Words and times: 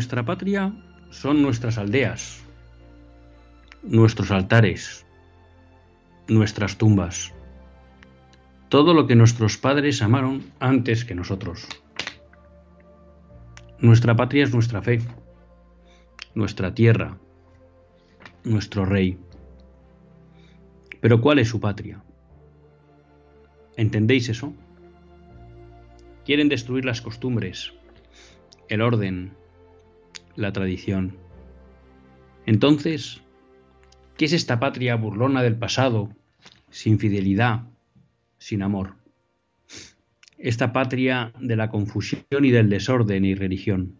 Nuestra 0.00 0.24
patria 0.24 0.72
son 1.10 1.42
nuestras 1.42 1.76
aldeas, 1.76 2.42
nuestros 3.82 4.30
altares, 4.30 5.04
nuestras 6.26 6.78
tumbas, 6.78 7.34
todo 8.70 8.94
lo 8.94 9.06
que 9.06 9.14
nuestros 9.14 9.58
padres 9.58 10.00
amaron 10.00 10.42
antes 10.58 11.04
que 11.04 11.14
nosotros. 11.14 11.68
Nuestra 13.78 14.16
patria 14.16 14.44
es 14.44 14.54
nuestra 14.54 14.80
fe, 14.80 15.02
nuestra 16.34 16.74
tierra, 16.74 17.18
nuestro 18.42 18.86
rey. 18.86 19.18
Pero 21.02 21.20
¿cuál 21.20 21.40
es 21.40 21.48
su 21.50 21.60
patria? 21.60 22.02
¿Entendéis 23.76 24.30
eso? 24.30 24.54
Quieren 26.24 26.48
destruir 26.48 26.86
las 26.86 27.02
costumbres, 27.02 27.74
el 28.70 28.80
orden, 28.80 29.38
la 30.36 30.52
tradición. 30.52 31.16
Entonces, 32.46 33.22
¿qué 34.16 34.24
es 34.24 34.32
esta 34.32 34.60
patria 34.60 34.96
burlona 34.96 35.42
del 35.42 35.56
pasado, 35.56 36.10
sin 36.70 36.98
fidelidad, 36.98 37.62
sin 38.38 38.62
amor? 38.62 38.94
Esta 40.38 40.72
patria 40.72 41.32
de 41.38 41.56
la 41.56 41.68
confusión 41.68 42.44
y 42.44 42.50
del 42.50 42.70
desorden 42.70 43.24
y 43.24 43.34
religión. 43.34 43.98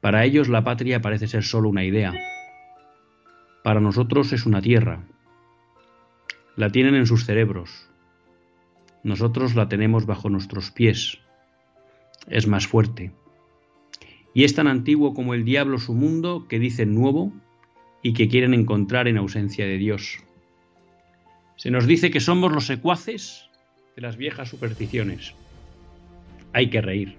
Para 0.00 0.24
ellos 0.24 0.48
la 0.48 0.62
patria 0.62 1.00
parece 1.00 1.26
ser 1.26 1.42
solo 1.42 1.68
una 1.68 1.84
idea. 1.84 2.14
Para 3.64 3.80
nosotros 3.80 4.32
es 4.32 4.46
una 4.46 4.62
tierra. 4.62 5.04
La 6.54 6.70
tienen 6.70 6.94
en 6.94 7.06
sus 7.06 7.24
cerebros. 7.24 7.90
Nosotros 9.02 9.56
la 9.56 9.68
tenemos 9.68 10.06
bajo 10.06 10.30
nuestros 10.30 10.70
pies. 10.70 11.18
Es 12.28 12.46
más 12.46 12.68
fuerte 12.68 13.12
y 14.36 14.44
es 14.44 14.54
tan 14.54 14.66
antiguo 14.66 15.14
como 15.14 15.32
el 15.32 15.46
diablo 15.46 15.78
su 15.78 15.94
mundo 15.94 16.44
que 16.46 16.58
dicen 16.58 16.94
nuevo 16.94 17.32
y 18.02 18.12
que 18.12 18.28
quieren 18.28 18.52
encontrar 18.52 19.08
en 19.08 19.16
ausencia 19.16 19.64
de 19.64 19.78
Dios. 19.78 20.18
Se 21.56 21.70
nos 21.70 21.86
dice 21.86 22.10
que 22.10 22.20
somos 22.20 22.52
los 22.52 22.66
secuaces 22.66 23.48
de 23.96 24.02
las 24.02 24.18
viejas 24.18 24.50
supersticiones. 24.50 25.32
Hay 26.52 26.68
que 26.68 26.82
reír. 26.82 27.16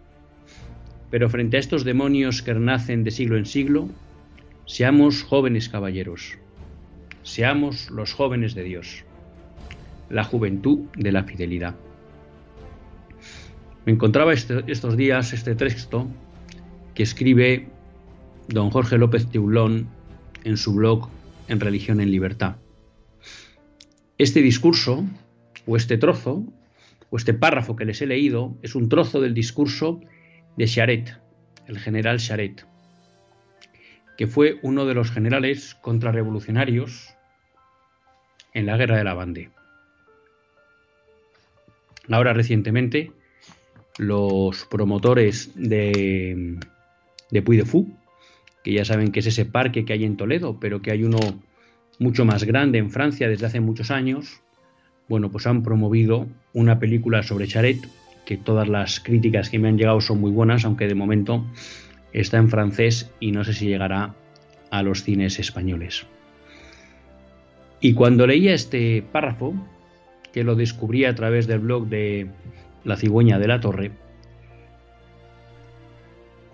Pero 1.10 1.28
frente 1.28 1.58
a 1.58 1.60
estos 1.60 1.84
demonios 1.84 2.44
que 2.44 2.54
renacen 2.54 3.04
de 3.04 3.10
siglo 3.10 3.36
en 3.36 3.48
siglo, 3.48 3.90
seamos 4.68 5.24
jóvenes 5.24 5.70
caballeros, 5.70 6.38
seamos 7.24 7.90
los 7.90 8.14
jóvenes 8.14 8.54
de 8.54 8.64
Dios, 8.64 9.06
la 10.12 10.24
juventud 10.24 10.82
de 10.96 11.12
la 11.12 11.24
fidelidad. 11.24 11.76
Me 13.88 13.94
encontraba 13.94 14.34
este, 14.34 14.64
estos 14.68 14.96
días 14.96 15.34
este 15.34 15.56
texto 15.56 16.08
que 16.98 17.04
escribe 17.04 17.68
don 18.48 18.72
Jorge 18.72 18.98
López 18.98 19.30
Teulón 19.30 19.88
en 20.44 20.58
su 20.58 20.74
blog 20.74 21.10
En 21.48 21.60
Religión 21.60 22.02
en 22.02 22.10
Libertad. 22.10 22.56
Este 24.18 24.42
discurso, 24.42 25.06
o 25.68 25.78
este 25.78 26.00
trozo, 26.00 26.44
o 27.12 27.18
este 27.18 27.36
párrafo 27.36 27.76
que 27.76 27.86
les 27.86 28.02
he 28.02 28.08
leído, 28.08 28.58
es 28.64 28.74
un 28.74 28.90
trozo 28.90 29.22
del 29.22 29.36
discurso 29.36 30.02
de 30.58 30.66
Charet, 30.66 31.16
el 31.68 31.78
general 31.78 32.18
Charet, 32.18 32.66
que 34.18 34.26
fue 34.26 34.58
uno 34.64 34.88
de 34.88 34.96
los 34.96 35.12
generales 35.12 35.76
contrarrevolucionarios 35.76 37.14
en 38.56 38.66
la 38.66 38.76
guerra 38.76 38.98
de 38.98 39.04
la 39.04 39.14
Bande. 39.14 39.52
Ahora 42.10 42.34
recientemente, 42.34 43.12
los 44.00 44.66
promotores 44.66 45.52
de 45.54 46.58
de 47.32 47.42
Puy 47.42 47.58
de 47.58 47.66
Fou, 47.66 47.88
que 48.64 48.74
ya 48.74 48.86
saben 48.86 49.12
que 49.12 49.20
es 49.20 49.28
ese 49.28 49.46
parque 49.46 49.86
que 49.86 49.94
hay 49.94 50.04
en 50.04 50.18
Toledo, 50.18 50.60
pero 50.60 50.82
que 50.82 50.92
hay 50.92 51.04
uno 51.04 51.20
mucho 52.00 52.26
más 52.26 52.44
grande 52.44 52.78
en 52.78 52.92
Francia 52.92 53.28
desde 53.28 53.46
hace 53.46 53.60
muchos 53.60 53.92
años. 53.92 54.42
Bueno, 55.08 55.32
pues 55.32 55.48
han 55.48 55.64
promovido 55.64 56.28
una 56.54 56.80
película 56.80 57.24
sobre 57.24 57.48
Charet, 57.48 57.80
que 58.26 58.38
todas 58.38 58.68
las 58.68 59.00
críticas 59.00 59.50
que 59.50 59.60
me 59.60 59.70
han 59.70 59.78
llegado 59.78 60.02
son 60.02 60.20
muy 60.20 60.32
buenas, 60.32 60.66
aunque 60.66 60.88
de 60.88 60.96
momento 60.96 61.46
está 62.12 62.38
en 62.38 62.50
francés 62.50 63.12
y 63.20 63.32
no 63.32 63.44
sé 63.44 63.54
si 63.54 63.68
llegará 63.68 64.16
a 64.70 64.84
los 64.84 65.04
cines 65.04 65.40
españoles. 65.40 66.06
Y 67.80 67.94
cuando 67.94 68.28
leía 68.28 68.54
este 68.54 69.02
párrafo, 69.02 69.54
que 70.34 70.44
lo 70.44 70.56
descubrí 70.56 71.06
a 71.06 71.16
través 71.16 71.48
del 71.48 71.60
blog 71.60 71.88
de 71.88 72.28
La 72.84 72.98
cigüeña 72.98 73.40
de 73.40 73.48
la 73.48 73.60
torre, 73.60 73.92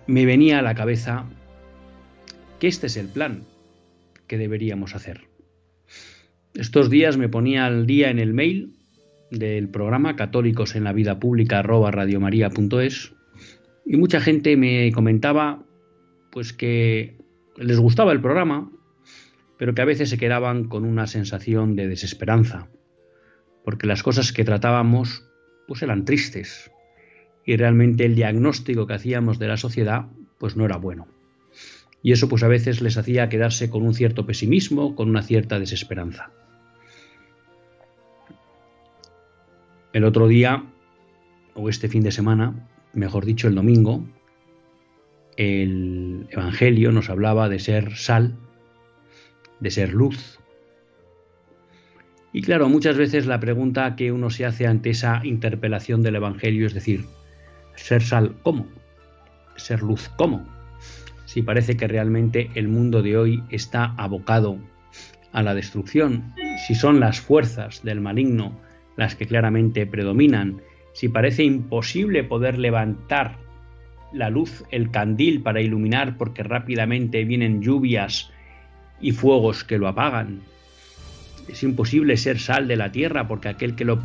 me 0.06 0.26
venía 0.26 0.58
a 0.58 0.62
la 0.62 0.74
cabeza 0.74 1.24
que 2.58 2.68
este 2.68 2.86
es 2.86 2.96
el 2.96 3.08
plan 3.08 3.44
que 4.26 4.38
deberíamos 4.38 4.94
hacer. 4.94 5.28
Estos 6.54 6.90
días 6.90 7.16
me 7.16 7.28
ponía 7.28 7.66
al 7.66 7.86
día 7.86 8.10
en 8.10 8.18
el 8.18 8.32
mail 8.32 8.76
del 9.30 9.68
programa 9.68 10.16
católicos 10.16 10.76
en 10.76 10.84
la 10.84 10.92
vida 10.92 11.18
pública 11.18 11.64
y 13.86 13.96
mucha 13.96 14.20
gente 14.20 14.56
me 14.56 14.92
comentaba 14.92 15.64
pues 16.30 16.52
que 16.52 17.18
les 17.56 17.78
gustaba 17.80 18.12
el 18.12 18.20
programa 18.20 18.70
pero 19.58 19.74
que 19.74 19.82
a 19.82 19.86
veces 19.86 20.10
se 20.10 20.18
quedaban 20.18 20.68
con 20.68 20.84
una 20.84 21.06
sensación 21.06 21.74
de 21.74 21.88
desesperanza 21.88 22.68
porque 23.64 23.86
las 23.86 24.02
cosas 24.02 24.32
que 24.32 24.44
tratábamos 24.44 25.28
pues 25.66 25.82
eran 25.82 26.04
tristes 26.04 26.70
y 27.46 27.56
realmente 27.56 28.04
el 28.04 28.14
diagnóstico 28.14 28.86
que 28.86 28.94
hacíamos 28.94 29.38
de 29.38 29.48
la 29.48 29.56
sociedad 29.56 30.06
pues 30.38 30.56
no 30.56 30.64
era 30.64 30.76
bueno. 30.76 31.06
Y 32.02 32.12
eso 32.12 32.28
pues 32.28 32.42
a 32.42 32.48
veces 32.48 32.82
les 32.82 32.96
hacía 32.98 33.28
quedarse 33.28 33.70
con 33.70 33.82
un 33.82 33.94
cierto 33.94 34.26
pesimismo, 34.26 34.94
con 34.94 35.08
una 35.08 35.22
cierta 35.22 35.58
desesperanza. 35.58 36.30
El 39.92 40.04
otro 40.04 40.26
día, 40.28 40.64
o 41.54 41.68
este 41.68 41.88
fin 41.88 42.02
de 42.02 42.10
semana, 42.10 42.68
mejor 42.92 43.24
dicho 43.24 43.48
el 43.48 43.54
domingo, 43.54 44.04
el 45.36 46.26
Evangelio 46.30 46.92
nos 46.92 47.10
hablaba 47.10 47.48
de 47.48 47.58
ser 47.58 47.96
sal, 47.96 48.34
de 49.60 49.70
ser 49.70 49.94
luz. 49.94 50.38
Y 52.32 52.42
claro, 52.42 52.68
muchas 52.68 52.96
veces 52.96 53.26
la 53.26 53.40
pregunta 53.40 53.96
que 53.96 54.12
uno 54.12 54.30
se 54.30 54.44
hace 54.44 54.66
ante 54.66 54.90
esa 54.90 55.20
interpelación 55.24 56.02
del 56.02 56.16
Evangelio 56.16 56.66
es 56.66 56.74
decir, 56.74 57.04
ser 57.76 58.02
sal, 58.02 58.36
¿cómo? 58.42 58.66
Ser 59.56 59.82
luz, 59.82 60.10
¿cómo? 60.16 60.46
Si 61.26 61.42
parece 61.42 61.76
que 61.76 61.88
realmente 61.88 62.50
el 62.54 62.68
mundo 62.68 63.02
de 63.02 63.16
hoy 63.16 63.42
está 63.50 63.94
abocado 63.96 64.58
a 65.32 65.42
la 65.42 65.54
destrucción, 65.54 66.32
si 66.66 66.74
son 66.74 67.00
las 67.00 67.20
fuerzas 67.20 67.82
del 67.82 68.00
maligno 68.00 68.56
las 68.96 69.16
que 69.16 69.26
claramente 69.26 69.86
predominan, 69.86 70.60
si 70.92 71.08
parece 71.08 71.42
imposible 71.42 72.22
poder 72.22 72.58
levantar 72.58 73.36
la 74.12 74.30
luz, 74.30 74.62
el 74.70 74.92
candil 74.92 75.42
para 75.42 75.60
iluminar 75.60 76.16
porque 76.16 76.44
rápidamente 76.44 77.24
vienen 77.24 77.62
lluvias 77.62 78.30
y 79.00 79.10
fuegos 79.10 79.64
que 79.64 79.78
lo 79.78 79.88
apagan. 79.88 80.42
Es 81.48 81.64
imposible 81.64 82.16
ser 82.16 82.38
sal 82.38 82.68
de 82.68 82.76
la 82.76 82.92
tierra 82.92 83.26
porque 83.26 83.48
aquel 83.48 83.74
que 83.74 83.84
lo 83.84 83.98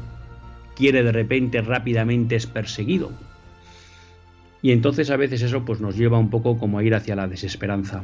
quiere 0.76 1.04
de 1.04 1.12
repente 1.12 1.62
rápidamente 1.62 2.36
es 2.36 2.48
perseguido 2.48 3.12
Y 4.62 4.72
entonces 4.72 5.10
a 5.10 5.18
veces 5.18 5.42
eso 5.42 5.64
pues 5.64 5.80
nos 5.80 5.96
lleva 5.96 6.18
un 6.18 6.30
poco 6.30 6.58
como 6.58 6.80
a 6.80 6.84
ir 6.84 6.94
hacia 6.94 7.16
la 7.16 7.28
desesperanza. 7.28 8.04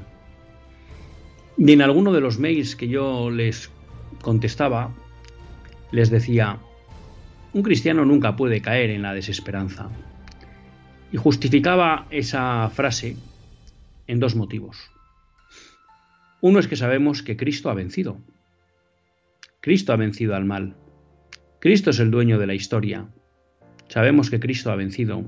Y 1.58 1.72
en 1.72 1.82
alguno 1.82 2.14
de 2.14 2.22
los 2.22 2.40
mails 2.40 2.76
que 2.76 2.88
yo 2.88 3.30
les 3.30 3.72
contestaba, 4.22 4.94
les 5.92 6.10
decía, 6.10 6.60
un 7.54 7.64
cristiano 7.64 8.06
nunca 8.06 8.36
puede 8.36 8.62
caer 8.62 8.90
en 8.90 9.02
la 9.02 9.14
desesperanza. 9.14 9.90
Y 11.12 11.18
justificaba 11.18 12.08
esa 12.10 12.70
frase 12.70 13.16
en 14.08 14.20
dos 14.20 14.36
motivos. 14.36 14.92
Uno 16.42 16.60
es 16.60 16.68
que 16.68 16.76
sabemos 16.76 17.24
que 17.24 17.38
Cristo 17.38 17.70
ha 17.70 17.74
vencido. 17.74 18.18
Cristo 19.62 19.94
ha 19.94 19.96
vencido 19.96 20.36
al 20.36 20.46
mal. 20.46 20.76
Cristo 21.60 21.90
es 21.90 22.00
el 22.00 22.12
dueño 22.12 22.38
de 22.38 22.48
la 22.48 22.54
historia. 22.54 23.08
Sabemos 23.88 24.30
que 24.30 24.40
Cristo 24.40 24.72
ha 24.72 24.76
vencido. 24.76 25.24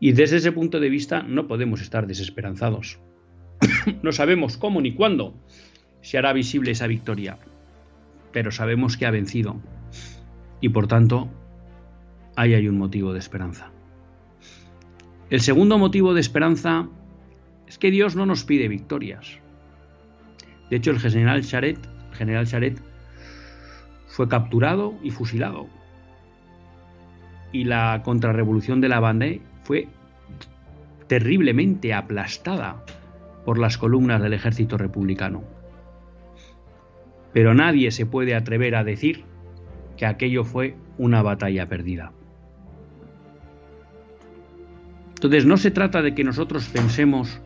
Y 0.00 0.12
desde 0.12 0.38
ese 0.38 0.50
punto 0.50 0.80
de 0.80 0.88
vista 0.88 1.22
no 1.22 1.46
podemos 1.46 1.82
estar 1.82 2.06
desesperanzados. 2.06 2.98
no 4.02 4.12
sabemos 4.12 4.56
cómo 4.56 4.80
ni 4.80 4.94
cuándo 4.94 5.34
se 6.00 6.16
hará 6.16 6.32
visible 6.32 6.70
esa 6.70 6.86
victoria, 6.86 7.38
pero 8.32 8.50
sabemos 8.50 8.96
que 8.96 9.04
ha 9.04 9.10
vencido. 9.10 9.60
Y 10.62 10.70
por 10.70 10.86
tanto, 10.86 11.28
ahí 12.34 12.54
hay 12.54 12.66
un 12.66 12.78
motivo 12.78 13.12
de 13.12 13.18
esperanza. 13.18 13.70
El 15.28 15.40
segundo 15.40 15.78
motivo 15.78 16.14
de 16.14 16.20
esperanza 16.20 16.88
es 17.66 17.78
que 17.78 17.90
Dios 17.90 18.16
no 18.16 18.24
nos 18.24 18.44
pide 18.44 18.68
victorias. 18.68 19.38
De 20.70 20.76
hecho, 20.76 20.90
el 20.90 20.98
general 20.98 21.44
Charet, 21.44 21.78
general 22.12 22.46
Charet 22.46 22.80
fue 24.06 24.28
capturado 24.28 24.94
y 25.02 25.10
fusilado. 25.10 25.68
Y 27.52 27.64
la 27.64 28.00
contrarrevolución 28.04 28.80
de 28.80 28.88
la 28.88 29.00
Vendée 29.00 29.42
fue 29.70 29.86
terriblemente 31.06 31.94
aplastada 31.94 32.84
por 33.44 33.56
las 33.56 33.78
columnas 33.78 34.20
del 34.20 34.32
ejército 34.32 34.76
republicano. 34.76 35.44
Pero 37.32 37.54
nadie 37.54 37.92
se 37.92 38.04
puede 38.04 38.34
atrever 38.34 38.74
a 38.74 38.82
decir 38.82 39.22
que 39.96 40.06
aquello 40.06 40.42
fue 40.42 40.74
una 40.98 41.22
batalla 41.22 41.68
perdida. 41.68 42.10
Entonces 45.10 45.46
no 45.46 45.56
se 45.56 45.70
trata 45.70 46.02
de 46.02 46.16
que 46.16 46.24
nosotros 46.24 46.68
pensemos 46.68 47.40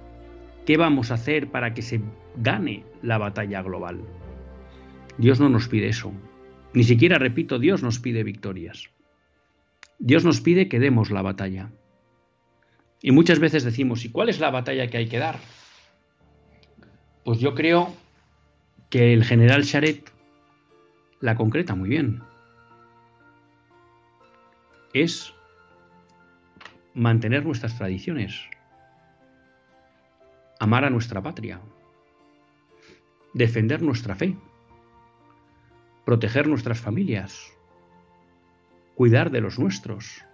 qué 0.64 0.78
vamos 0.78 1.10
a 1.10 1.14
hacer 1.14 1.50
para 1.50 1.74
que 1.74 1.82
se 1.82 2.00
gane 2.36 2.84
la 3.02 3.18
batalla 3.18 3.60
global. 3.60 4.00
Dios 5.18 5.40
no 5.40 5.50
nos 5.50 5.68
pide 5.68 5.88
eso. 5.88 6.10
Ni 6.72 6.84
siquiera, 6.84 7.18
repito, 7.18 7.58
Dios 7.58 7.82
nos 7.82 7.98
pide 7.98 8.24
victorias. 8.24 8.88
Dios 9.98 10.24
nos 10.24 10.40
pide 10.40 10.70
que 10.70 10.80
demos 10.80 11.10
la 11.10 11.20
batalla. 11.20 11.70
Y 13.04 13.12
muchas 13.12 13.38
veces 13.38 13.64
decimos, 13.64 14.02
¿y 14.06 14.10
cuál 14.10 14.30
es 14.30 14.40
la 14.40 14.50
batalla 14.50 14.86
que 14.86 14.96
hay 14.96 15.08
que 15.08 15.18
dar? 15.18 15.38
Pues 17.22 17.38
yo 17.38 17.54
creo 17.54 17.94
que 18.88 19.12
el 19.12 19.24
general 19.24 19.66
Charet 19.66 20.10
la 21.20 21.36
concreta 21.36 21.74
muy 21.74 21.90
bien. 21.90 22.22
Es 24.94 25.34
mantener 26.94 27.44
nuestras 27.44 27.76
tradiciones, 27.76 28.40
amar 30.58 30.86
a 30.86 30.90
nuestra 30.90 31.22
patria, 31.22 31.60
defender 33.34 33.82
nuestra 33.82 34.14
fe, 34.14 34.34
proteger 36.06 36.48
nuestras 36.48 36.80
familias, 36.80 37.52
cuidar 38.94 39.30
de 39.30 39.42
los 39.42 39.58
nuestros, 39.58 40.24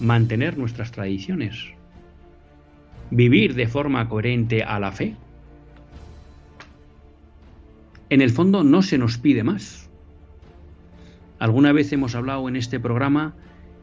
mantener 0.00 0.58
nuestras 0.58 0.92
tradiciones, 0.92 1.56
vivir 3.10 3.54
de 3.54 3.66
forma 3.66 4.08
coherente 4.08 4.62
a 4.62 4.78
la 4.78 4.92
fe. 4.92 5.14
En 8.10 8.20
el 8.20 8.30
fondo 8.30 8.62
no 8.62 8.82
se 8.82 8.98
nos 8.98 9.18
pide 9.18 9.42
más. 9.42 9.90
Alguna 11.38 11.72
vez 11.72 11.92
hemos 11.92 12.14
hablado 12.14 12.48
en 12.48 12.56
este 12.56 12.80
programa 12.80 13.34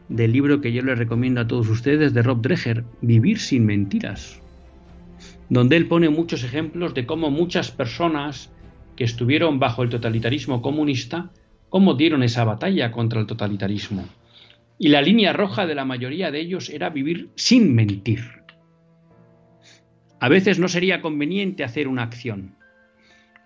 del 0.08 0.32
libro 0.32 0.60
que 0.60 0.72
yo 0.72 0.82
les 0.82 0.98
recomiendo 0.98 1.40
a 1.40 1.46
todos 1.46 1.68
ustedes 1.68 2.12
de 2.14 2.22
Rob 2.22 2.42
Dreher, 2.42 2.84
Vivir 3.00 3.38
sin 3.38 3.64
mentiras, 3.64 4.40
donde 5.48 5.76
él 5.76 5.86
pone 5.86 6.08
muchos 6.08 6.44
ejemplos 6.44 6.94
de 6.94 7.06
cómo 7.06 7.30
muchas 7.30 7.70
personas 7.70 8.50
que 8.96 9.04
estuvieron 9.04 9.58
bajo 9.58 9.82
el 9.82 9.88
totalitarismo 9.88 10.62
comunista, 10.62 11.30
cómo 11.68 11.94
dieron 11.94 12.22
esa 12.22 12.44
batalla 12.44 12.92
contra 12.92 13.20
el 13.20 13.26
totalitarismo. 13.26 14.04
Y 14.78 14.88
la 14.88 15.02
línea 15.02 15.32
roja 15.32 15.66
de 15.66 15.74
la 15.74 15.84
mayoría 15.84 16.30
de 16.30 16.40
ellos 16.40 16.68
era 16.68 16.90
vivir 16.90 17.30
sin 17.36 17.74
mentir. 17.74 18.42
A 20.20 20.28
veces 20.28 20.58
no 20.58 20.68
sería 20.68 21.00
conveniente 21.00 21.64
hacer 21.64 21.86
una 21.88 22.02
acción. 22.02 22.56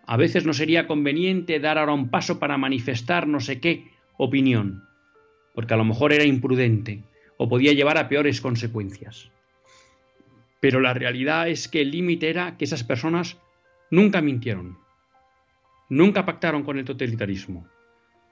A 0.06 0.16
veces 0.16 0.46
no 0.46 0.54
sería 0.54 0.86
conveniente 0.86 1.60
dar 1.60 1.76
ahora 1.76 1.92
un 1.92 2.08
paso 2.08 2.38
para 2.38 2.56
manifestar 2.56 3.26
no 3.26 3.40
sé 3.40 3.60
qué 3.60 3.84
opinión 4.16 4.88
porque 5.58 5.74
a 5.74 5.76
lo 5.76 5.84
mejor 5.84 6.12
era 6.12 6.22
imprudente 6.22 7.02
o 7.36 7.48
podía 7.48 7.72
llevar 7.72 7.98
a 7.98 8.08
peores 8.08 8.40
consecuencias. 8.40 9.32
Pero 10.60 10.78
la 10.78 10.94
realidad 10.94 11.48
es 11.48 11.66
que 11.66 11.80
el 11.80 11.90
límite 11.90 12.30
era 12.30 12.56
que 12.56 12.64
esas 12.64 12.84
personas 12.84 13.38
nunca 13.90 14.20
mintieron, 14.20 14.78
nunca 15.88 16.24
pactaron 16.24 16.62
con 16.62 16.78
el 16.78 16.84
totalitarismo, 16.84 17.66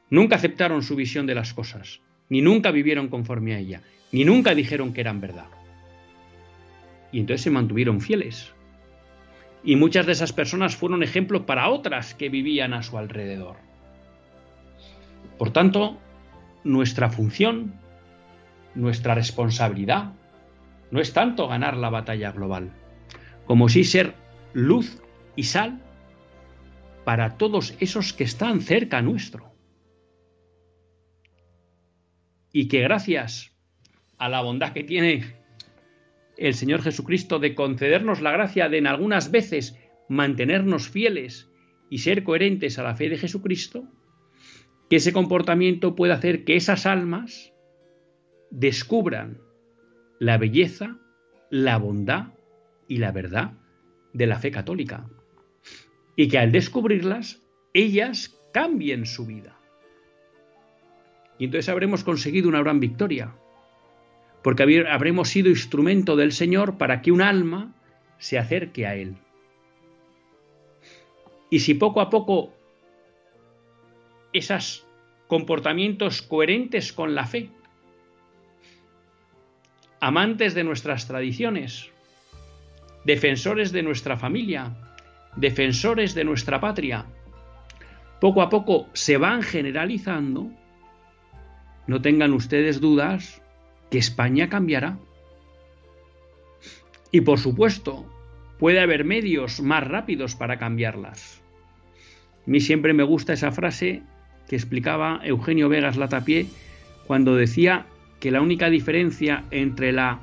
nunca 0.09 0.37
aceptaron 0.37 0.85
su 0.85 0.95
visión 0.95 1.27
de 1.27 1.35
las 1.35 1.53
cosas, 1.53 2.01
ni 2.29 2.43
nunca 2.43 2.71
vivieron 2.71 3.09
conforme 3.09 3.55
a 3.55 3.59
ella, 3.59 3.83
ni 4.13 4.25
nunca 4.25 4.55
dijeron 4.55 4.93
que 4.93 5.01
eran 5.01 5.21
verdad. 5.21 5.47
Y 7.13 7.21
entonces 7.21 7.43
se 7.43 7.51
mantuvieron 7.51 8.01
fieles. 8.01 8.53
Y 9.65 9.77
muchas 9.77 10.07
de 10.07 10.13
esas 10.13 10.33
personas 10.33 10.77
fueron 10.77 11.03
ejemplo 11.03 11.47
para 11.47 11.69
otras 11.69 12.15
que 12.15 12.29
vivían 12.29 12.73
a 12.73 12.83
su 12.83 12.99
alrededor. 12.99 13.57
Por 15.39 15.51
tanto, 15.51 15.99
nuestra 16.65 17.11
función, 17.11 17.75
nuestra 18.75 19.15
responsabilidad, 19.15 20.13
no 20.91 21.01
es 21.01 21.13
tanto 21.13 21.49
ganar 21.49 21.77
la 21.77 21.91
batalla 21.91 22.33
global, 22.33 22.71
como 23.45 23.69
sí 23.69 23.85
ser 23.85 24.15
luz 24.53 25.03
y 25.35 25.45
sal 25.45 25.81
para 27.05 27.37
todos 27.37 27.75
esos 27.81 28.13
que 28.13 28.25
están 28.25 28.61
cerca 28.61 29.03
nuestro. 29.03 29.56
Y 32.57 32.69
que 32.69 32.81
gracias 32.81 33.55
a 34.17 34.31
la 34.31 34.41
bondad 34.41 34.73
que 34.73 34.83
tiene 34.83 35.37
el 36.39 36.55
Señor 36.55 36.81
Jesucristo 36.81 37.39
de 37.39 37.55
concedernos 37.55 38.23
la 38.23 38.33
gracia 38.33 38.71
de 38.71 38.79
en 38.79 38.87
algunas 38.87 39.31
veces 39.31 39.79
mantenernos 40.09 40.89
fieles 40.89 41.51
y 41.91 41.99
ser 41.99 42.25
coherentes 42.25 42.79
a 42.79 42.83
la 42.83 42.97
fe 42.97 43.11
de 43.11 43.19
Jesucristo, 43.19 43.85
que 44.89 44.97
ese 44.97 45.13
comportamiento 45.13 45.95
puede 45.95 46.15
hacer 46.15 46.45
que 46.45 46.57
esas 46.57 46.87
almas 46.87 47.53
descubran 48.51 49.43
la 50.19 50.39
belleza, 50.39 50.99
la 51.51 51.77
bondad 51.77 52.29
y 52.89 52.97
la 52.97 53.13
verdad 53.13 53.53
de 54.15 54.27
la 54.29 54.39
fe 54.39 54.51
católica. 54.51 55.07
Y 56.17 56.29
que 56.29 56.39
al 56.39 56.53
descubrirlas, 56.53 57.43
ellas 57.75 58.35
cambien 58.55 59.05
su 59.05 59.27
vida. 59.27 59.56
Y 61.39 61.45
entonces 61.47 61.69
habremos 61.69 62.05
conseguido 62.05 62.49
una 62.49 62.63
gran 62.63 62.81
victoria, 62.81 63.35
porque 64.43 64.85
habremos 64.89 65.29
sido 65.29 65.51
instrumento 65.51 66.17
del 66.17 66.33
Señor 66.33 66.79
para 66.79 67.03
que 67.03 67.13
un 67.13 67.21
alma 67.21 67.75
se 68.19 68.39
acerque 68.39 68.87
a 68.87 68.95
Él. 68.95 69.17
Y 71.51 71.61
si 71.61 71.75
poco 71.75 72.01
a 72.01 72.11
poco 72.11 72.53
esos 74.33 74.87
comportamientos 75.27 76.23
coherentes 76.23 76.93
con 76.93 77.15
la 77.15 77.27
fe, 77.27 77.51
amantes 80.01 80.55
de 80.55 80.65
nuestras 80.65 81.07
tradiciones, 81.07 81.91
defensores 83.05 83.73
de 83.73 83.83
nuestra 83.83 84.17
familia, 84.17 84.77
defensores 85.37 86.15
de 86.15 86.25
nuestra 86.25 86.61
patria, 86.61 87.07
poco 88.21 88.43
a 88.43 88.49
poco 88.49 88.89
se 88.93 89.17
van 89.17 89.43
generalizando, 89.43 90.51
no 91.87 92.03
tengan 92.03 92.33
ustedes 92.33 92.81
dudas 92.81 93.43
que 93.91 93.99
España 93.99 94.49
cambiará. 94.49 94.99
Y 97.13 97.21
por 97.21 97.39
supuesto, 97.39 98.05
puede 98.59 98.81
haber 98.81 99.05
medios 99.05 99.61
más 99.61 99.87
rápidos 99.87 100.35
para 100.35 100.59
cambiarlas. 100.59 101.43
A 102.47 102.51
mí 102.51 102.61
siempre 102.61 102.93
me 102.93 103.03
gusta 103.03 103.33
esa 103.33 103.53
frase 103.53 104.03
que 104.49 104.57
explicaba 104.57 105.21
Eugenio 105.25 105.69
Vegas 105.69 105.97
Latapié 105.97 106.47
cuando 107.07 107.35
decía 107.35 107.87
que 108.21 108.31
la 108.31 108.41
única 108.41 108.71
diferencia 108.71 109.45
entre 109.51 109.93
la 109.93 110.21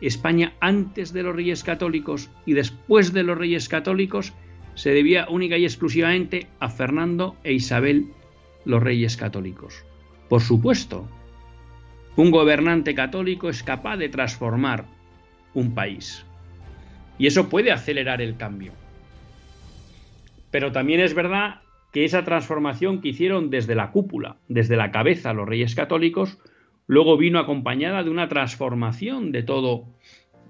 España 0.00 0.54
antes 0.60 1.12
de 1.12 1.22
los 1.22 1.34
reyes 1.34 1.64
católicos 1.64 2.30
y 2.46 2.52
después 2.52 3.12
de 3.12 3.22
los 3.22 3.38
reyes 3.38 3.68
católicos 3.68 4.32
se 4.74 4.90
debía 4.90 5.28
única 5.28 5.56
y 5.56 5.64
exclusivamente 5.64 6.46
a 6.58 6.68
Fernando 6.68 7.36
e 7.44 7.52
Isabel 7.52 8.08
los 8.64 8.82
reyes 8.82 9.16
católicos. 9.16 9.84
Por 10.28 10.40
supuesto 10.40 11.08
Un 12.16 12.30
gobernante 12.30 12.94
católico 12.94 13.48
es 13.48 13.62
capaz 13.62 13.96
de 13.96 14.08
transformar 14.08 14.84
un 15.52 15.74
país. 15.74 16.24
Y 17.18 17.26
eso 17.26 17.48
puede 17.48 17.72
acelerar 17.72 18.22
el 18.22 18.36
cambio. 18.36 18.72
Pero 20.50 20.70
también 20.70 21.00
es 21.00 21.14
verdad 21.14 21.62
que 21.92 22.04
esa 22.04 22.24
transformación 22.24 23.00
que 23.00 23.08
hicieron 23.08 23.50
desde 23.50 23.74
la 23.74 23.90
cúpula, 23.90 24.36
desde 24.48 24.76
la 24.76 24.90
cabeza 24.92 25.32
los 25.32 25.48
reyes 25.48 25.74
católicos, 25.74 26.38
luego 26.86 27.16
vino 27.16 27.38
acompañada 27.38 28.02
de 28.02 28.10
una 28.10 28.28
transformación 28.28 29.32
de 29.32 29.42
todo 29.42 29.86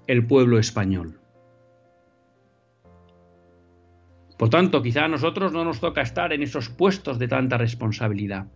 el 0.07 0.25
pueblo 0.27 0.59
español. 0.59 1.19
Por 4.37 4.49
tanto, 4.49 4.81
quizá 4.81 5.05
a 5.05 5.07
nosotros 5.07 5.53
no 5.53 5.63
nos 5.63 5.79
toca 5.79 6.01
estar 6.01 6.33
en 6.33 6.43
esos 6.43 6.69
puestos 6.69 7.17
de 7.19 7.27
tanta 7.27 7.57
responsabilidad. 7.57 8.47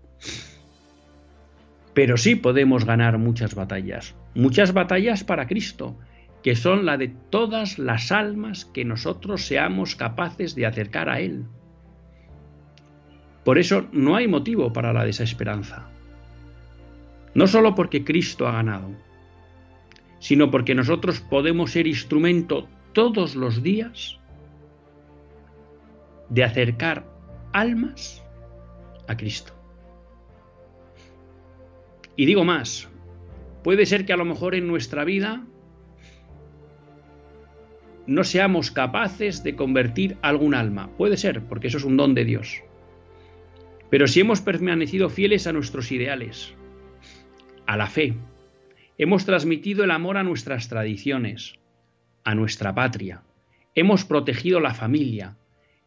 Pero 2.00 2.16
sí 2.16 2.36
podemos 2.38 2.86
ganar 2.86 3.18
muchas 3.18 3.56
batallas, 3.56 4.16
muchas 4.34 4.72
batallas 4.72 5.26
para 5.26 5.48
Cristo, 5.48 5.98
que 6.42 6.56
son 6.56 6.86
la 6.86 6.96
de 6.96 7.10
todas 7.10 7.78
las 7.78 8.14
almas 8.14 8.64
que 8.64 8.86
nosotros 8.86 9.42
seamos 9.44 9.98
capaces 9.98 10.56
de 10.56 10.66
acercar 10.66 11.10
a 11.10 11.20
Él. 11.20 11.44
Por 13.44 13.58
eso 13.58 13.90
no 13.92 14.16
hay 14.16 14.30
motivo 14.30 14.72
para 14.72 14.94
la 14.94 15.04
desesperanza. 15.04 15.90
No 17.34 17.48
solo 17.48 17.76
porque 17.76 18.06
Cristo 18.06 18.48
ha 18.48 18.54
ganado, 18.54 18.92
sino 20.20 20.50
porque 20.52 20.76
nosotros 20.76 21.20
podemos 21.20 21.72
ser 21.72 21.86
instrumento 21.86 22.70
todos 22.94 23.36
los 23.36 23.62
días 23.62 24.18
de 26.30 26.46
acercar 26.46 27.06
almas 27.52 28.24
a 29.10 29.18
Cristo. 29.18 29.59
Y 32.20 32.26
digo 32.26 32.44
más, 32.44 32.90
puede 33.64 33.86
ser 33.86 34.06
que 34.06 34.12
a 34.12 34.18
lo 34.18 34.26
mejor 34.26 34.54
en 34.54 34.68
nuestra 34.68 35.06
vida 35.06 35.46
no 38.08 38.26
seamos 38.26 38.72
capaces 38.72 39.42
de 39.42 39.56
convertir 39.56 40.18
algún 40.22 40.54
alma. 40.54 40.90
Puede 40.98 41.16
ser, 41.16 41.42
porque 41.46 41.68
eso 41.68 41.78
es 41.78 41.86
un 41.86 41.96
don 41.96 42.16
de 42.16 42.26
Dios. 42.26 42.62
Pero 43.90 44.06
si 44.06 44.20
hemos 44.20 44.42
permanecido 44.42 45.10
fieles 45.10 45.48
a 45.48 45.54
nuestros 45.54 45.94
ideales, 45.94 46.54
a 47.66 47.78
la 47.78 47.88
fe, 47.88 48.16
hemos 48.98 49.24
transmitido 49.24 49.86
el 49.86 49.92
amor 49.92 50.18
a 50.18 50.24
nuestras 50.24 50.68
tradiciones, 50.68 51.54
a 52.26 52.36
nuestra 52.36 52.76
patria, 52.76 53.24
hemos 53.76 54.04
protegido 54.04 54.60
la 54.60 54.74
familia, 54.74 55.38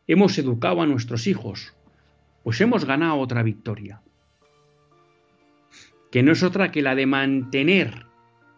hemos 0.06 0.38
educado 0.38 0.80
a 0.80 0.86
nuestros 0.86 1.26
hijos, 1.26 1.76
pues 2.42 2.58
hemos 2.62 2.86
ganado 2.86 3.18
otra 3.18 3.42
victoria, 3.42 4.00
que 6.12 6.22
no 6.22 6.32
es 6.32 6.42
otra 6.42 6.70
que 6.70 6.82
la 6.82 6.94
de 6.94 7.06
mantener 7.06 8.06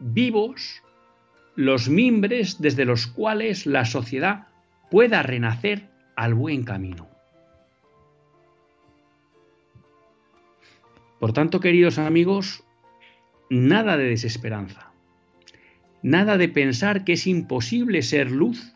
vivos 0.00 0.82
los 1.54 1.88
mimbres 1.88 2.60
desde 2.60 2.84
los 2.84 3.06
cuales 3.06 3.64
la 3.64 3.84
sociedad 3.84 4.48
pueda 4.90 5.22
renacer 5.22 5.88
al 6.16 6.34
buen 6.34 6.64
camino. 6.64 7.08
Por 11.20 11.32
tanto, 11.32 11.60
queridos 11.60 11.98
amigos, 11.98 12.64
nada 13.48 13.96
de 13.96 14.04
desesperanza, 14.04 14.90
nada 16.02 16.36
de 16.36 16.48
pensar 16.48 17.04
que 17.04 17.12
es 17.12 17.26
imposible 17.28 18.02
ser 18.02 18.32
luz 18.32 18.74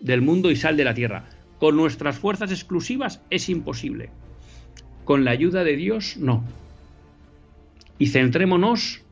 del 0.00 0.22
mundo 0.22 0.50
y 0.50 0.56
sal 0.56 0.78
de 0.78 0.84
la 0.84 0.94
tierra. 0.94 1.26
Con 1.58 1.76
nuestras 1.76 2.18
fuerzas 2.18 2.50
exclusivas 2.50 3.22
es 3.28 3.50
imposible. 3.50 4.08
Con 5.04 5.24
la 5.24 5.32
ayuda 5.32 5.64
de 5.64 5.76
Dios, 5.76 6.16
no. 6.16 6.42
Y 7.98 8.06
centrémonos 8.06 9.02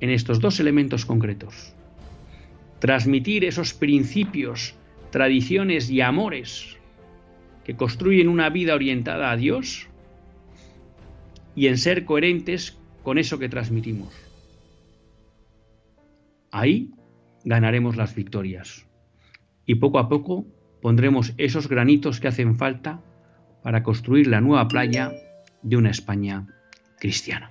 en 0.00 0.10
estos 0.10 0.40
dos 0.40 0.60
elementos 0.60 1.04
concretos. 1.04 1.74
Transmitir 2.78 3.44
esos 3.44 3.74
principios, 3.74 4.74
tradiciones 5.10 5.90
y 5.90 6.00
amores 6.00 6.76
que 7.64 7.76
construyen 7.76 8.28
una 8.28 8.48
vida 8.48 8.74
orientada 8.74 9.30
a 9.30 9.36
Dios 9.36 9.88
y 11.54 11.66
en 11.66 11.76
ser 11.76 12.04
coherentes 12.04 12.78
con 13.02 13.18
eso 13.18 13.38
que 13.38 13.48
transmitimos. 13.48 14.14
Ahí 16.50 16.92
ganaremos 17.44 17.96
las 17.96 18.14
victorias 18.14 18.86
y 19.66 19.74
poco 19.76 19.98
a 19.98 20.08
poco 20.08 20.46
pondremos 20.80 21.34
esos 21.36 21.68
granitos 21.68 22.20
que 22.20 22.28
hacen 22.28 22.56
falta 22.56 23.02
para 23.62 23.82
construir 23.82 24.28
la 24.28 24.40
nueva 24.40 24.68
playa 24.68 25.12
de 25.62 25.76
una 25.76 25.90
España 25.90 26.46
cristiana. 26.98 27.50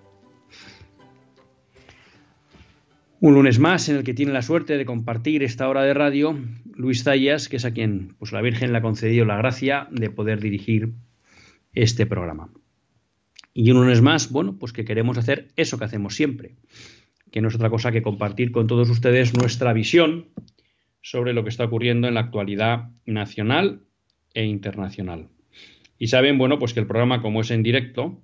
Un 3.23 3.35
lunes 3.35 3.59
más 3.59 3.87
en 3.87 3.97
el 3.97 4.03
que 4.03 4.15
tiene 4.15 4.33
la 4.33 4.41
suerte 4.41 4.79
de 4.79 4.85
compartir 4.85 5.43
esta 5.43 5.69
hora 5.69 5.83
de 5.83 5.93
radio 5.93 6.39
Luis 6.73 7.03
Zayas, 7.03 7.49
que 7.49 7.57
es 7.57 7.65
a 7.65 7.71
quien 7.71 8.15
pues, 8.17 8.31
la 8.31 8.41
Virgen 8.41 8.71
le 8.71 8.79
ha 8.79 8.81
concedido 8.81 9.25
la 9.25 9.37
gracia 9.37 9.87
de 9.91 10.09
poder 10.09 10.39
dirigir 10.39 10.93
este 11.73 12.07
programa. 12.07 12.49
Y 13.53 13.69
un 13.69 13.77
lunes 13.77 14.01
más, 14.01 14.31
bueno, 14.31 14.57
pues 14.57 14.73
que 14.73 14.85
queremos 14.85 15.19
hacer 15.19 15.49
eso 15.55 15.77
que 15.77 15.85
hacemos 15.85 16.15
siempre, 16.15 16.55
que 17.29 17.41
no 17.41 17.49
es 17.49 17.53
otra 17.53 17.69
cosa 17.69 17.91
que 17.91 18.01
compartir 18.01 18.51
con 18.51 18.65
todos 18.65 18.89
ustedes 18.89 19.37
nuestra 19.37 19.71
visión 19.71 20.29
sobre 21.03 21.33
lo 21.33 21.43
que 21.43 21.49
está 21.49 21.65
ocurriendo 21.65 22.07
en 22.07 22.15
la 22.15 22.21
actualidad 22.21 22.89
nacional 23.05 23.83
e 24.33 24.45
internacional. 24.45 25.27
Y 25.99 26.07
saben, 26.07 26.39
bueno, 26.39 26.57
pues 26.57 26.73
que 26.73 26.79
el 26.79 26.87
programa, 26.87 27.21
como 27.21 27.41
es 27.41 27.51
en 27.51 27.61
directo, 27.61 28.19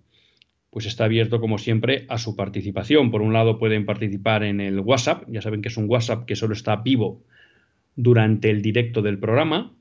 pues 0.70 0.86
está 0.86 1.06
abierto 1.06 1.40
como 1.40 1.58
siempre 1.58 2.06
a 2.10 2.18
su 2.18 2.36
participación. 2.36 3.10
Por 3.12 3.22
un 3.22 3.32
lado 3.34 3.60
pueden 3.60 3.86
participar 3.86 4.44
en 4.44 4.60
el 4.62 4.80
WhatsApp, 4.80 5.24
ya 5.28 5.42
saben 5.42 5.62
que 5.62 5.70
es 5.70 5.78
un 5.78 5.90
WhatsApp 5.90 6.26
que 6.26 6.36
solo 6.36 6.54
está 6.54 6.78
vivo 6.78 7.24
durante 7.96 8.50
el 8.50 8.62
directo 8.62 9.02
del 9.02 9.20
programa, 9.20 9.74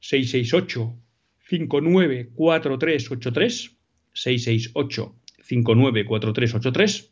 668 0.00 0.94
594383 1.38 3.76
668 4.12 5.14
594383. 5.42 7.10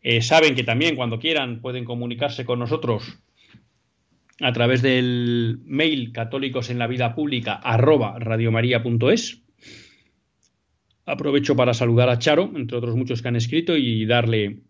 Eh, 0.00 0.22
saben 0.22 0.54
que 0.54 0.64
también 0.64 0.96
cuando 0.96 1.18
quieran 1.18 1.60
pueden 1.60 1.84
comunicarse 1.84 2.44
con 2.44 2.60
nosotros 2.60 3.18
a 4.40 4.52
través 4.52 4.82
del 4.82 5.60
mail 5.64 6.12
católicos 6.12 6.70
en 6.70 6.78
la 6.78 6.86
vida 6.86 7.14
pública 7.14 7.54
arroba 7.54 8.18
radiomaria.es. 8.18 9.42
Aprovecho 11.08 11.56
para 11.56 11.72
saludar 11.72 12.10
a 12.10 12.18
Charo, 12.18 12.52
entre 12.54 12.76
otros 12.76 12.94
muchos 12.94 13.22
que 13.22 13.28
han 13.28 13.36
escrito, 13.36 13.76
y 13.76 14.04
darle 14.04 14.60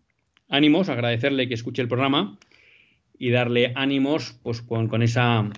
ánimos, 0.47 0.87
agradecerle 0.87 1.47
que 1.47 1.53
escuche 1.53 1.81
el 1.81 1.87
programa 1.87 2.39
y 3.17 3.31
darle 3.31 3.73
ánimos 3.75 4.39
pues, 4.41 4.61
con, 4.61 5.03
esa 5.03 5.49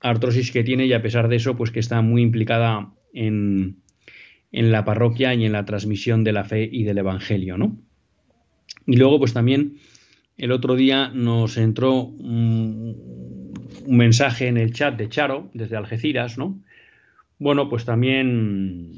artrosis 0.00 0.50
que 0.50 0.64
tiene 0.64 0.86
y 0.86 0.92
a 0.92 1.02
pesar 1.02 1.28
de 1.28 1.36
eso, 1.36 1.56
pues 1.56 1.70
que 1.70 1.78
está 1.78 2.02
muy 2.02 2.22
implicada 2.22 2.92
en, 3.12 3.76
en 4.50 4.72
la 4.72 4.84
parroquia 4.84 5.32
y 5.34 5.44
en 5.44 5.52
la 5.52 5.64
transmisión 5.64 6.24
de 6.24 6.32
la 6.32 6.44
fe 6.44 6.68
y 6.70 6.82
del 6.82 6.98
Evangelio, 6.98 7.56
¿no? 7.56 7.78
Y 8.86 8.96
luego, 8.96 9.20
pues 9.20 9.32
también 9.32 9.76
el 10.40 10.52
otro 10.52 10.74
día 10.74 11.10
nos 11.14 11.56
entró 11.56 12.02
un, 12.02 13.52
mensaje 13.86 14.48
en 14.48 14.56
el 14.56 14.72
chat 14.72 14.96
de 14.96 15.08
Charo, 15.08 15.50
desde 15.54 15.76
Algeciras, 15.76 16.38
¿no? 16.38 16.58
Bueno, 17.38 17.68
pues 17.68 17.84
también 17.84 18.92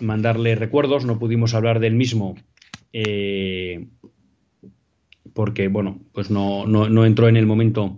mandarle 0.00 0.54
recuerdos, 0.54 1.04
no 1.04 1.18
pudimos 1.18 1.54
hablar 1.54 1.80
del 1.80 1.94
mismo 1.94 2.36
eh, 2.92 3.86
porque, 5.32 5.68
bueno, 5.68 6.00
pues 6.12 6.30
no, 6.30 6.66
no, 6.66 7.06
entró 7.06 7.28
en 7.28 7.36
el 7.36 7.46
momento 7.46 7.96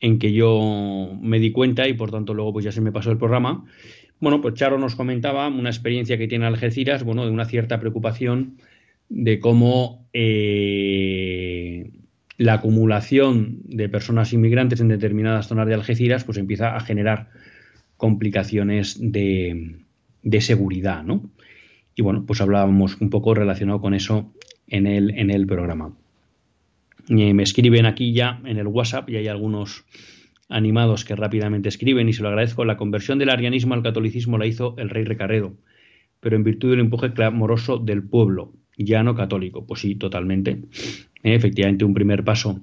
en 0.00 0.18
que 0.18 0.32
yo 0.32 1.16
me 1.20 1.38
di 1.38 1.52
cuenta 1.52 1.86
y 1.88 1.94
por 1.94 2.10
tanto 2.10 2.34
luego 2.34 2.54
pues 2.54 2.64
ya 2.64 2.72
se 2.72 2.80
me 2.80 2.92
pasó 2.92 3.10
el 3.10 3.18
programa. 3.18 3.64
Bueno, 4.20 4.40
pues 4.40 4.54
Charo 4.54 4.78
nos 4.78 4.96
comentaba 4.96 5.48
una 5.48 5.68
experiencia 5.68 6.16
que 6.16 6.28
tiene 6.28 6.46
Algeciras, 6.46 7.04
bueno, 7.04 7.26
de 7.26 7.30
una 7.30 7.44
cierta 7.44 7.78
preocupación 7.78 8.56
de 9.08 9.38
cómo 9.38 10.08
eh, 10.14 11.90
la 12.38 12.54
acumulación 12.54 13.60
de 13.64 13.88
personas 13.90 14.32
inmigrantes 14.32 14.80
en 14.80 14.88
determinadas 14.88 15.48
zonas 15.48 15.66
de 15.66 15.74
Algeciras 15.74 16.24
pues 16.24 16.38
empieza 16.38 16.74
a 16.74 16.80
generar 16.80 17.28
complicaciones 17.98 18.98
de, 19.00 19.85
seguridad, 20.40 21.02
¿no? 21.02 21.30
Y 21.94 22.02
bueno, 22.02 22.24
pues 22.26 22.40
hablábamos 22.40 23.00
un 23.00 23.10
poco 23.10 23.34
relacionado 23.34 23.80
con 23.80 23.94
eso 23.94 24.32
en 24.66 24.86
el, 24.86 25.10
en 25.18 25.30
el 25.30 25.46
programa. 25.46 25.96
me 27.08 27.42
escriben 27.42 27.86
aquí 27.86 28.12
ya 28.12 28.40
en 28.44 28.58
el 28.58 28.66
WhatsApp 28.66 29.08
y 29.08 29.16
hay 29.16 29.28
algunos 29.28 29.84
animados 30.48 31.04
que 31.04 31.16
rápidamente 31.16 31.68
escriben 31.68 32.08
y 32.08 32.12
se 32.12 32.22
lo 32.22 32.28
agradezco. 32.28 32.64
La 32.64 32.76
conversión 32.76 33.18
del 33.18 33.30
arianismo 33.30 33.74
al 33.74 33.82
catolicismo 33.82 34.38
la 34.38 34.46
hizo 34.46 34.74
el 34.78 34.90
rey 34.90 35.04
Recaredo, 35.04 35.54
pero 36.20 36.36
en 36.36 36.44
virtud 36.44 36.70
del 36.70 36.80
empuje 36.80 37.12
clamoroso 37.12 37.78
del 37.78 38.02
pueblo 38.02 38.52
no 38.78 39.14
católico. 39.14 39.66
Pues 39.66 39.80
sí, 39.80 39.94
totalmente. 39.94 40.50
Eh, 41.22 41.34
efectivamente, 41.34 41.84
un 41.84 41.94
primer 41.94 42.24
paso 42.24 42.62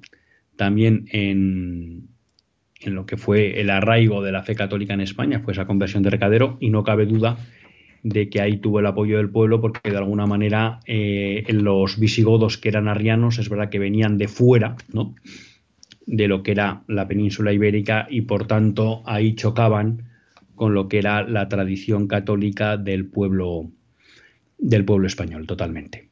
también 0.55 1.05
en, 1.11 2.09
en 2.85 2.95
lo 2.95 3.05
que 3.05 3.17
fue 3.17 3.59
el 3.59 3.69
arraigo 3.69 4.21
de 4.21 4.31
la 4.31 4.43
fe 4.43 4.55
católica 4.55 4.93
en 4.93 5.01
España 5.01 5.39
fue 5.39 5.53
esa 5.53 5.65
conversión 5.65 6.03
de 6.03 6.09
recadero 6.09 6.57
y 6.59 6.69
no 6.69 6.83
cabe 6.83 7.05
duda 7.05 7.37
de 8.03 8.29
que 8.29 8.41
ahí 8.41 8.57
tuvo 8.57 8.79
el 8.79 8.85
apoyo 8.85 9.17
del 9.17 9.29
pueblo 9.29 9.61
porque 9.61 9.89
de 9.89 9.97
alguna 9.97 10.25
manera 10.25 10.79
eh, 10.85 11.45
los 11.49 11.99
visigodos 11.99 12.57
que 12.57 12.69
eran 12.69 12.87
arrianos 12.87 13.39
es 13.39 13.49
verdad 13.49 13.69
que 13.69 13.79
venían 13.79 14.17
de 14.17 14.27
fuera 14.27 14.75
de 16.05 16.27
lo 16.27 16.43
que 16.43 16.51
era 16.51 16.83
la 16.87 17.07
península 17.07 17.53
ibérica 17.53 18.07
y 18.09 18.21
por 18.21 18.45
tanto 18.45 19.03
ahí 19.05 19.35
chocaban 19.35 20.03
con 20.55 20.73
lo 20.73 20.87
que 20.87 20.99
era 20.99 21.23
la 21.23 21.47
tradición 21.47 22.07
católica 22.07 22.77
del 22.77 23.05
pueblo 23.05 23.71
del 24.63 24.85
pueblo 24.85 25.07
español, 25.07 25.45
totalmente. 25.45 26.09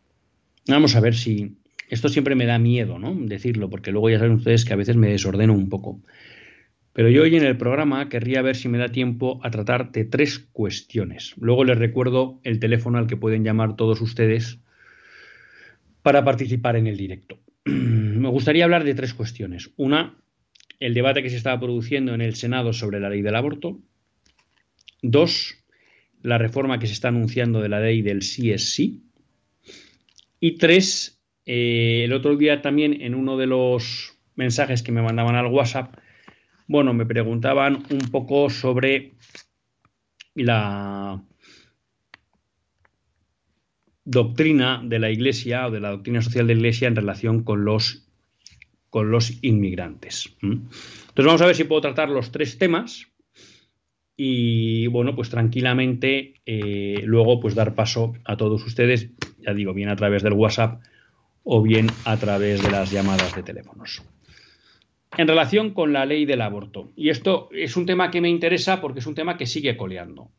Vamos 0.67 0.95
a 0.95 0.99
ver 0.99 1.15
si. 1.15 1.55
Esto 1.89 2.07
siempre 2.07 2.36
me 2.36 2.45
da 2.45 2.57
miedo, 2.57 2.99
¿no? 2.99 3.13
Decirlo, 3.13 3.69
porque 3.69 3.91
luego 3.91 4.10
ya 4.10 4.19
saben 4.19 4.34
ustedes 4.34 4.63
que 4.63 4.73
a 4.73 4.77
veces 4.77 4.95
me 4.95 5.10
desordeno 5.10 5.53
un 5.53 5.69
poco. 5.69 5.99
Pero 6.93 7.10
yo 7.10 7.23
hoy 7.23 7.36
en 7.36 7.43
el 7.43 7.58
programa 7.58 8.10
querría 8.10 8.41
ver 8.41 8.56
si 8.56 8.67
me 8.67 8.77
da 8.77 8.89
tiempo 8.89 9.39
a 9.43 9.51
tratar 9.51 9.91
de 9.91 10.04
tres 10.04 10.39
cuestiones. 10.39 11.34
Luego 11.38 11.63
les 11.63 11.77
recuerdo 11.77 12.39
el 12.43 12.60
teléfono 12.60 12.97
al 12.97 13.08
que 13.08 13.15
pueden 13.15 13.43
llamar 13.43 13.75
todos 13.75 14.01
ustedes 14.01 14.60
para 16.01 16.25
participar 16.25 16.75
en 16.75 16.88
el 16.88 16.97
directo. 16.97 17.39
me 17.65 18.30
gustaría 18.30 18.65
hablar 18.65 18.84
de 18.84 18.93
tres 18.93 19.13
cuestiones. 19.13 19.71
Una, 19.77 20.17
el 20.80 20.93
debate 20.93 21.23
que 21.23 21.30
se 21.30 21.38
estaba 21.38 21.60
produciendo 21.60 22.13
en 22.13 22.21
el 22.21 22.36
Senado 22.36 22.73
sobre 22.73 22.99
la 22.99 23.10
ley 23.10 23.21
del 23.21 23.36
aborto. 23.36 23.80
Dos, 25.01 25.63
la 26.21 26.38
reforma 26.38 26.80
que 26.80 26.88
se 26.88 26.93
está 26.93 27.08
anunciando 27.08 27.62
de 27.62 27.69
la 27.69 27.80
ley 27.80 28.01
del 28.01 28.21
sí 28.21 28.51
es 28.51 28.73
sí. 28.73 29.04
Y 30.39 30.58
tres, 30.58 31.21
eh, 31.45 32.01
el 32.04 32.13
otro 32.13 32.36
día 32.36 32.62
también 32.62 33.01
en 33.01 33.15
uno 33.15 33.38
de 33.38 33.47
los 33.47 34.17
mensajes 34.36 34.84
que 34.84 34.91
me 34.91 35.01
mandaban 35.01 35.36
al 35.36 35.47
WhatsApp, 35.47 35.95
bueno, 36.71 36.93
me 36.93 37.05
preguntaban 37.05 37.84
un 37.89 37.99
poco 38.12 38.49
sobre 38.49 39.12
la 40.36 41.21
doctrina 44.05 44.81
de 44.81 44.99
la 44.99 45.12
Iglesia 45.12 45.67
o 45.67 45.71
de 45.71 45.81
la 45.81 45.91
doctrina 45.91 46.21
social 46.21 46.47
de 46.47 46.55
la 46.55 46.60
Iglesia 46.60 46.88
en 46.88 46.95
relación 46.95 47.43
con 47.43 47.65
los, 47.65 48.07
con 48.89 49.12
los 49.12 49.43
inmigrantes. 49.43 50.34
Entonces 50.41 51.25
vamos 51.25 51.41
a 51.41 51.45
ver 51.45 51.57
si 51.57 51.65
puedo 51.65 51.81
tratar 51.81 52.10
los 52.10 52.31
tres 52.31 52.57
temas 52.57 53.07
y 54.15 54.88
bueno, 54.88 55.13
pues 55.13 55.29
tranquilamente 55.29 56.36
eh, 56.45 57.01
luego 57.03 57.41
pues 57.41 57.53
dar 57.53 57.75
paso 57.75 58.13
a 58.23 58.38
todos 58.38 58.65
ustedes, 58.65 59.10
ya 59.39 59.53
digo, 59.53 59.73
bien 59.73 59.89
a 59.89 59.97
través 59.97 60.23
del 60.23 60.34
WhatsApp 60.34 60.81
o 61.43 61.62
bien 61.62 61.88
a 62.05 62.15
través 62.15 62.63
de 62.63 62.71
las 62.71 62.91
llamadas 62.91 63.36
de 63.36 63.43
teléfonos. 63.43 64.01
En 65.17 65.28
relación 65.28 65.71
con 65.74 65.91
la 65.91 66.06
ley 66.06 66.26
del 66.26 66.41
aborto, 66.41 66.93
y 66.95 67.10
esto 67.10 67.50
es 67.52 67.76
un 67.76 67.86
tema 67.86 68.12
que 68.12 68.21
me 68.21 68.30
interesa 68.30 68.80
porque 68.80 69.00
es 69.00 69.08
un 69.08 69.15
tema 69.15 69.38
que 69.38 69.45
sigue 69.45 69.76
coleando. 69.76 70.32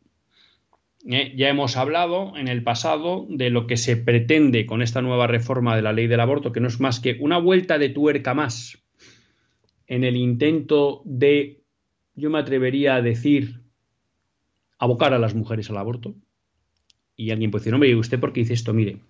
Eh, 1.05 1.35
ya 1.37 1.49
hemos 1.49 1.77
hablado 1.77 2.37
en 2.37 2.49
el 2.49 2.63
pasado 2.63 3.27
de 3.29 3.51
lo 3.51 3.67
que 3.67 3.77
se 3.77 3.97
pretende 3.97 4.67
con 4.67 4.83
esta 4.83 5.03
nueva 5.03 5.27
reforma 5.27 5.77
de 5.77 5.83
la 5.83 5.93
ley 5.93 6.07
del 6.07 6.21
aborto, 6.21 6.53
que 6.53 6.61
no 6.61 6.69
es 6.69 6.81
más 6.81 7.01
que 7.01 7.17
una 7.21 7.39
vuelta 7.39 7.79
de 7.79 7.89
tuerca 7.89 8.35
más 8.35 8.83
en 9.89 10.05
el 10.05 10.17
intento 10.17 11.03
de, 11.05 11.61
yo 12.15 12.31
me 12.31 12.39
atrevería 12.39 12.95
a 12.95 13.03
decir, 13.03 13.61
abocar 14.79 15.13
a 15.13 15.19
las 15.19 15.35
mujeres 15.35 15.69
al 15.69 15.77
aborto. 15.77 16.15
Y 17.15 17.31
alguien 17.31 17.51
puede 17.51 17.65
decir, 17.65 17.79
me 17.79 17.87
diga 17.87 17.99
usted 17.99 18.19
por 18.19 18.33
qué 18.33 18.41
dice 18.41 18.55
esto, 18.55 18.73
mire, 18.73 19.01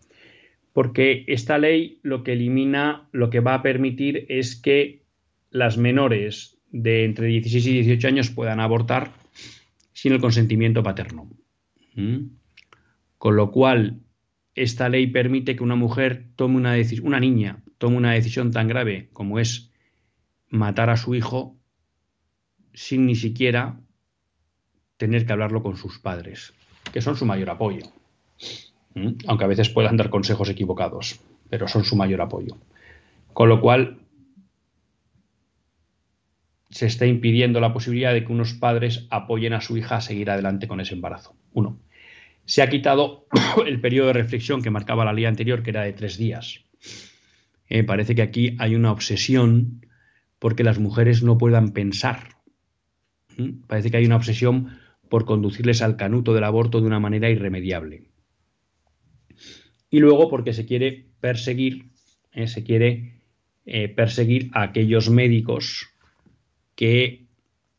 porque 0.72 1.24
esta 1.28 1.58
ley 1.58 2.00
lo 2.02 2.24
que 2.24 2.32
elimina, 2.32 3.08
lo 3.12 3.30
que 3.30 3.40
va 3.40 3.54
a 3.54 3.62
permitir 3.62 4.26
es 4.28 4.56
que 4.56 5.01
las 5.52 5.76
menores 5.76 6.58
de 6.70 7.04
entre 7.04 7.26
16 7.26 7.66
y 7.66 7.72
18 7.82 8.08
años 8.08 8.30
puedan 8.30 8.58
abortar 8.58 9.12
sin 9.92 10.12
el 10.12 10.20
consentimiento 10.20 10.82
paterno. 10.82 11.30
¿Mm? 11.94 12.38
Con 13.18 13.36
lo 13.36 13.52
cual, 13.52 14.00
esta 14.54 14.88
ley 14.88 15.06
permite 15.06 15.54
que 15.54 15.62
una 15.62 15.76
mujer 15.76 16.26
tome 16.34 16.56
una 16.56 16.72
decisión, 16.72 17.06
una 17.06 17.20
niña 17.20 17.62
tome 17.78 17.96
una 17.96 18.12
decisión 18.12 18.50
tan 18.52 18.68
grave 18.68 19.10
como 19.12 19.38
es 19.38 19.70
matar 20.48 20.90
a 20.90 20.96
su 20.96 21.14
hijo 21.14 21.56
sin 22.74 23.06
ni 23.06 23.14
siquiera 23.14 23.80
tener 24.96 25.26
que 25.26 25.32
hablarlo 25.32 25.62
con 25.62 25.76
sus 25.76 25.98
padres, 25.98 26.54
que 26.92 27.02
son 27.02 27.16
su 27.16 27.26
mayor 27.26 27.50
apoyo. 27.50 27.86
¿Mm? 28.94 29.12
Aunque 29.26 29.44
a 29.44 29.48
veces 29.48 29.68
puedan 29.68 29.96
dar 29.96 30.10
consejos 30.10 30.48
equivocados, 30.48 31.20
pero 31.50 31.68
son 31.68 31.84
su 31.84 31.96
mayor 31.96 32.22
apoyo. 32.22 32.56
Con 33.32 33.48
lo 33.48 33.60
cual, 33.60 34.01
se 36.72 36.86
está 36.86 37.06
impidiendo 37.06 37.60
la 37.60 37.72
posibilidad 37.72 38.14
de 38.14 38.24
que 38.24 38.32
unos 38.32 38.54
padres 38.54 39.06
apoyen 39.10 39.52
a 39.52 39.60
su 39.60 39.76
hija 39.76 39.96
a 39.96 40.00
seguir 40.00 40.30
adelante 40.30 40.66
con 40.66 40.80
ese 40.80 40.94
embarazo. 40.94 41.36
Uno. 41.52 41.78
Se 42.46 42.62
ha 42.62 42.70
quitado 42.70 43.26
el 43.66 43.80
periodo 43.80 44.08
de 44.08 44.14
reflexión 44.14 44.62
que 44.62 44.70
marcaba 44.70 45.04
la 45.04 45.12
ley 45.12 45.26
anterior, 45.26 45.62
que 45.62 45.70
era 45.70 45.82
de 45.82 45.92
tres 45.92 46.16
días. 46.16 46.64
Eh, 47.68 47.84
parece 47.84 48.14
que 48.14 48.22
aquí 48.22 48.56
hay 48.58 48.74
una 48.74 48.90
obsesión 48.90 49.86
porque 50.38 50.64
las 50.64 50.78
mujeres 50.78 51.22
no 51.22 51.36
puedan 51.36 51.72
pensar. 51.72 52.36
¿Mm? 53.36 53.66
Parece 53.66 53.90
que 53.90 53.98
hay 53.98 54.06
una 54.06 54.16
obsesión 54.16 54.78
por 55.10 55.26
conducirles 55.26 55.82
al 55.82 55.96
canuto 55.96 56.32
del 56.32 56.44
aborto 56.44 56.80
de 56.80 56.86
una 56.86 57.00
manera 57.00 57.28
irremediable. 57.28 58.04
Y 59.90 59.98
luego 60.00 60.30
porque 60.30 60.54
se 60.54 60.64
quiere 60.64 61.10
perseguir, 61.20 61.90
eh, 62.32 62.48
se 62.48 62.64
quiere 62.64 63.20
eh, 63.66 63.88
perseguir 63.90 64.50
a 64.54 64.62
aquellos 64.62 65.10
médicos 65.10 65.91
que 66.74 67.26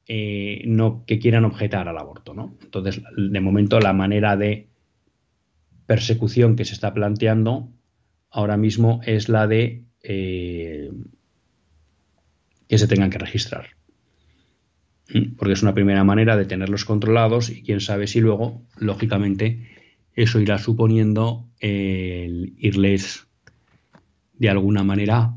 eh, 0.08 0.64
no 0.66 1.04
que 1.06 1.20
quieran 1.20 1.46
objetar 1.46 1.88
al 1.88 1.98
aborto, 1.98 2.34
¿no? 2.34 2.58
Entonces, 2.62 3.02
de 3.16 3.40
momento, 3.40 3.80
la 3.80 3.94
manera 3.94 4.36
de 4.38 4.68
persecución 5.86 6.56
que 6.56 6.66
se 6.66 6.74
está 6.74 6.94
planteando 6.94 7.70
ahora 8.30 8.58
mismo 8.58 9.02
es 9.06 9.30
la 9.30 9.48
de 9.48 9.84
que 12.74 12.78
se 12.78 12.88
tengan 12.88 13.10
que 13.10 13.20
registrar. 13.20 13.68
Porque 15.38 15.54
es 15.54 15.62
una 15.62 15.74
primera 15.74 16.04
manera 16.04 16.36
de 16.36 16.46
tenerlos 16.46 16.86
controlados 16.86 17.50
y 17.50 17.62
quién 17.62 17.80
sabe 17.80 18.08
si 18.08 18.20
luego, 18.20 18.64
lógicamente, 18.78 19.70
eso 20.16 20.40
irá 20.40 20.58
suponiendo 20.58 21.50
el 21.60 22.54
irles 22.58 23.28
de 24.34 24.50
alguna 24.50 24.84
manera 24.84 25.34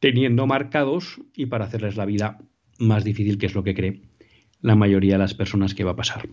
teniendo 0.00 0.46
marcados 0.46 1.20
y 1.36 1.46
para 1.46 1.66
hacerles 1.66 1.96
la 1.96 2.06
vida 2.06 2.38
más 2.78 3.04
difícil, 3.04 3.38
que 3.38 3.46
es 3.46 3.54
lo 3.54 3.62
que 3.62 3.74
cree 3.74 4.00
la 4.62 4.74
mayoría 4.74 5.14
de 5.14 5.18
las 5.18 5.34
personas 5.34 5.74
que 5.74 5.84
va 5.84 5.92
a 5.92 5.96
pasar. 5.96 6.28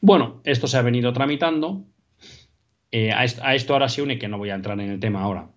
Bueno, 0.00 0.40
esto 0.44 0.66
se 0.66 0.76
ha 0.76 0.82
venido 0.82 1.12
tramitando. 1.12 1.84
Eh, 2.90 3.12
a, 3.12 3.24
esto, 3.54 3.72
ahora 3.72 3.88
se 3.88 4.02
une, 4.02 4.18
que 4.18 4.28
no 4.28 4.38
voy 4.38 4.50
a 4.50 4.54
entrar 4.54 4.80
en 4.80 4.90
el 4.90 5.00
tema 5.00 5.22
ahora, 5.22 5.50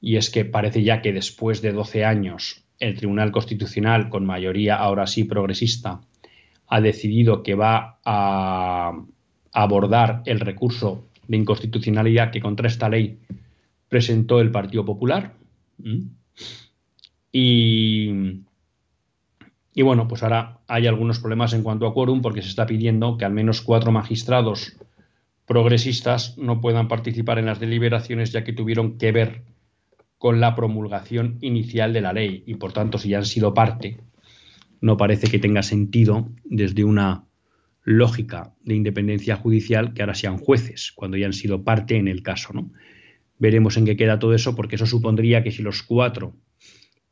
y 0.00 0.16
es 0.16 0.30
que 0.30 0.44
parece 0.44 0.82
ya 0.82 1.02
que 1.02 1.12
después 1.12 1.60
de 1.60 1.72
12 1.72 2.04
años 2.04 2.64
el 2.78 2.96
Tribunal 2.96 3.32
Constitucional, 3.32 4.08
con 4.08 4.24
mayoría 4.24 4.76
ahora 4.76 5.08
sí 5.08 5.24
progresista, 5.24 6.00
ha 6.68 6.80
decidido 6.80 7.42
que 7.42 7.54
va 7.54 7.98
a 8.04 8.92
abordar 9.52 10.22
el 10.26 10.38
recurso 10.38 11.08
de 11.26 11.36
inconstitucionalidad 11.38 12.30
que 12.30 12.40
contra 12.40 12.68
esta 12.68 12.88
ley 12.88 13.18
presentó 13.88 14.40
el 14.40 14.52
Partido 14.52 14.84
Popular. 14.84 15.34
Y, 17.32 18.42
y 19.74 19.82
bueno, 19.82 20.08
pues 20.08 20.22
ahora 20.22 20.60
hay 20.66 20.86
algunos 20.86 21.18
problemas 21.20 21.52
en 21.52 21.62
cuanto 21.62 21.86
a 21.86 21.94
quórum 21.94 22.22
porque 22.22 22.42
se 22.42 22.48
está 22.48 22.66
pidiendo 22.66 23.16
que 23.16 23.24
al 23.24 23.32
menos 23.32 23.60
cuatro 23.60 23.92
magistrados 23.92 24.76
progresistas 25.46 26.36
no 26.36 26.60
puedan 26.60 26.88
participar 26.88 27.38
en 27.38 27.46
las 27.46 27.60
deliberaciones 27.60 28.32
ya 28.32 28.44
que 28.44 28.52
tuvieron 28.52 28.98
que 28.98 29.12
ver 29.12 29.42
con 30.18 30.40
la 30.40 30.54
promulgación 30.54 31.38
inicial 31.40 31.92
de 31.92 32.00
la 32.00 32.12
ley 32.12 32.42
y 32.46 32.56
por 32.56 32.72
tanto 32.72 32.98
si 32.98 33.10
ya 33.10 33.18
han 33.18 33.24
sido 33.24 33.54
parte 33.54 33.98
no 34.80 34.96
parece 34.96 35.28
que 35.28 35.38
tenga 35.38 35.62
sentido 35.62 36.28
desde 36.44 36.84
una 36.84 37.24
lógica 37.84 38.52
de 38.62 38.74
independencia 38.74 39.36
judicial 39.36 39.94
que 39.94 40.02
ahora 40.02 40.14
sean 40.14 40.36
jueces 40.36 40.92
cuando 40.94 41.16
ya 41.16 41.26
han 41.26 41.32
sido 41.32 41.64
parte 41.64 41.96
en 41.96 42.08
el 42.08 42.22
caso, 42.22 42.52
¿no? 42.52 42.70
Veremos 43.38 43.76
en 43.76 43.84
qué 43.84 43.96
queda 43.96 44.18
todo 44.18 44.34
eso 44.34 44.54
porque 44.54 44.76
eso 44.76 44.86
supondría 44.86 45.42
que 45.42 45.52
si 45.52 45.62
los 45.62 45.82
cuatro 45.82 46.34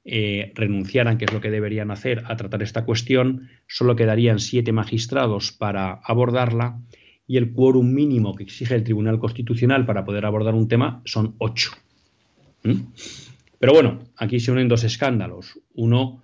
eh, 0.05 0.53
renunciaran, 0.55 1.19
que 1.19 1.25
es 1.25 1.33
lo 1.33 1.41
que 1.41 1.51
deberían 1.51 1.91
hacer, 1.91 2.23
a 2.27 2.37
tratar 2.37 2.63
esta 2.63 2.85
cuestión, 2.85 3.49
solo 3.67 3.97
quedarían 3.97 4.39
siete 4.39 4.73
magistrados 4.73 5.53
para 5.53 6.01
abordarla 6.05 6.81
y 7.27 7.39
el 7.39 7.53
quórum 7.53 7.93
mínimo 7.93 8.35
que 8.35 8.45
exige 8.45 8.75
el 8.75 8.85
Tribunal 8.85 9.19
Constitucional 9.19 9.85
para 9.85 10.05
poder 10.05 10.25
abordar 10.25 10.55
un 10.55 10.69
tema 10.69 11.03
son 11.05 11.35
ocho. 11.39 11.73
¿Mm? 12.63 12.83
Pero 13.59 13.73
bueno, 13.73 13.99
aquí 14.17 14.39
se 14.39 14.53
unen 14.53 14.69
dos 14.69 14.85
escándalos. 14.85 15.59
Uno, 15.75 16.23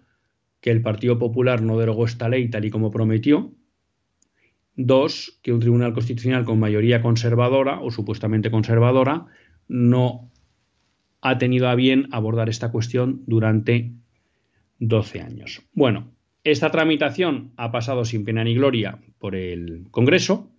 que 0.61 0.71
el 0.71 0.83
Partido 0.83 1.19
Popular 1.19 1.63
no 1.63 1.79
derogó 1.79 2.05
esta 2.05 2.29
ley 2.29 2.49
tal 2.49 2.65
y 2.65 2.71
como 2.71 2.91
prometió. 2.91 3.53
Dos, 4.77 5.41
que 5.43 5.53
un 5.53 5.61
Tribunal 5.61 5.93
Constitucional 5.93 6.45
con 6.45 6.61
mayoría 6.61 7.03
conservadora 7.03 7.81
o 7.81 7.91
supuestamente 7.91 8.51
conservadora 8.51 9.27
no 9.69 10.31
ha 11.21 11.39
tenido 11.39 11.69
a 11.69 11.75
bien 11.75 12.09
abordar 12.11 12.49
esta 12.49 12.71
cuestión 12.71 13.23
durante 13.27 13.93
12 14.79 15.21
años. 15.21 15.63
Bueno, 15.73 16.13
esta 16.45 16.71
tramitación 16.71 17.53
ha 17.57 17.71
pasado 17.71 18.05
sin 18.05 18.25
pena 18.25 18.43
ni 18.43 18.55
gloria 18.55 18.99
por 19.19 19.37
el 19.37 19.87
Congreso 19.91 20.51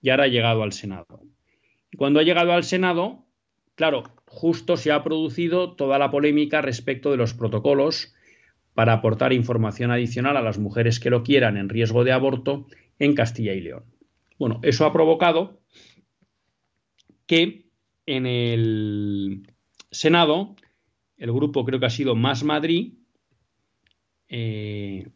y 0.00 0.10
ahora 0.10 0.24
ha 0.24 0.28
llegado 0.28 0.62
al 0.62 0.72
Senado. 0.72 1.22
Y 1.92 1.98
cuando 1.98 2.20
ha 2.20 2.22
llegado 2.22 2.52
al 2.52 2.64
Senado, 2.64 3.26
claro, 3.74 4.04
justo 4.26 4.76
se 4.78 4.90
ha 4.90 5.04
producido 5.04 5.74
toda 5.74 5.98
la 5.98 6.10
polémica 6.10 6.62
respecto 6.62 7.10
de 7.10 7.18
los 7.18 7.34
protocolos 7.34 8.14
para 8.72 8.94
aportar 8.94 9.32
información 9.32 9.90
adicional 9.90 10.36
a 10.36 10.42
las 10.42 10.58
mujeres 10.58 11.00
que 11.00 11.10
lo 11.10 11.22
quieran 11.22 11.56
en 11.56 11.68
riesgo 11.68 12.04
de 12.04 12.12
aborto 12.12 12.66
en 12.98 13.14
Castilla 13.14 13.52
y 13.52 13.60
León. 13.60 13.84
Bueno, 14.38 14.60
eso 14.62 14.86
ha 14.86 14.92
provocado 14.92 15.60
que 17.26 17.67
en 18.08 18.24
el 18.24 19.46
Senado, 19.90 20.56
el 21.18 21.30
grupo 21.30 21.66
creo 21.66 21.78
que 21.78 21.84
ha 21.84 21.90
sido 21.90 22.16
Más 22.16 22.42
Madrid, 22.42 22.94
eh, 24.28 25.06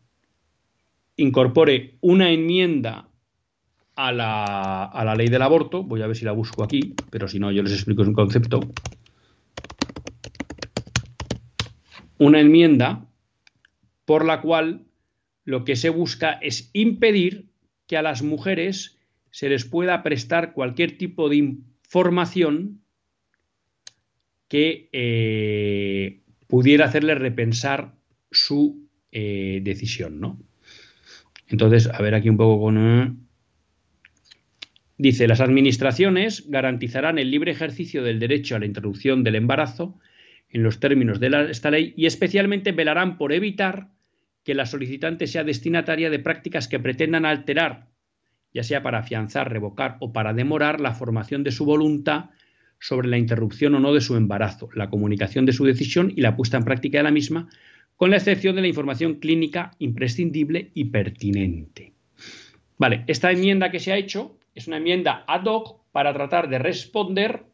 incorpore 1.17 1.97
una 2.03 2.31
enmienda 2.31 3.09
a 3.95 4.13
la, 4.13 4.85
a 4.85 5.05
la, 5.07 5.15
ley 5.15 5.29
del 5.29 5.41
aborto. 5.41 5.83
Voy 5.83 6.03
a 6.03 6.07
ver 6.07 6.17
si 6.17 6.27
la 6.27 6.33
busco 6.33 6.63
aquí, 6.63 6.95
pero 7.11 7.29
si 7.29 7.39
no, 7.39 7.51
yo 7.51 7.63
les 7.63 7.73
explico 7.73 8.03
un 8.03 8.13
concepto. 8.13 8.61
Una 12.19 12.41
enmienda 12.41 13.07
por 14.05 14.27
la 14.27 14.43
cual 14.43 14.85
lo 15.45 15.65
que 15.65 15.77
se 15.77 15.89
busca 15.89 16.33
es 16.33 16.69
impedir 16.75 17.49
que 17.87 17.97
a 17.97 18.03
las 18.03 18.23
mujeres 18.23 18.99
se 19.31 19.49
les 19.49 19.65
pueda 19.65 20.03
prestar 20.03 20.53
cualquier 20.53 20.99
tipo 20.99 21.31
de 21.31 21.37
información 21.37 22.82
que 24.53 24.91
eh, 24.93 26.21
pudiera 26.47 26.85
hacerle 26.85 27.15
repensar 27.15 27.95
su 28.31 28.87
eh, 29.11 29.61
decisión, 29.63 30.21
¿no? 30.21 30.39
Entonces, 31.49 31.87
a 31.87 32.03
ver 32.03 32.15
aquí 32.15 32.29
un 32.29 32.37
poco 32.37 32.65
con... 32.65 32.77
Eh, 32.77 33.15
dice, 34.99 35.27
las 35.27 35.41
administraciones 35.41 36.51
garantizarán 36.51 37.19
el 37.19 37.31
libre 37.31 37.51
ejercicio 37.51 38.03
del 38.03 38.19
derecho 38.21 38.55
a 38.55 38.59
la 38.59 38.67
interrupción 38.67 39.25
del 39.25 39.37
embarazo 39.37 39.99
en 40.51 40.63
los 40.63 40.81
términos 40.81 41.19
de 41.19 41.47
esta 41.49 41.71
ley 41.71 41.95
y 41.97 42.05
especialmente 42.05 42.73
velarán 42.73 43.17
por 43.17 43.33
evitar 43.33 43.89
que 44.45 44.55
la 44.55 44.67
solicitante 44.67 45.29
sea 45.29 45.45
destinataria 45.45 46.11
de 46.11 46.19
prácticas 46.19 46.69
que 46.69 46.79
pretendan 46.79 47.25
alterar, 47.25 47.89
ya 48.53 48.65
sea 48.65 48.83
para 48.83 48.99
afianzar, 48.99 49.51
revocar 49.51 49.97
o 50.01 50.13
para 50.13 50.35
demorar 50.35 50.79
la 50.79 50.93
formación 50.93 51.43
de 51.43 51.53
su 51.53 51.65
voluntad 51.65 52.27
sobre 52.83 53.09
la 53.09 53.17
interrupción 53.17 53.77
o 53.77 53.81
no 53.81 53.95
de 53.95 54.01
su 54.01 54.17
embarazo, 54.17 54.69
la 54.75 54.91
comunicación 54.91 55.47
de 55.47 55.53
su 55.53 55.65
decisión 55.65 56.13
y 56.17 56.21
la 56.21 56.35
puesta 56.35 56.57
en 56.57 56.65
práctica 56.65 56.99
de 56.99 57.05
la 57.05 57.13
misma, 57.13 57.49
con 57.97 58.11
la 58.11 58.17
excepción 58.17 58.57
de 58.57 58.63
la 58.63 58.67
información 58.67 59.21
clínica 59.21 59.71
imprescindible 59.79 60.73
y 60.75 60.87
pertinente. 60.87 61.93
Vale, 62.79 63.05
esta 63.07 63.31
enmienda 63.31 63.71
que 63.71 63.79
se 63.79 63.93
ha 63.93 63.97
hecho 63.97 64.37
es 64.57 64.67
una 64.67 64.79
enmienda 64.79 65.23
ad 65.29 65.45
hoc 65.45 65.81
para 65.93 66.13
tratar 66.13 66.49
de 66.49 66.59
responder 66.59 67.45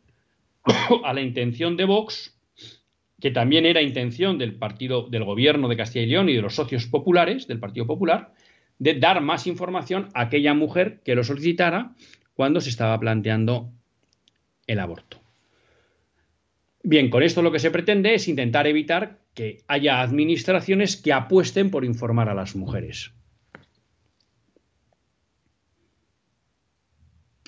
a 1.04 1.12
la 1.12 1.20
intención 1.20 1.76
de 1.76 1.84
Vox, 1.84 2.34
que 3.20 3.30
también 3.30 3.66
era 3.66 3.82
intención 3.82 4.38
del 4.38 4.54
partido 4.54 5.08
del 5.10 5.24
gobierno 5.24 5.68
de 5.68 5.76
Castilla 5.76 6.06
y 6.06 6.08
León 6.08 6.30
y 6.30 6.36
de 6.36 6.42
los 6.42 6.54
socios 6.54 6.86
populares 6.86 7.46
del 7.46 7.60
Partido 7.60 7.86
Popular, 7.86 8.32
de 8.78 8.94
dar 8.94 9.20
más 9.20 9.46
información 9.46 10.08
a 10.14 10.22
aquella 10.22 10.54
mujer 10.54 11.02
que 11.04 11.14
lo 11.14 11.22
solicitara 11.22 11.94
cuando 12.32 12.62
se 12.62 12.70
estaba 12.70 12.98
planteando 12.98 13.72
el 14.68 14.78
aborto. 14.78 15.20
Bien, 16.84 17.10
con 17.10 17.24
esto 17.24 17.42
lo 17.42 17.50
que 17.50 17.58
se 17.58 17.72
pretende 17.72 18.14
es 18.14 18.28
intentar 18.28 18.68
evitar 18.68 19.18
que 19.34 19.58
haya 19.66 20.00
administraciones 20.00 20.96
que 20.96 21.12
apuesten 21.12 21.70
por 21.70 21.84
informar 21.84 22.28
a 22.28 22.34
las 22.34 22.54
mujeres. 22.54 23.12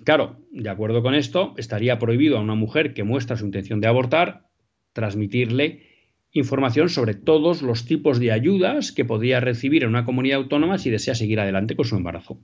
Claro, 0.04 0.40
de 0.50 0.68
acuerdo 0.68 1.02
con 1.02 1.14
esto, 1.14 1.54
estaría 1.56 1.98
prohibido 1.98 2.38
a 2.38 2.40
una 2.40 2.54
mujer 2.54 2.94
que 2.94 3.04
muestra 3.04 3.36
su 3.36 3.44
intención 3.44 3.80
de 3.80 3.86
abortar 3.86 4.48
transmitirle 4.92 5.86
información 6.32 6.88
sobre 6.88 7.14
todos 7.14 7.62
los 7.62 7.84
tipos 7.84 8.18
de 8.18 8.32
ayudas 8.32 8.92
que 8.92 9.04
podría 9.04 9.40
recibir 9.40 9.82
en 9.82 9.90
una 9.90 10.04
comunidad 10.04 10.38
autónoma 10.38 10.78
si 10.78 10.90
desea 10.90 11.14
seguir 11.14 11.40
adelante 11.40 11.76
con 11.76 11.84
su 11.84 11.96
embarazo. 11.96 12.38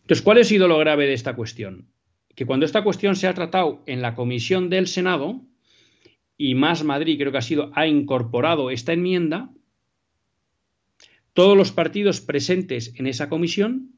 Entonces, 0.00 0.22
¿cuál 0.22 0.38
ha 0.38 0.44
sido 0.44 0.68
lo 0.68 0.78
grave 0.78 1.06
de 1.06 1.14
esta 1.14 1.34
cuestión? 1.34 1.91
Que 2.34 2.46
cuando 2.46 2.66
esta 2.66 2.82
cuestión 2.82 3.16
se 3.16 3.28
ha 3.28 3.34
tratado 3.34 3.82
en 3.86 4.02
la 4.02 4.14
comisión 4.14 4.70
del 4.70 4.86
Senado, 4.86 5.42
y 6.36 6.54
más 6.54 6.84
Madrid 6.84 7.18
creo 7.18 7.32
que 7.32 7.38
ha 7.38 7.42
sido, 7.42 7.70
ha 7.74 7.86
incorporado 7.86 8.70
esta 8.70 8.92
enmienda, 8.92 9.50
todos 11.34 11.56
los 11.56 11.72
partidos 11.72 12.20
presentes 12.20 12.94
en 12.96 13.06
esa 13.06 13.28
comisión 13.28 13.96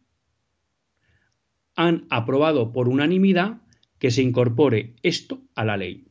han 1.76 2.06
aprobado 2.10 2.72
por 2.72 2.88
unanimidad 2.88 3.62
que 3.98 4.10
se 4.10 4.22
incorpore 4.22 4.94
esto 5.02 5.42
a 5.54 5.64
la 5.64 5.76
ley. 5.76 6.06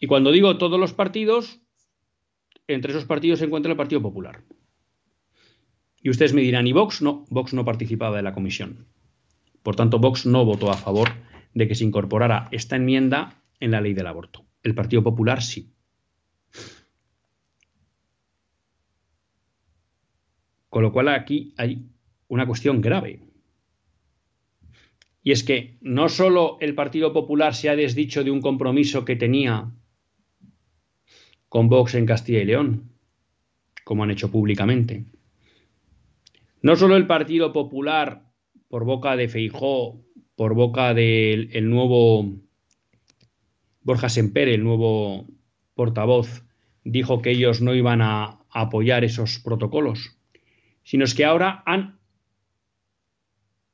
Y 0.00 0.06
cuando 0.06 0.30
digo 0.30 0.58
todos 0.58 0.78
los 0.78 0.92
partidos, 0.92 1.60
entre 2.66 2.92
esos 2.92 3.04
partidos 3.04 3.38
se 3.40 3.46
encuentra 3.46 3.72
el 3.72 3.78
Partido 3.78 4.02
Popular. 4.02 4.44
Y 6.00 6.10
ustedes 6.10 6.32
me 6.32 6.42
dirán, 6.42 6.66
¿y 6.66 6.72
Vox? 6.72 7.02
No, 7.02 7.24
Vox 7.30 7.54
no 7.54 7.64
participaba 7.64 8.16
de 8.16 8.22
la 8.22 8.32
comisión. 8.32 8.86
Por 9.62 9.76
tanto, 9.76 9.98
Vox 9.98 10.26
no 10.26 10.44
votó 10.44 10.70
a 10.70 10.76
favor 10.76 11.10
de 11.54 11.66
que 11.66 11.74
se 11.74 11.84
incorporara 11.84 12.48
esta 12.52 12.76
enmienda 12.76 13.42
en 13.60 13.72
la 13.72 13.80
ley 13.80 13.94
del 13.94 14.06
aborto. 14.06 14.46
El 14.62 14.74
Partido 14.74 15.02
Popular 15.02 15.42
sí. 15.42 15.72
Con 20.68 20.82
lo 20.82 20.92
cual 20.92 21.08
aquí 21.08 21.54
hay 21.56 21.86
una 22.28 22.46
cuestión 22.46 22.80
grave. 22.80 23.20
Y 25.22 25.32
es 25.32 25.42
que 25.42 25.78
no 25.80 26.08
solo 26.08 26.58
el 26.60 26.74
Partido 26.74 27.12
Popular 27.12 27.54
se 27.54 27.68
ha 27.68 27.76
desdicho 27.76 28.22
de 28.22 28.30
un 28.30 28.40
compromiso 28.40 29.04
que 29.04 29.16
tenía 29.16 29.70
con 31.48 31.68
Vox 31.68 31.94
en 31.94 32.06
Castilla 32.06 32.40
y 32.40 32.44
León, 32.44 32.92
como 33.84 34.04
han 34.04 34.10
hecho 34.10 34.30
públicamente, 34.30 35.06
No 36.60 36.74
solo 36.74 36.96
el 36.96 37.06
Partido 37.06 37.52
Popular, 37.52 38.24
por 38.68 38.84
boca 38.84 39.16
de 39.16 39.28
Feijó, 39.28 40.04
por 40.34 40.54
boca 40.54 40.92
del 40.92 41.70
nuevo 41.70 42.40
Borja 43.82 44.08
Semper, 44.08 44.48
el 44.48 44.64
nuevo 44.64 45.26
portavoz, 45.74 46.44
dijo 46.84 47.22
que 47.22 47.30
ellos 47.30 47.60
no 47.60 47.74
iban 47.74 48.02
a 48.02 48.40
apoyar 48.50 49.04
esos 49.04 49.38
protocolos, 49.38 50.18
sino 50.82 51.04
que 51.16 51.24
ahora 51.24 51.62
han 51.64 51.98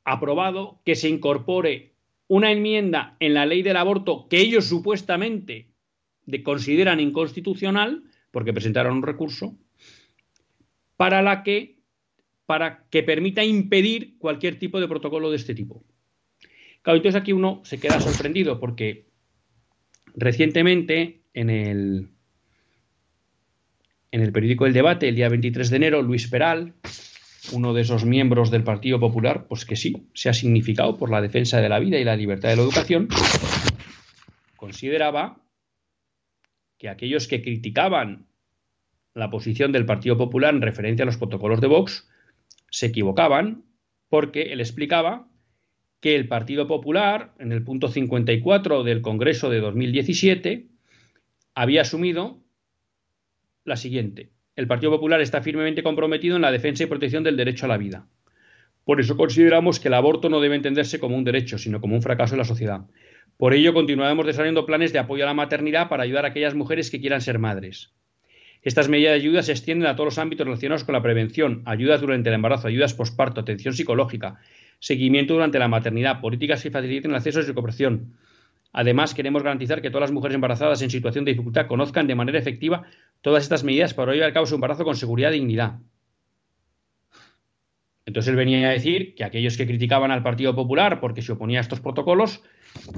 aprobado 0.03 0.81
que 0.85 0.95
se 0.95 1.09
incorpore 1.09 1.95
una 2.27 2.51
enmienda 2.51 3.17
en 3.19 3.33
la 3.33 3.45
ley 3.45 3.63
del 3.63 3.77
aborto 3.77 4.27
que 4.29 4.39
ellos 4.41 4.65
supuestamente 4.65 5.71
consideran 6.43 6.99
inconstitucional, 6.99 8.03
porque 8.31 8.53
presentaron 8.53 8.97
un 8.97 9.03
recurso, 9.03 9.57
para 10.97 11.21
la 11.21 11.43
que 11.43 11.74
para 12.45 12.85
que 12.89 13.03
permita 13.03 13.43
impedir 13.43 14.17
cualquier 14.17 14.59
tipo 14.59 14.79
de 14.79 14.87
protocolo 14.87 15.29
de 15.29 15.37
este 15.37 15.55
tipo. 15.55 15.83
Claro, 16.81 16.97
entonces 16.97 17.19
aquí 17.19 17.33
uno 17.33 17.61
se 17.63 17.79
queda 17.79 17.99
sorprendido 17.99 18.59
porque 18.59 19.07
recientemente 20.13 21.23
en 21.33 21.49
el 21.49 22.09
en 24.11 24.21
el 24.21 24.31
periódico 24.31 24.65
El 24.65 24.71
Debate, 24.71 25.09
el 25.09 25.15
día 25.15 25.27
23 25.27 25.69
de 25.69 25.75
enero, 25.75 26.01
Luis 26.01 26.29
Peral, 26.29 26.73
uno 27.51 27.73
de 27.73 27.81
esos 27.81 28.05
miembros 28.05 28.49
del 28.49 28.63
Partido 28.63 28.97
Popular, 28.97 29.45
pues 29.47 29.65
que 29.65 29.75
sí, 29.75 30.07
se 30.13 30.29
ha 30.29 30.33
significado 30.33 30.95
por 30.95 31.11
la 31.11 31.21
defensa 31.21 31.59
de 31.59 31.67
la 31.67 31.79
vida 31.79 31.99
y 31.99 32.05
la 32.05 32.15
libertad 32.15 32.47
de 32.47 32.55
la 32.55 32.61
educación, 32.61 33.09
consideraba 34.55 35.41
que 36.77 36.87
aquellos 36.87 37.27
que 37.27 37.41
criticaban 37.41 38.27
la 39.13 39.29
posición 39.29 39.73
del 39.73 39.85
Partido 39.85 40.17
Popular 40.17 40.53
en 40.53 40.61
referencia 40.61 41.03
a 41.03 41.07
los 41.07 41.17
protocolos 41.17 41.59
de 41.59 41.67
Vox 41.67 42.07
se 42.75 42.87
equivocaban 42.87 43.63
porque 44.09 44.51
él 44.51 44.59
explicaba 44.59 45.29
que 46.01 46.13
el 46.13 46.27
Partido 46.27 46.67
Popular, 46.67 47.33
en 47.39 47.53
el 47.53 47.63
punto 47.63 47.87
54 47.87 48.83
del 48.83 49.01
Congreso 49.01 49.49
de 49.49 49.61
2017, 49.61 50.67
había 51.53 51.81
asumido 51.83 52.43
la 53.63 53.77
siguiente. 53.77 54.33
El 54.57 54.67
Partido 54.67 54.91
Popular 54.91 55.21
está 55.21 55.41
firmemente 55.41 55.83
comprometido 55.83 56.35
en 56.35 56.41
la 56.41 56.51
defensa 56.51 56.83
y 56.83 56.87
protección 56.87 57.23
del 57.23 57.37
derecho 57.37 57.65
a 57.65 57.69
la 57.69 57.77
vida. 57.77 58.09
Por 58.83 58.99
eso 58.99 59.15
consideramos 59.15 59.79
que 59.79 59.87
el 59.87 59.93
aborto 59.93 60.27
no 60.27 60.41
debe 60.41 60.57
entenderse 60.57 60.99
como 60.99 61.15
un 61.15 61.23
derecho, 61.23 61.57
sino 61.57 61.79
como 61.79 61.95
un 61.95 62.01
fracaso 62.01 62.33
de 62.35 62.39
la 62.39 62.43
sociedad. 62.43 62.81
Por 63.37 63.53
ello 63.53 63.73
continuaremos 63.73 64.25
desarrollando 64.25 64.65
planes 64.65 64.91
de 64.91 64.99
apoyo 64.99 65.23
a 65.23 65.27
la 65.27 65.33
maternidad 65.33 65.87
para 65.87 66.03
ayudar 66.03 66.25
a 66.25 66.27
aquellas 66.27 66.55
mujeres 66.55 66.91
que 66.91 66.99
quieran 66.99 67.21
ser 67.21 67.39
madres. 67.39 67.94
Estas 68.65 68.89
medidas 68.89 69.11
de 69.11 69.19
ayuda 69.19 69.43
se 69.43 69.53
extienden 69.53 69.87
a 69.87 69.95
todos 69.95 70.07
los 70.07 70.17
ámbitos 70.17 70.45
relacionados 70.45 70.83
con 70.83 70.91
la 70.91 71.01
prevención, 71.01 71.61
ayudas 71.65 72.01
durante 72.01 72.27
el 72.27 72.35
embarazo, 72.35 72.67
ayudas 72.67 72.93
posparto, 72.93 73.39
atención 73.39 73.73
psicológica, 73.73 74.41
seguimiento 74.79 75.35
durante 75.35 75.57
la 75.57 75.69
maternidad, 75.69 76.19
políticas 76.19 76.61
que 76.61 76.71
faciliten 76.71 77.11
el 77.11 77.17
acceso 77.17 77.39
a 77.39 77.43
la 77.43 77.53
cooperación, 77.53 78.17
Además, 78.77 79.13
queremos 79.13 79.41
garantizar 79.41 79.81
que 79.81 79.89
todas 79.89 80.09
las 80.09 80.11
mujeres 80.11 80.35
embarazadas 80.35 80.81
en 80.81 80.89
situación 80.89 81.23
de 81.23 81.31
dificultad 81.31 81.65
conozcan 81.65 82.07
de 82.07 82.15
manera 82.15 82.37
efectiva 82.37 82.83
todas 83.21 83.43
estas 83.43 83.63
medidas 83.63 83.93
para 83.93 84.11
llevar 84.11 84.31
a 84.31 84.33
cabo 84.33 84.45
su 84.45 84.55
embarazo 84.55 84.83
con 84.83 84.97
seguridad 84.97 85.31
y 85.31 85.35
dignidad. 85.35 85.79
Entonces 88.05 88.29
él 88.29 88.35
venía 88.35 88.67
a 88.67 88.71
decir 88.71 89.15
que 89.15 89.23
aquellos 89.23 89.55
que 89.55 89.65
criticaban 89.65 90.11
al 90.11 90.23
Partido 90.23 90.53
Popular 90.53 90.99
porque 90.99 91.21
se 91.21 91.31
oponía 91.31 91.59
a 91.59 91.61
estos 91.61 91.79
protocolos, 91.79 92.43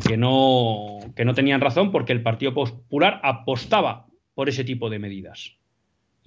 que 0.08 0.18
no, 0.18 0.98
que 1.16 1.26
no 1.26 1.36
tenían 1.36 1.62
razón 1.62 1.92
porque 1.92 2.12
el 2.12 2.24
Partido 2.24 2.56
Popular 2.56 3.22
apostaba 3.24 4.08
por 4.34 4.50
ese 4.50 4.64
tipo 4.64 4.90
de 4.90 4.98
medidas. 4.98 5.57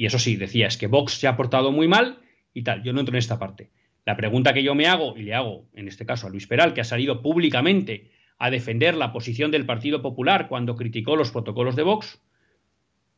Y 0.01 0.07
eso 0.07 0.19
sí, 0.19 0.37
decía, 0.37 0.67
es 0.67 0.79
que 0.79 0.87
Vox 0.87 1.13
se 1.13 1.29
ha 1.29 1.37
portado 1.37 1.73
muy 1.73 1.87
mal 1.87 2.21
y 2.55 2.63
tal. 2.63 2.83
Yo 2.83 2.95
no 2.95 3.01
entro 3.01 3.15
en 3.15 3.19
esta 3.19 3.39
parte. 3.39 3.71
La 4.07 4.17
pregunta 4.17 4.55
que 4.55 4.63
yo 4.63 4.75
me 4.75 4.87
hago, 4.87 5.15
y 5.15 5.25
le 5.25 5.35
hago 5.35 5.69
en 5.75 5.89
este 5.89 6.07
caso 6.07 6.27
a 6.27 6.31
Luis 6.31 6.47
Peral, 6.47 6.73
que 6.73 6.81
ha 6.81 6.85
salido 6.85 7.21
públicamente 7.21 8.11
a 8.39 8.49
defender 8.49 8.95
la 8.95 9.13
posición 9.13 9.51
del 9.51 9.67
Partido 9.67 10.01
Popular 10.01 10.49
cuando 10.49 10.75
criticó 10.75 11.17
los 11.17 11.31
protocolos 11.31 11.77
de 11.77 11.83
Vox, 11.83 12.19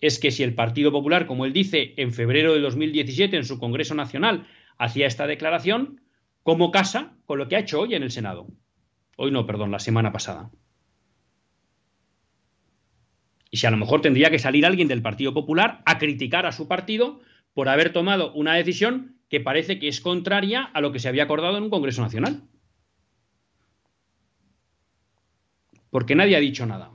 es 0.00 0.18
que 0.18 0.32
si 0.32 0.42
el 0.42 0.56
Partido 0.56 0.90
Popular, 0.90 1.28
como 1.28 1.44
él 1.44 1.52
dice, 1.52 1.94
en 1.98 2.12
febrero 2.12 2.52
de 2.52 2.58
2017 2.58 3.36
en 3.36 3.44
su 3.44 3.60
Congreso 3.60 3.94
Nacional 3.94 4.48
hacía 4.76 5.06
esta 5.06 5.28
declaración, 5.28 6.00
¿cómo 6.42 6.72
casa 6.72 7.14
con 7.26 7.38
lo 7.38 7.46
que 7.46 7.54
ha 7.54 7.60
hecho 7.60 7.82
hoy 7.82 7.94
en 7.94 8.02
el 8.02 8.10
Senado? 8.10 8.48
Hoy 9.16 9.30
no, 9.30 9.46
perdón, 9.46 9.70
la 9.70 9.78
semana 9.78 10.10
pasada. 10.10 10.50
Y 13.52 13.58
si 13.58 13.68
a 13.68 13.70
lo 13.70 13.76
mejor 13.76 14.00
tendría 14.00 14.30
que 14.30 14.40
salir 14.40 14.66
alguien 14.66 14.88
del 14.88 15.02
Partido 15.02 15.32
Popular 15.32 15.82
a 15.86 15.98
criticar 15.98 16.46
a 16.46 16.52
su 16.52 16.66
partido 16.66 17.20
por 17.54 17.68
haber 17.68 17.92
tomado 17.92 18.32
una 18.32 18.54
decisión 18.54 19.18
que 19.28 19.38
parece 19.38 19.78
que 19.78 19.86
es 19.86 20.00
contraria 20.00 20.62
a 20.64 20.80
lo 20.80 20.90
que 20.90 20.98
se 20.98 21.08
había 21.08 21.22
acordado 21.22 21.56
en 21.56 21.62
un 21.62 21.70
Congreso 21.70 22.02
Nacional. 22.02 22.42
porque 25.92 26.14
nadie 26.14 26.36
ha 26.36 26.40
dicho 26.40 26.64
nada. 26.64 26.90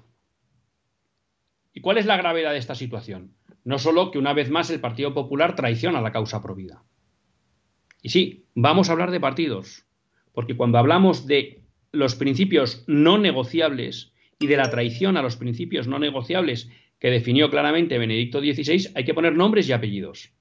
¿Y 1.72 1.82
cuál 1.82 2.00
es 2.00 2.08
la 2.08 2.18
gravedad 2.18 2.52
de 2.52 2.58
esta 2.58 2.74
situación? 2.74 3.36
No 3.64 3.78
solo 3.78 4.10
que 4.10 4.18
una 4.18 4.34
vez 4.34 4.50
más 4.50 4.72
el 4.72 4.80
Partido 4.80 5.14
Popular 5.14 5.56
traiciona 5.56 6.02
la 6.02 6.12
causa 6.12 6.42
provida. 6.42 6.84
Y 8.02 8.10
sí, 8.10 8.48
vamos 8.56 8.90
a 8.90 8.94
hablar 8.94 9.12
de 9.12 9.20
partidos, 9.20 9.86
porque 10.34 10.58
cuando 10.58 10.80
hablamos 10.80 11.28
de 11.28 11.64
los 11.92 12.16
principios 12.16 12.86
no 12.88 13.20
negociables 13.20 14.14
y 14.40 14.48
de 14.48 14.58
la 14.58 14.70
traición 14.70 15.18
a 15.18 15.22
los 15.22 15.36
principios 15.36 15.88
no 15.88 16.00
negociables 16.00 16.70
que 17.00 17.10
definió 17.10 17.50
claramente 17.50 17.98
Benedicto 17.98 18.40
XVI, 18.40 18.92
hay 18.96 19.04
que 19.04 19.14
poner 19.14 19.36
nombres 19.36 19.68
y 19.70 19.74
apellidos. 19.74 20.32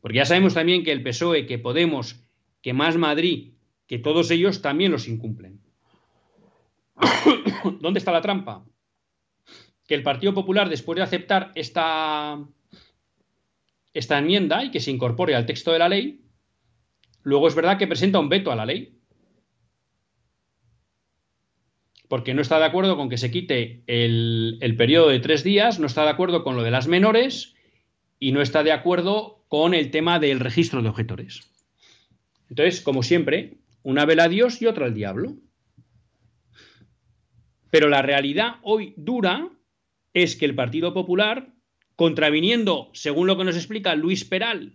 Porque 0.00 0.18
ya 0.18 0.24
sabemos 0.24 0.54
también 0.54 0.82
que 0.82 0.92
el 0.92 1.02
PSOE, 1.02 1.46
que 1.46 1.58
Podemos, 1.58 2.24
que 2.60 2.72
Más 2.72 2.96
Madrid, 2.96 3.52
que 3.86 3.98
todos 3.98 4.30
ellos 4.30 4.62
también 4.62 4.90
los 4.90 5.06
incumplen. 5.08 5.60
¿Dónde 7.80 7.98
está 7.98 8.12
la 8.12 8.20
trampa? 8.20 8.64
Que 9.86 9.94
el 9.94 10.02
Partido 10.02 10.34
Popular, 10.34 10.68
después 10.68 10.96
de 10.96 11.02
aceptar 11.02 11.52
esta, 11.54 12.44
esta 13.92 14.18
enmienda 14.18 14.64
y 14.64 14.70
que 14.70 14.80
se 14.80 14.90
incorpore 14.90 15.34
al 15.34 15.46
texto 15.46 15.72
de 15.72 15.78
la 15.78 15.88
ley, 15.88 16.24
luego 17.22 17.48
es 17.48 17.54
verdad 17.54 17.78
que 17.78 17.86
presenta 17.86 18.18
un 18.18 18.28
veto 18.28 18.50
a 18.50 18.56
la 18.56 18.66
ley. 18.66 18.98
Porque 22.12 22.34
no 22.34 22.42
está 22.42 22.58
de 22.58 22.66
acuerdo 22.66 22.98
con 22.98 23.08
que 23.08 23.16
se 23.16 23.30
quite 23.30 23.84
el, 23.86 24.74
periodo 24.76 25.08
de 25.08 25.18
tres 25.18 25.42
días, 25.42 25.78
no 25.78 25.86
está 25.86 26.02
de 26.02 26.10
acuerdo 26.10 26.44
con 26.44 26.56
lo 26.56 26.62
de 26.62 26.70
las 26.70 26.86
menores 26.86 27.54
y 28.18 28.32
no 28.32 28.42
está 28.42 28.62
de 28.62 28.70
acuerdo 28.70 29.46
con 29.48 29.72
el 29.72 29.90
tema 29.90 30.18
del 30.18 30.38
registro 30.38 30.82
de 30.82 30.90
objetores. 30.90 31.50
Entonces, 32.50 32.82
como 32.82 33.02
siempre, 33.02 33.54
una 33.82 34.04
vela 34.04 34.24
a 34.24 34.28
Dios 34.28 34.60
y 34.60 34.66
otra 34.66 34.84
al 34.84 34.92
diablo. 34.92 35.36
Pero 37.70 37.88
la 37.88 38.02
realidad 38.02 38.56
hoy 38.60 38.92
dura 38.98 39.48
es 40.12 40.36
que 40.36 40.44
el 40.44 40.54
Partido 40.54 40.92
Popular, 40.92 41.54
contraviniendo, 41.96 42.90
según 42.92 43.26
lo 43.26 43.38
que 43.38 43.44
nos 43.44 43.56
explica 43.56 43.94
Luis 43.94 44.26
Peral, 44.26 44.74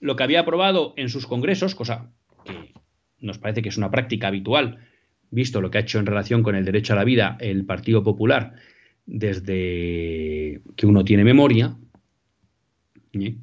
lo 0.00 0.16
que 0.16 0.24
había 0.24 0.40
aprobado 0.40 0.92
en 0.96 1.08
sus 1.08 1.24
congresos, 1.28 1.76
cosa 1.76 2.12
que 2.44 2.72
nos 3.20 3.38
parece 3.38 3.62
que 3.62 3.68
es 3.68 3.76
una 3.76 3.92
práctica 3.92 4.26
habitual, 4.26 4.88
visto 5.32 5.60
lo 5.60 5.70
que 5.70 5.78
ha 5.78 5.80
hecho 5.80 5.98
en 5.98 6.06
relación 6.06 6.44
con 6.44 6.54
el 6.54 6.64
derecho 6.64 6.92
a 6.92 6.96
la 6.96 7.04
vida 7.04 7.36
el 7.40 7.64
Partido 7.64 8.04
Popular 8.04 8.54
desde 9.04 10.62
que 10.76 10.86
uno 10.86 11.04
tiene 11.04 11.24
memoria. 11.24 11.76
¿eh? 13.14 13.36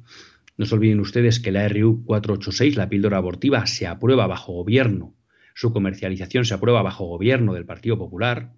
No 0.56 0.64
se 0.64 0.74
olviden 0.74 1.00
ustedes 1.00 1.40
que 1.40 1.52
la 1.52 1.68
RU 1.68 2.04
486, 2.04 2.76
la 2.76 2.88
píldora 2.88 3.18
abortiva, 3.18 3.66
se 3.66 3.86
aprueba 3.86 4.26
bajo 4.26 4.52
gobierno 4.54 5.14
su 5.60 5.74
comercialización 5.74 6.46
se 6.46 6.54
aprueba 6.54 6.80
bajo 6.80 7.06
gobierno 7.06 7.52
del 7.52 7.66
Partido 7.66 7.98
Popular, 7.98 8.54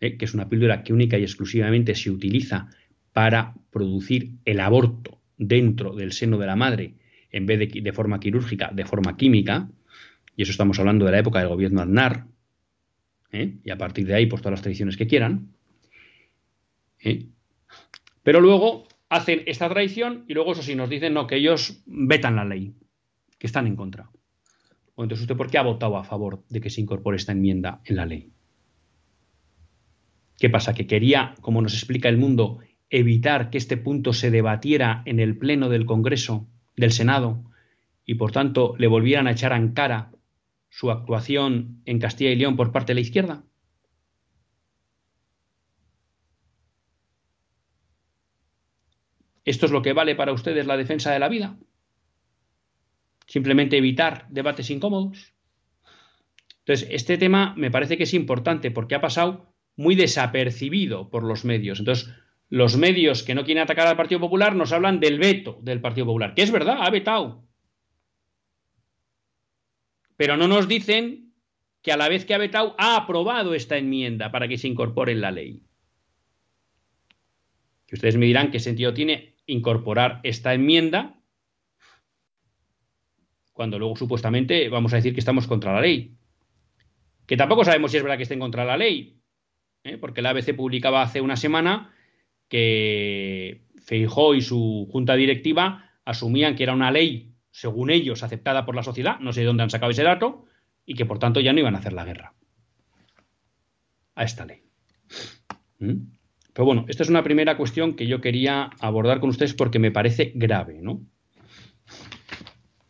¿eh? 0.00 0.16
que 0.16 0.24
es 0.24 0.34
una 0.34 0.48
píldora 0.48 0.82
que 0.82 0.92
única 0.92 1.16
y 1.16 1.22
exclusivamente 1.22 1.94
se 1.94 2.10
utiliza 2.10 2.70
para 3.12 3.54
producir 3.70 4.32
el 4.44 4.58
aborto 4.58 5.20
dentro 5.38 5.94
del 5.94 6.12
seno 6.12 6.38
de 6.38 6.46
la 6.46 6.56
madre, 6.56 6.94
en 7.30 7.46
vez 7.46 7.58
de, 7.60 7.80
de 7.80 7.92
forma 7.92 8.18
quirúrgica, 8.18 8.72
de 8.74 8.84
forma 8.84 9.16
química, 9.16 9.70
y 10.36 10.42
eso 10.42 10.52
estamos 10.52 10.78
hablando 10.78 11.04
de 11.04 11.12
la 11.12 11.18
época 11.18 11.38
del 11.38 11.48
gobierno 11.48 11.82
Aznar, 11.82 12.26
¿eh? 13.32 13.58
y 13.64 13.70
a 13.70 13.78
partir 13.78 14.06
de 14.06 14.14
ahí, 14.14 14.26
pues 14.26 14.42
todas 14.42 14.52
las 14.52 14.62
tradiciones 14.62 14.96
que 14.96 15.06
quieran. 15.06 15.52
¿eh? 17.00 17.26
Pero 18.22 18.40
luego 18.40 18.86
hacen 19.08 19.42
esta 19.46 19.68
traición 19.68 20.24
y 20.28 20.34
luego 20.34 20.52
eso 20.52 20.62
sí 20.62 20.74
nos 20.74 20.88
dicen 20.88 21.14
no, 21.14 21.26
que 21.26 21.36
ellos 21.36 21.82
vetan 21.86 22.36
la 22.36 22.44
ley, 22.44 22.74
que 23.38 23.46
están 23.46 23.66
en 23.66 23.76
contra. 23.76 24.10
O 24.94 25.02
entonces, 25.02 25.22
¿usted 25.22 25.36
por 25.36 25.50
qué 25.50 25.58
ha 25.58 25.62
votado 25.62 25.96
a 25.96 26.04
favor 26.04 26.44
de 26.48 26.60
que 26.60 26.70
se 26.70 26.80
incorpore 26.80 27.16
esta 27.16 27.32
enmienda 27.32 27.80
en 27.84 27.96
la 27.96 28.06
ley? 28.06 28.30
¿Qué 30.38 30.50
pasa? 30.50 30.74
Que 30.74 30.86
quería, 30.86 31.34
como 31.40 31.62
nos 31.62 31.74
explica 31.74 32.08
el 32.08 32.18
mundo, 32.18 32.58
evitar 32.90 33.50
que 33.50 33.58
este 33.58 33.76
punto 33.76 34.12
se 34.12 34.30
debatiera 34.30 35.02
en 35.06 35.20
el 35.20 35.36
Pleno 35.36 35.68
del 35.68 35.86
Congreso, 35.86 36.46
del 36.76 36.92
Senado, 36.92 37.42
y 38.04 38.14
por 38.14 38.32
tanto 38.32 38.74
le 38.78 38.86
volvieran 38.86 39.26
a 39.26 39.32
echar 39.32 39.52
en 39.52 39.72
cara 39.72 40.10
su 40.72 40.90
actuación 40.90 41.82
en 41.84 42.00
Castilla 42.00 42.32
y 42.32 42.36
León 42.36 42.56
por 42.56 42.72
parte 42.72 42.90
de 42.90 42.94
la 42.96 43.00
izquierda? 43.02 43.44
¿Esto 49.44 49.66
es 49.66 49.72
lo 49.72 49.82
que 49.82 49.92
vale 49.92 50.16
para 50.16 50.32
ustedes 50.32 50.66
la 50.66 50.76
defensa 50.76 51.12
de 51.12 51.20
la 51.20 51.28
vida? 51.28 51.56
simplemente 53.32 53.78
evitar 53.78 54.26
debates 54.28 54.68
incómodos. 54.68 55.32
Entonces, 56.60 56.86
este 56.90 57.16
tema 57.16 57.54
me 57.56 57.70
parece 57.70 57.96
que 57.96 58.02
es 58.02 58.12
importante 58.12 58.70
porque 58.70 58.94
ha 58.94 59.00
pasado 59.00 59.54
muy 59.74 59.94
desapercibido 59.94 61.08
por 61.08 61.24
los 61.24 61.46
medios. 61.46 61.78
Entonces, 61.78 62.10
los 62.50 62.76
medios 62.76 63.22
que 63.22 63.34
no 63.34 63.44
quieren 63.44 63.62
atacar 63.62 63.86
al 63.86 63.96
Partido 63.96 64.20
Popular 64.20 64.54
nos 64.54 64.72
hablan 64.72 65.00
del 65.00 65.18
veto 65.18 65.58
del 65.62 65.80
Partido 65.80 66.06
Popular, 66.06 66.34
que 66.34 66.42
es 66.42 66.50
verdad, 66.50 66.76
ha 66.80 66.90
vetado. 66.90 67.42
Pero 70.22 70.36
no 70.36 70.46
nos 70.46 70.68
dicen 70.68 71.32
que 71.82 71.90
a 71.90 71.96
la 71.96 72.08
vez 72.08 72.24
que 72.24 72.32
ha 72.32 72.38
vetado 72.38 72.76
ha 72.78 72.94
aprobado 72.94 73.54
esta 73.54 73.76
enmienda 73.76 74.30
para 74.30 74.46
que 74.46 74.56
se 74.56 74.68
incorpore 74.68 75.10
en 75.10 75.20
la 75.20 75.32
ley. 75.32 75.64
Que 77.88 77.96
ustedes 77.96 78.16
me 78.16 78.26
dirán 78.26 78.52
qué 78.52 78.60
sentido 78.60 78.94
tiene 78.94 79.34
incorporar 79.46 80.20
esta 80.22 80.54
enmienda 80.54 81.20
cuando 83.52 83.80
luego 83.80 83.96
supuestamente 83.96 84.68
vamos 84.68 84.92
a 84.92 84.96
decir 84.98 85.12
que 85.12 85.18
estamos 85.18 85.48
contra 85.48 85.74
la 85.74 85.80
ley. 85.80 86.16
Que 87.26 87.36
tampoco 87.36 87.64
sabemos 87.64 87.90
si 87.90 87.96
es 87.96 88.04
verdad 88.04 88.16
que 88.16 88.22
estén 88.22 88.38
contra 88.38 88.64
la 88.64 88.76
ley, 88.76 89.20
¿eh? 89.82 89.98
porque 89.98 90.22
la 90.22 90.30
ABC 90.30 90.54
publicaba 90.54 91.02
hace 91.02 91.20
una 91.20 91.34
semana 91.34 91.92
que 92.46 93.64
Feijó 93.80 94.36
y 94.36 94.40
su 94.40 94.88
junta 94.92 95.16
directiva 95.16 95.90
asumían 96.04 96.54
que 96.54 96.62
era 96.62 96.74
una 96.74 96.92
ley, 96.92 97.31
según 97.52 97.90
ellos, 97.90 98.24
aceptada 98.24 98.66
por 98.66 98.74
la 98.74 98.82
sociedad, 98.82 99.20
no 99.20 99.32
sé 99.32 99.40
de 99.40 99.46
dónde 99.46 99.62
han 99.62 99.70
sacado 99.70 99.92
ese 99.92 100.02
dato, 100.02 100.46
y 100.84 100.94
que 100.94 101.06
por 101.06 101.20
tanto 101.20 101.38
ya 101.38 101.52
no 101.52 101.60
iban 101.60 101.76
a 101.76 101.78
hacer 101.78 101.92
la 101.92 102.04
guerra 102.04 102.34
a 104.16 104.24
esta 104.24 104.44
ley. 104.44 104.62
¿Mm? 105.78 106.12
Pero 106.52 106.66
bueno, 106.66 106.84
esta 106.88 107.02
es 107.02 107.08
una 107.08 107.22
primera 107.22 107.56
cuestión 107.56 107.94
que 107.94 108.06
yo 108.06 108.20
quería 108.20 108.70
abordar 108.80 109.20
con 109.20 109.30
ustedes 109.30 109.54
porque 109.54 109.78
me 109.78 109.90
parece 109.90 110.32
grave, 110.34 110.80
¿no? 110.82 111.06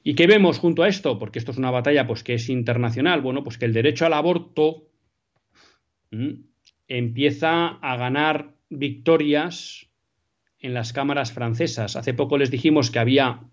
¿Y 0.04 0.14
qué 0.14 0.26
vemos 0.26 0.58
junto 0.58 0.82
a 0.82 0.88
esto? 0.88 1.18
Porque 1.18 1.38
esto 1.38 1.52
es 1.52 1.58
una 1.58 1.70
batalla 1.70 2.06
pues, 2.06 2.24
que 2.24 2.34
es 2.34 2.48
internacional. 2.48 3.20
Bueno, 3.20 3.44
pues 3.44 3.58
que 3.58 3.66
el 3.66 3.72
derecho 3.72 4.04
al 4.04 4.14
aborto 4.14 4.88
empieza 6.88 7.68
a 7.68 7.96
ganar 7.96 8.54
victorias 8.68 9.86
en 10.58 10.74
las 10.74 10.92
cámaras 10.92 11.32
francesas. 11.32 11.94
Hace 11.94 12.14
poco 12.14 12.36
les 12.36 12.50
dijimos 12.50 12.90
que 12.90 12.98
había 12.98 13.44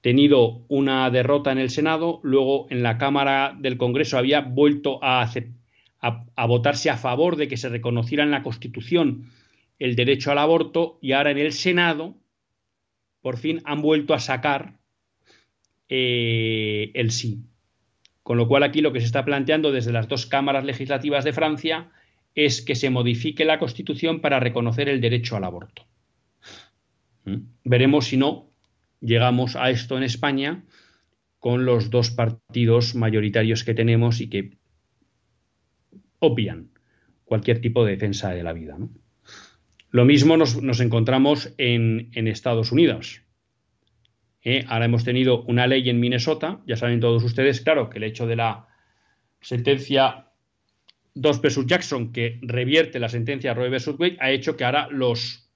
tenido 0.00 0.64
una 0.68 1.10
derrota 1.10 1.52
en 1.52 1.58
el 1.58 1.70
Senado, 1.70 2.20
luego 2.22 2.66
en 2.70 2.82
la 2.82 2.98
Cámara 2.98 3.56
del 3.58 3.76
Congreso 3.76 4.16
había 4.18 4.40
vuelto 4.40 4.98
a, 5.02 5.30
votarse 6.46 6.90
a 6.90 6.96
favor 6.96 7.36
de 7.36 7.48
que 7.48 7.56
se 7.56 7.68
reconociera 7.68 8.24
en 8.24 8.30
la 8.30 8.42
Constitución 8.42 9.30
el 9.78 9.96
derecho 9.96 10.30
al 10.30 10.38
aborto 10.38 10.98
y 11.00 11.12
ahora 11.12 11.30
en 11.30 11.38
el 11.38 11.52
Senado 11.52 12.16
por 13.20 13.36
fin 13.36 13.60
han 13.64 13.82
vuelto 13.82 14.14
a 14.14 14.18
sacar 14.18 14.78
eh, 15.88 16.90
el 16.94 17.10
sí. 17.10 17.44
Con 18.22 18.38
lo 18.38 18.48
cual 18.48 18.62
aquí 18.62 18.80
lo 18.80 18.92
que 18.92 19.00
se 19.00 19.06
está 19.06 19.24
planteando 19.24 19.72
desde 19.72 19.92
las 19.92 20.08
dos 20.08 20.26
cámaras 20.26 20.64
legislativas 20.64 21.24
de 21.24 21.32
Francia 21.32 21.90
es 22.34 22.62
que 22.62 22.74
se 22.74 22.90
modifique 22.90 23.44
la 23.44 23.58
Constitución 23.58 24.20
para 24.20 24.40
reconocer 24.40 24.88
el 24.88 25.00
derecho 25.00 25.36
al 25.36 25.44
aborto. 25.44 25.86
¿Mm? 27.24 27.38
Veremos 27.64 28.06
si 28.06 28.16
no 28.16 28.49
llegamos 29.00 29.56
a 29.56 29.70
esto 29.70 29.96
en 29.96 30.02
España 30.02 30.64
con 31.38 31.64
los 31.64 31.90
dos 31.90 32.10
partidos 32.10 32.94
mayoritarios 32.94 33.64
que 33.64 33.74
tenemos 33.74 34.20
y 34.20 34.28
que 34.28 34.58
obvian 36.18 36.70
cualquier 37.24 37.60
tipo 37.60 37.84
de 37.84 37.92
defensa 37.92 38.30
de 38.30 38.42
la 38.42 38.52
vida. 38.52 38.76
Lo 39.90 40.04
mismo 40.04 40.36
nos, 40.36 40.80
encontramos 40.80 41.52
en, 41.58 42.10
Estados 42.14 42.70
Unidos. 42.72 43.22
¿Eh? 44.42 44.64
Ahora 44.68 44.84
hemos 44.84 45.04
tenido 45.04 45.42
una 45.42 45.66
ley 45.66 45.88
en 45.90 46.00
Minnesota, 46.00 46.60
ya 46.66 46.76
saben 46.76 47.00
todos 47.00 47.24
ustedes, 47.24 47.60
claro, 47.60 47.90
que 47.90 47.98
el 47.98 48.04
hecho 48.04 48.26
de 48.26 48.36
la 48.36 48.68
sentencia 49.40 50.30
2 51.14 51.40
versus 51.40 51.66
Jackson, 51.66 52.12
que 52.12 52.38
revierte 52.42 53.00
la 53.00 53.08
sentencia 53.08 53.54
Roe 53.54 53.68
versus 53.68 53.98
Wade, 53.98 54.16
ha 54.20 54.30
hecho 54.30 54.56
que 54.56 54.64
ahora 54.64 54.88
los 54.90 55.50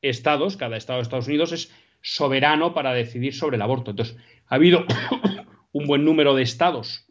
estados, 0.00 0.56
cada 0.56 0.76
estado 0.76 0.98
de 0.98 1.02
Estados 1.02 1.26
Unidos 1.26 1.52
es 1.52 1.72
soberano 2.00 2.74
para 2.74 2.92
decidir 2.92 3.34
sobre 3.34 3.56
el 3.56 3.62
aborto. 3.62 3.90
Entonces, 3.90 4.16
ha 4.46 4.54
habido 4.54 4.84
un 5.72 5.86
buen 5.86 6.04
número 6.04 6.34
de 6.34 6.42
estados 6.42 7.06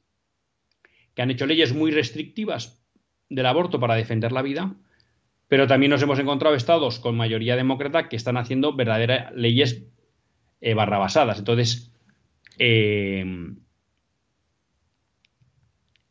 que 1.14 1.22
han 1.22 1.32
hecho 1.32 1.46
leyes 1.46 1.74
muy 1.74 1.92
restrictivas 1.92 2.84
del 3.30 3.46
aborto 3.46 3.80
para 3.80 3.96
defender 3.96 4.32
la 4.32 4.42
vida, 4.42 4.76
pero 5.48 5.68
también 5.68 5.90
nos 5.90 6.02
hemos 6.02 6.20
encontrado 6.20 6.56
estados 6.56 7.00
con 7.00 7.18
mayoría 7.18 7.56
demócrata 7.56 8.10
que 8.10 8.16
están 8.16 8.38
haciendo 8.38 8.76
verdaderas 8.76 9.34
leyes 9.34 9.84
eh, 10.62 10.74
barrabasadas. 10.74 11.40
Entonces, 11.40 11.92
eh, 12.60 13.26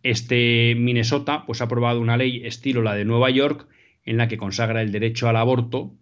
este 0.03 0.75
Minnesota 0.77 1.45
pues, 1.47 1.61
ha 1.61 1.65
aprobado 1.65 2.01
una 2.01 2.17
ley 2.17 2.47
estilo 2.47 2.83
la 2.83 2.95
de 2.95 3.05
Nueva 3.05 3.31
York 3.31 3.69
en 4.05 4.17
la 4.17 4.29
que 4.29 4.39
consagra 4.39 4.83
el 4.83 4.93
derecho 4.93 5.29
al 5.29 5.37
aborto 5.37 5.95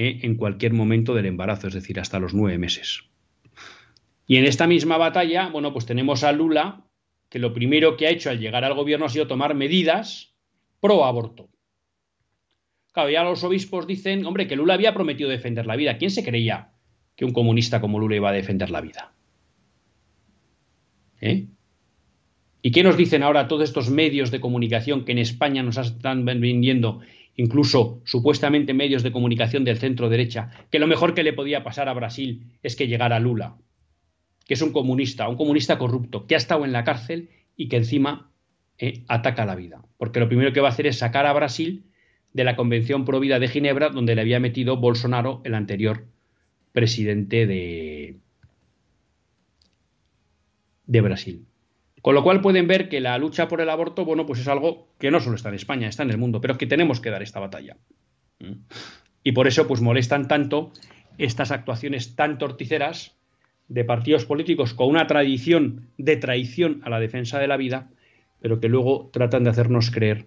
eh, 0.00 0.20
en 0.22 0.36
cualquier 0.36 0.74
momento 0.74 1.12
del 1.12 1.26
embarazo, 1.26 1.66
es 1.66 1.74
decir, 1.74 1.98
hasta 1.98 2.20
los 2.20 2.32
nueve 2.32 2.56
meses. 2.56 3.02
Y 4.28 4.36
en 4.36 4.44
esta 4.44 4.68
misma 4.68 4.96
batalla, 4.96 5.48
bueno, 5.48 5.72
pues 5.72 5.86
tenemos 5.86 6.22
a 6.22 6.30
Lula, 6.30 6.84
que 7.28 7.40
lo 7.40 7.52
primero 7.52 7.96
que 7.96 8.06
ha 8.06 8.10
hecho 8.10 8.30
al 8.30 8.38
llegar 8.38 8.64
al 8.64 8.74
gobierno 8.74 9.06
ha 9.06 9.08
sido 9.08 9.26
tomar 9.26 9.56
medidas 9.56 10.36
pro 10.78 11.04
aborto. 11.04 11.48
Claro, 12.92 13.10
ya 13.10 13.24
los 13.24 13.42
obispos 13.42 13.88
dicen, 13.88 14.24
hombre, 14.24 14.46
que 14.46 14.54
Lula 14.54 14.74
había 14.74 14.94
prometido 14.94 15.28
defender 15.28 15.66
la 15.66 15.74
vida. 15.74 15.98
¿Quién 15.98 16.12
se 16.12 16.22
creía 16.22 16.70
que 17.16 17.24
un 17.24 17.32
comunista 17.32 17.80
como 17.80 17.98
Lula 17.98 18.14
iba 18.14 18.28
a 18.28 18.32
defender 18.32 18.70
la 18.70 18.80
vida? 18.80 19.12
¿Eh? 21.20 21.48
¿Y 22.62 22.70
qué 22.70 22.84
nos 22.84 22.96
dicen 22.96 23.24
ahora 23.24 23.48
todos 23.48 23.64
estos 23.64 23.90
medios 23.90 24.30
de 24.30 24.38
comunicación 24.38 25.04
que 25.04 25.10
en 25.10 25.18
España 25.18 25.64
nos 25.64 25.76
están 25.76 26.24
vendiendo 26.24 27.00
incluso 27.38 28.02
supuestamente 28.04 28.74
medios 28.74 29.04
de 29.04 29.12
comunicación 29.12 29.64
del 29.64 29.78
centro 29.78 30.08
derecha, 30.08 30.50
que 30.70 30.80
lo 30.80 30.88
mejor 30.88 31.14
que 31.14 31.22
le 31.22 31.32
podía 31.32 31.62
pasar 31.62 31.88
a 31.88 31.94
Brasil 31.94 32.58
es 32.64 32.74
que 32.74 32.88
llegara 32.88 33.20
Lula, 33.20 33.56
que 34.44 34.54
es 34.54 34.62
un 34.62 34.72
comunista, 34.72 35.28
un 35.28 35.36
comunista 35.36 35.78
corrupto, 35.78 36.26
que 36.26 36.34
ha 36.34 36.38
estado 36.38 36.64
en 36.64 36.72
la 36.72 36.82
cárcel 36.82 37.30
y 37.56 37.68
que 37.68 37.76
encima 37.76 38.32
eh, 38.76 39.04
ataca 39.06 39.46
la 39.46 39.54
vida. 39.54 39.84
Porque 39.98 40.18
lo 40.18 40.26
primero 40.26 40.52
que 40.52 40.60
va 40.60 40.68
a 40.68 40.72
hacer 40.72 40.88
es 40.88 40.98
sacar 40.98 41.26
a 41.26 41.32
Brasil 41.32 41.84
de 42.32 42.42
la 42.42 42.56
Convención 42.56 43.04
Pro 43.04 43.20
Vida 43.20 43.38
de 43.38 43.46
Ginebra, 43.46 43.90
donde 43.90 44.16
le 44.16 44.20
había 44.20 44.40
metido 44.40 44.76
Bolsonaro, 44.76 45.40
el 45.44 45.54
anterior 45.54 46.06
presidente 46.72 47.46
de, 47.46 48.16
de 50.86 51.00
Brasil. 51.00 51.47
Con 52.02 52.14
lo 52.14 52.22
cual 52.22 52.40
pueden 52.40 52.66
ver 52.66 52.88
que 52.88 53.00
la 53.00 53.18
lucha 53.18 53.48
por 53.48 53.60
el 53.60 53.70
aborto, 53.70 54.04
bueno, 54.04 54.26
pues 54.26 54.40
es 54.40 54.48
algo 54.48 54.88
que 54.98 55.10
no 55.10 55.20
solo 55.20 55.36
está 55.36 55.48
en 55.48 55.56
España, 55.56 55.88
está 55.88 56.02
en 56.02 56.10
el 56.10 56.18
mundo, 56.18 56.40
pero 56.40 56.56
que 56.56 56.66
tenemos 56.66 57.00
que 57.00 57.10
dar 57.10 57.22
esta 57.22 57.40
batalla. 57.40 57.76
¿Mm? 58.38 58.62
Y 59.24 59.32
por 59.32 59.46
eso, 59.46 59.66
pues 59.66 59.80
molestan 59.80 60.28
tanto 60.28 60.72
estas 61.18 61.50
actuaciones 61.50 62.14
tan 62.14 62.38
torticeras 62.38 63.16
de 63.68 63.84
partidos 63.84 64.24
políticos 64.24 64.74
con 64.74 64.88
una 64.88 65.06
tradición 65.06 65.90
de 65.98 66.16
traición 66.16 66.80
a 66.84 66.90
la 66.90 67.00
defensa 67.00 67.38
de 67.38 67.48
la 67.48 67.56
vida, 67.56 67.90
pero 68.40 68.60
que 68.60 68.68
luego 68.68 69.10
tratan 69.12 69.44
de 69.44 69.50
hacernos 69.50 69.90
creer 69.90 70.26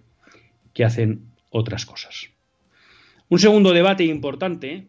que 0.74 0.84
hacen 0.84 1.32
otras 1.50 1.86
cosas. 1.86 2.30
Un 3.28 3.38
segundo 3.38 3.72
debate 3.72 4.04
importante, 4.04 4.88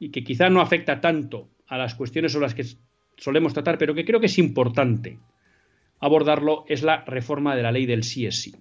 y 0.00 0.08
que 0.08 0.24
quizá 0.24 0.48
no 0.48 0.60
afecta 0.60 1.00
tanto 1.00 1.48
a 1.68 1.78
las 1.78 1.94
cuestiones 1.94 2.32
sobre 2.32 2.46
las 2.46 2.54
que 2.54 2.64
solemos 3.16 3.52
tratar, 3.52 3.78
pero 3.78 3.94
que 3.94 4.04
creo 4.04 4.18
que 4.18 4.26
es 4.26 4.38
importante 4.38 5.18
abordarlo 6.04 6.64
es 6.68 6.82
la 6.82 7.04
reforma 7.04 7.56
de 7.56 7.62
la 7.62 7.72
ley 7.72 7.86
del 7.86 8.04
sí 8.04 8.26
es 8.26 8.40
sí. 8.40 8.54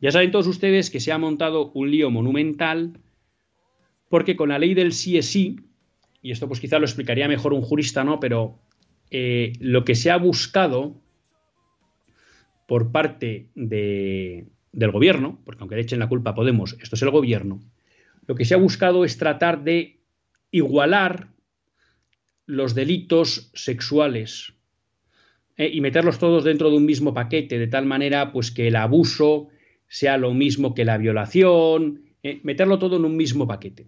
Ya 0.00 0.12
saben 0.12 0.30
todos 0.30 0.46
ustedes 0.46 0.88
que 0.90 1.00
se 1.00 1.12
ha 1.12 1.18
montado 1.18 1.72
un 1.72 1.90
lío 1.90 2.10
monumental 2.10 3.00
porque 4.08 4.36
con 4.36 4.50
la 4.50 4.58
ley 4.58 4.74
del 4.74 4.92
sí 4.92 5.18
es 5.18 5.26
sí, 5.26 5.56
y 6.22 6.30
esto 6.30 6.46
pues 6.46 6.60
quizá 6.60 6.78
lo 6.78 6.84
explicaría 6.84 7.28
mejor 7.28 7.52
un 7.52 7.62
jurista, 7.62 8.04
¿no? 8.04 8.20
Pero 8.20 8.60
eh, 9.10 9.52
lo 9.60 9.84
que 9.84 9.94
se 9.94 10.10
ha 10.10 10.16
buscado 10.16 11.00
por 12.66 12.92
parte 12.92 13.48
de, 13.56 14.46
del 14.72 14.90
gobierno, 14.92 15.40
porque 15.44 15.60
aunque 15.62 15.74
le 15.74 15.82
echen 15.82 15.98
la 15.98 16.08
culpa 16.08 16.34
Podemos, 16.34 16.76
esto 16.80 16.94
es 16.94 17.02
el 17.02 17.10
gobierno, 17.10 17.60
lo 18.26 18.36
que 18.36 18.44
se 18.44 18.54
ha 18.54 18.58
buscado 18.58 19.04
es 19.04 19.18
tratar 19.18 19.64
de 19.64 20.00
igualar 20.52 21.28
los 22.46 22.74
delitos 22.74 23.50
sexuales 23.54 24.54
eh, 25.60 25.70
y 25.74 25.82
meterlos 25.82 26.18
todos 26.18 26.42
dentro 26.42 26.70
de 26.70 26.78
un 26.78 26.86
mismo 26.86 27.12
paquete, 27.12 27.58
de 27.58 27.66
tal 27.66 27.84
manera 27.84 28.32
pues 28.32 28.50
que 28.50 28.68
el 28.68 28.76
abuso 28.76 29.48
sea 29.88 30.16
lo 30.16 30.32
mismo 30.32 30.74
que 30.74 30.86
la 30.86 30.96
violación, 30.96 32.00
eh, 32.22 32.40
meterlo 32.44 32.78
todo 32.78 32.96
en 32.96 33.04
un 33.04 33.14
mismo 33.14 33.46
paquete. 33.46 33.86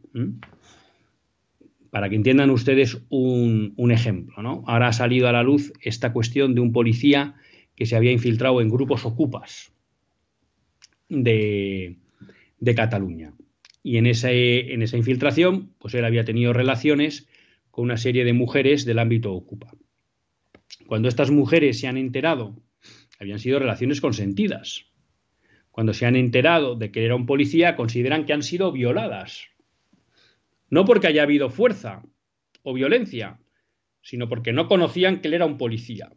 Para 1.88 2.10
que 2.10 2.16
entiendan 2.16 2.50
ustedes 2.50 2.98
un, 3.08 3.90
ejemplo, 3.90 4.42
¿no? 4.42 4.62
Ahora 4.66 4.88
ha 4.88 4.92
salido 4.92 5.28
a 5.28 5.32
la 5.32 5.42
luz 5.42 5.72
esta 5.80 6.12
cuestión 6.12 6.54
de 6.54 6.60
un 6.60 6.72
policía 6.72 7.36
que 7.74 7.86
se 7.86 7.96
había 7.96 8.12
infiltrado 8.12 8.60
en 8.60 8.68
grupos 8.68 9.06
ocupas 9.06 9.72
de, 11.08 11.96
de 12.60 12.74
Cataluña. 12.74 13.32
Y 13.82 13.96
en, 13.96 14.04
ese, 14.04 14.74
en 14.74 14.82
esa 14.82 14.98
infiltración, 14.98 15.70
pues 15.78 15.94
él 15.94 16.04
había 16.04 16.26
tenido 16.26 16.52
relaciones 16.52 17.30
con 17.70 17.84
una 17.84 17.96
serie 17.96 18.26
de 18.26 18.34
mujeres 18.34 18.84
del 18.84 18.98
ámbito 18.98 19.32
Ocupa. 19.32 19.72
Cuando 20.86 21.08
estas 21.08 21.30
mujeres 21.30 21.80
se 21.80 21.88
han 21.88 21.96
enterado, 21.96 22.56
habían 23.18 23.38
sido 23.38 23.58
relaciones 23.58 24.00
consentidas. 24.00 24.86
Cuando 25.70 25.94
se 25.94 26.06
han 26.06 26.16
enterado 26.16 26.74
de 26.74 26.90
que 26.90 27.04
era 27.04 27.14
un 27.14 27.26
policía, 27.26 27.76
consideran 27.76 28.26
que 28.26 28.32
han 28.32 28.42
sido 28.42 28.72
violadas. 28.72 29.48
No 30.68 30.84
porque 30.84 31.06
haya 31.06 31.22
habido 31.22 31.50
fuerza 31.50 32.02
o 32.62 32.74
violencia, 32.74 33.40
sino 34.02 34.28
porque 34.28 34.52
no 34.52 34.68
conocían 34.68 35.20
que 35.20 35.28
él 35.28 35.34
era 35.34 35.46
un 35.46 35.58
policía. 35.58 36.12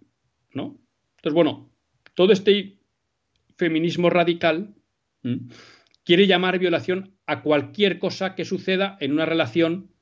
¿no? 0.53 0.79
Entonces, 1.17 1.33
bueno, 1.33 1.71
todo 2.15 2.33
este 2.33 2.79
feminismo 3.57 4.09
radical 4.09 4.75
quiere 6.03 6.27
llamar 6.27 6.59
violación 6.59 7.15
a 7.25 7.41
cualquier 7.41 7.99
cosa 7.99 8.35
que 8.35 8.45
suceda 8.45 8.97
en 8.99 9.11
una 9.11 9.25
relación 9.25 9.94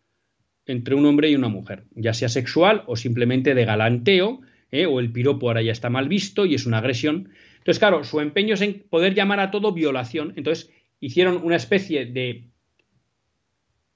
entre 0.66 0.95
un 0.95 1.05
hombre 1.05 1.30
y 1.30 1.36
una 1.36 1.49
mujer, 1.49 1.86
ya 1.95 2.14
sea 2.14 2.30
sexual 2.30 2.84
o 2.88 2.95
simplemente 2.95 3.53
de 3.53 3.66
galanteo, 3.66 4.41
¿eh? 4.72 4.86
o 4.86 4.99
el 4.99 5.11
piropo 5.11 5.47
ahora 5.47 5.61
ya 5.61 5.72
está 5.72 5.89
mal 5.89 6.07
visto 6.07 6.45
y 6.45 6.55
es 6.55 6.66
una 6.66 6.80
agresión. 6.80 7.30
Entonces, 7.57 7.80
claro, 7.80 8.03
su 8.03 8.20
empeño 8.20 8.55
es 8.55 8.61
en 8.61 8.84
poder 8.89 9.14
llamar 9.14 9.39
a 9.39 9.51
todo 9.51 9.72
violación. 9.72 10.34
Entonces, 10.36 10.72
hicieron 10.99 11.41
una 11.43 11.55
especie 11.55 12.05
de, 12.05 12.49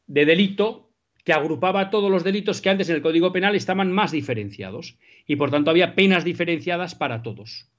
de 0.07 0.25
delito 0.25 0.91
que 1.23 1.33
agrupaba 1.33 1.89
todos 1.89 2.09
los 2.09 2.23
delitos 2.23 2.61
que 2.61 2.69
antes 2.69 2.89
en 2.89 2.95
el 2.95 3.01
Código 3.01 3.33
Penal 3.33 3.55
estaban 3.55 3.91
más 3.91 4.11
diferenciados 4.11 4.97
y 5.25 5.35
por 5.35 5.51
tanto 5.51 5.69
había 5.69 5.93
penas 5.93 6.23
diferenciadas 6.23 6.95
para 6.95 7.21
todos. 7.21 7.69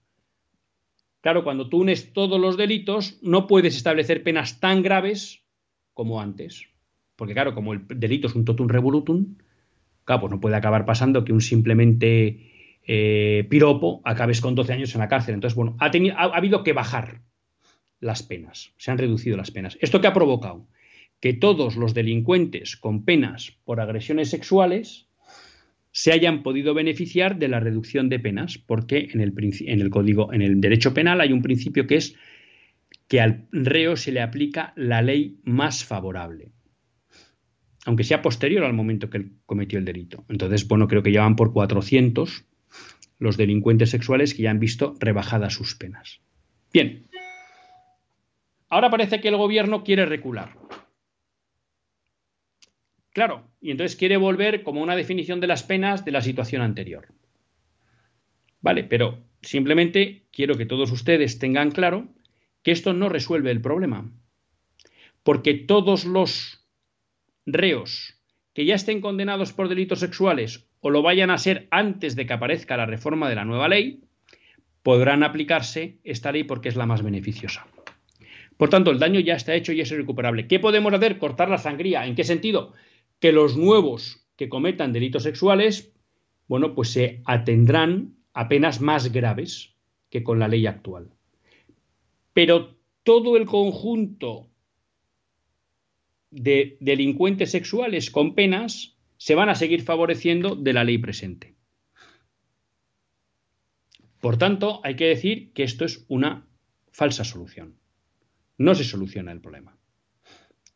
Claro, 1.21 1.45
cuando 1.45 1.69
tú 1.69 1.79
unes 1.79 2.13
todos 2.13 2.39
los 2.41 2.57
delitos, 2.57 3.19
no 3.23 3.47
puedes 3.47 3.77
establecer 3.77 4.23
penas 4.23 4.61
tan 4.61 4.83
graves 4.83 5.43
como 5.95 6.21
antes. 6.21 6.69
Porque 7.19 7.35
claro, 7.35 7.53
como 7.53 7.73
el 7.73 7.81
delito 7.89 8.29
es 8.29 8.37
un 8.37 8.45
totum 8.45 8.69
revolutum, 8.69 9.35
claro, 10.05 10.21
pues 10.21 10.31
no 10.31 10.41
puede 10.41 10.55
acabar 10.55 10.85
pasando 10.85 11.25
que 11.25 11.33
un 11.33 11.41
simplemente 11.41 12.79
eh, 12.87 13.45
piropo 13.51 14.01
acabes 14.05 14.41
con 14.41 14.55
12 14.55 14.73
años 14.73 14.95
en 14.95 15.01
la 15.01 15.09
cárcel. 15.09 15.35
Entonces, 15.35 15.57
bueno, 15.57 15.77
ha, 15.81 15.87
ha, 15.87 16.37
habido 16.37 16.63
que 16.63 16.73
bajar 16.73 17.23
las 17.99 18.23
penas, 18.23 18.73
se 18.77 18.93
han 18.93 18.99
reducido 18.99 19.37
las 19.37 19.51
penas. 19.51 19.77
¿Esto 19.81 20.01
qué 20.01 20.07
ha 20.07 20.13
provocado? 20.13 20.69
Que 21.19 21.35
todos 21.35 21.75
los 21.75 21.93
delincuentes 21.93 22.77
con 22.77 23.05
penas 23.05 23.59
por 23.65 23.81
agresiones 23.81 24.31
sexuales 24.31 25.09
se 25.91 26.13
hayan 26.13 26.45
podido 26.45 26.73
beneficiar 26.73 27.37
de 27.41 27.49
la 27.49 27.59
reducción 27.59 28.09
de 28.09 28.21
penas, 28.21 28.59
porque 28.59 29.09
en 29.13 29.21
el, 29.21 29.35
en 29.37 29.81
el 29.81 29.91
código, 29.91 30.33
en 30.33 30.43
el 30.43 30.61
derecho 30.61 30.95
penal 30.95 31.21
hay 31.21 31.33
un 31.33 31.43
principio 31.43 31.89
que 31.89 31.97
es 31.97 32.15
que 33.09 33.21
al 33.21 33.49
reo 33.51 33.97
se 33.97 34.13
le 34.13 34.21
aplica 34.21 34.73
la 34.77 35.03
ley 35.03 35.41
más 35.43 35.85
favorable, 35.85 36.53
aunque 37.85 38.05
sea 38.05 38.23
posterior 38.23 38.65
al 38.65 38.73
momento 38.73 39.11
que 39.11 39.27
cometió 39.47 39.79
el 39.79 39.85
delito. 39.85 40.25
Entonces, 40.29 40.67
bueno, 40.69 40.89
creo 40.89 41.03
que 41.03 41.13
ya 41.13 41.23
van 41.23 41.37
por 41.37 41.53
400 41.53 42.45
los 43.19 43.37
delincuentes 43.37 43.91
sexuales 43.91 44.35
que 44.35 44.43
ya 44.43 44.51
han 44.51 44.61
visto 44.61 44.95
rebajadas 45.01 45.55
sus 45.55 45.75
penas. 45.75 46.21
Bien, 46.73 47.07
ahora 48.69 48.91
parece 48.91 49.21
que 49.21 49.29
el 49.29 49.37
gobierno 49.37 49.83
quiere 49.83 50.07
recular. 50.07 50.57
Claro, 53.11 53.49
y 53.61 53.71
entonces 53.71 53.97
quiere 53.97 54.17
volver 54.17 54.63
como 54.63 54.83
una 54.83 54.95
definición 54.95 55.41
de 55.41 55.49
las 55.49 55.63
penas 55.65 56.05
de 56.05 56.13
la 56.13 56.21
situación 56.21 56.63
anterior. 56.63 57.09
Vale, 58.61 58.85
pero 58.85 59.25
simplemente 59.43 60.27
quiero 60.31 60.57
que 60.57 60.67
todos 60.67 60.93
ustedes 60.93 61.39
tengan 61.39 61.71
claro 61.71 62.09
que 62.63 62.71
esto 62.71 62.93
no 62.93 63.09
resuelve 63.09 63.51
el 63.51 63.61
problema. 63.61 64.11
Porque 65.23 65.55
todos 65.55 66.05
los 66.05 66.58
reos 67.53 68.21
que 68.55 68.65
ya 68.65 68.75
estén 68.75 69.01
condenados 69.01 69.53
por 69.53 69.69
delitos 69.69 70.01
sexuales 70.01 70.69
o 70.81 70.91
lo 70.91 71.03
vayan 71.03 71.31
a 71.31 71.39
ser 71.39 71.67
antes 71.71 72.15
de 72.15 72.27
que 72.27 72.33
aparezca 72.33 72.77
la 72.77 72.87
reforma 72.87 73.29
de 73.29 73.35
la 73.35 73.45
nueva 73.45 73.69
ley, 73.69 74.01
podrán 74.83 75.23
aplicarse 75.23 75.99
esta 76.05 76.31
ley 76.33 76.45
porque 76.45 76.69
es 76.69 76.77
la 76.77 76.87
más 76.87 77.03
beneficiosa. 77.03 77.67
Por 78.57 78.71
tanto, 78.71 78.91
el 78.91 78.99
daño 78.99 79.21
ya 79.21 79.35
está 79.35 79.55
hecho 79.55 79.73
y 79.73 79.81
es 79.81 79.91
irrecuperable. 79.91 80.47
¿Qué 80.47 80.59
podemos 80.59 80.93
hacer? 80.93 81.19
Cortar 81.19 81.49
la 81.49 81.59
sangría. 81.59 82.07
¿En 82.07 82.15
qué 82.15 82.25
sentido? 82.25 82.75
que 83.19 83.33
los 83.33 83.57
nuevos 83.57 84.27
que 84.37 84.49
cometan 84.49 84.93
delitos 84.93 85.25
sexuales, 85.25 85.93
bueno, 86.47 86.75
pues 86.75 86.91
se 86.91 87.23
atendrán 87.25 88.17
a 88.33 88.49
penas 88.49 88.81
más 88.81 89.13
graves 89.13 89.75
que 90.11 90.23
con 90.23 90.39
la 90.39 90.49
ley 90.49 90.67
actual. 90.67 91.11
Pero 92.33 92.77
todo 93.03 93.37
el 93.37 93.47
conjunto 93.47 94.49
de 96.31 96.77
delincuentes 96.81 97.51
sexuales 97.51 98.11
con 98.11 98.35
penas 98.35 98.97
se 99.17 99.35
van 99.35 99.49
a 99.49 99.55
seguir 99.55 99.83
favoreciendo 99.83 100.55
de 100.55 100.73
la 100.73 100.85
ley 100.85 100.99
presente. 100.99 101.55
Por 104.21 104.37
tanto, 104.37 104.81
hay 104.85 104.97
que 104.97 105.07
decir 105.07 105.53
que 105.53 105.63
esto 105.63 105.85
es 105.85 106.05
una 106.09 106.47
falsa 106.93 107.25
solución. 107.25 107.79
No 108.57 108.75
se 108.75 108.85
soluciona 108.85 109.33
el 109.33 109.41
problema. 109.41 109.77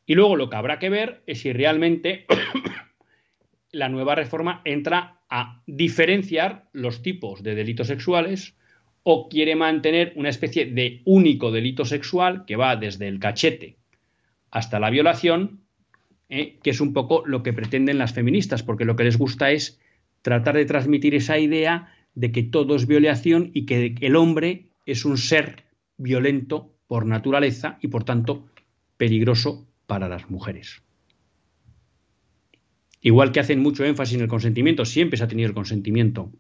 Y 0.07 0.14
luego 0.14 0.36
lo 0.36 0.48
que 0.48 0.57
habrá 0.57 0.78
que 0.78 0.90
ver 0.90 1.22
es 1.26 1.40
si 1.40 1.53
realmente 1.53 2.26
la 3.72 3.88
nueva 3.88 4.14
reforma 4.14 4.62
entra 4.64 5.22
a 5.28 5.62
diferenciar 5.66 6.68
los 6.72 7.03
tipos 7.03 7.42
de 7.42 7.55
delitos 7.55 7.88
sexuales 7.88 8.57
o 9.03 9.28
quiere 9.28 9.57
mantener 9.57 10.12
una 10.16 10.28
especie 10.28 10.66
de 10.66 11.03
único 11.05 11.50
delito 11.50 11.84
sexual 11.84 12.44
que 12.46 12.57
va 12.57 12.76
desde 12.76 13.09
el 13.09 13.18
cachete 13.18 13.81
hasta 14.53 14.78
la 14.78 14.90
violación, 14.90 15.62
¿eh? 16.28 16.59
que 16.62 16.70
es 16.70 16.80
un 16.80 16.92
poco 16.92 17.24
lo 17.26 17.42
que 17.42 17.53
pretenden 17.53 17.98
las 17.98 18.12
feministas, 18.12 18.62
porque 18.62 18.84
lo 18.84 18.94
que 18.94 19.05
les 19.05 19.18
gusta 19.18 19.50
es 19.50 19.80
tratar 20.20 20.55
de 20.55 20.66
transmitir 20.66 21.16
esa 21.16 21.38
idea 21.38 21.92
de 22.14 22.30
que 22.30 22.44
todo 22.44 22.76
es 22.76 22.86
violación 22.86 23.50
y 23.55 23.64
que 23.66 23.96
el 24.00 24.14
hombre 24.14 24.68
es 24.86 25.05
un 25.05 25.16
ser 25.16 25.64
violento 25.96 26.70
por 26.86 27.07
naturaleza 27.07 27.78
y 27.80 27.88
por 27.88 28.05
tanto 28.05 28.46
peligroso 28.98 29.66
para 29.86 30.09
las 30.09 30.30
mujeres. 30.30 30.82
Igual 33.00 33.32
que 33.32 33.40
hacen 33.40 33.61
mucho 33.61 33.84
énfasis 33.84 34.16
en 34.16 34.22
el 34.22 34.28
consentimiento, 34.28 34.84
siempre 34.84 35.16
se 35.16 35.24
ha 35.24 35.28
tenido 35.28 35.48
el 35.48 35.55
consentimiento 35.55 36.30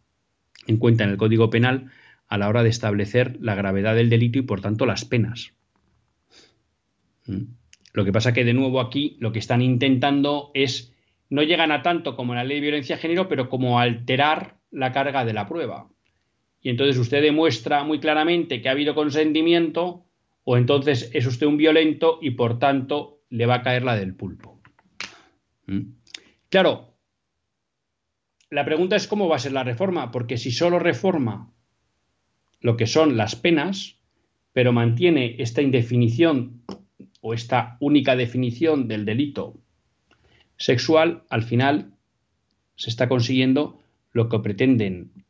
en 0.66 0.76
cuenta 0.76 1.04
en 1.04 1.10
el 1.10 1.16
Código 1.16 1.48
Penal 1.48 1.90
a 2.28 2.38
la 2.38 2.48
hora 2.48 2.62
de 2.62 2.68
establecer 2.68 3.38
la 3.40 3.54
gravedad 3.54 3.94
del 3.94 4.10
delito 4.10 4.38
y 4.38 4.42
por 4.42 4.60
tanto 4.60 4.84
las 4.84 5.06
penas. 5.06 5.54
¿Mm? 7.26 7.61
Lo 7.92 8.04
que 8.04 8.12
pasa 8.12 8.32
que 8.32 8.44
de 8.44 8.54
nuevo 8.54 8.80
aquí 8.80 9.16
lo 9.20 9.32
que 9.32 9.38
están 9.38 9.62
intentando 9.62 10.50
es 10.54 10.94
no 11.28 11.42
llegan 11.42 11.72
a 11.72 11.82
tanto 11.82 12.16
como 12.16 12.34
la 12.34 12.44
ley 12.44 12.56
de 12.56 12.62
violencia 12.62 12.96
de 12.96 13.02
género, 13.02 13.28
pero 13.28 13.48
como 13.48 13.78
alterar 13.78 14.58
la 14.70 14.92
carga 14.92 15.24
de 15.24 15.32
la 15.32 15.46
prueba. 15.46 15.88
Y 16.60 16.70
entonces 16.70 16.96
usted 16.98 17.22
demuestra 17.22 17.84
muy 17.84 18.00
claramente 18.00 18.62
que 18.62 18.68
ha 18.68 18.72
habido 18.72 18.94
consentimiento 18.94 20.06
o 20.44 20.56
entonces 20.56 21.10
es 21.12 21.26
usted 21.26 21.46
un 21.46 21.56
violento 21.56 22.18
y 22.20 22.32
por 22.32 22.58
tanto 22.58 23.20
le 23.30 23.46
va 23.46 23.56
a 23.56 23.62
caer 23.62 23.82
la 23.82 23.96
del 23.96 24.14
pulpo. 24.14 24.60
¿Mm? 25.66 25.92
Claro, 26.48 26.94
la 28.50 28.64
pregunta 28.64 28.96
es 28.96 29.06
cómo 29.06 29.28
va 29.28 29.36
a 29.36 29.40
ser 29.40 29.52
la 29.52 29.64
reforma, 29.64 30.10
porque 30.10 30.36
si 30.36 30.50
solo 30.50 30.78
reforma 30.78 31.52
lo 32.60 32.76
que 32.76 32.86
son 32.86 33.16
las 33.16 33.34
penas, 33.34 33.98
pero 34.52 34.72
mantiene 34.72 35.36
esta 35.38 35.62
indefinición 35.62 36.62
o 37.22 37.32
esta 37.32 37.78
única 37.80 38.16
definición 38.16 38.88
del 38.88 39.06
delito 39.06 39.56
sexual, 40.58 41.22
al 41.30 41.44
final 41.44 41.94
se 42.76 42.90
está 42.90 43.08
consiguiendo 43.08 43.80
lo 44.12 44.28
que 44.28 44.40
pretenden 44.40 45.24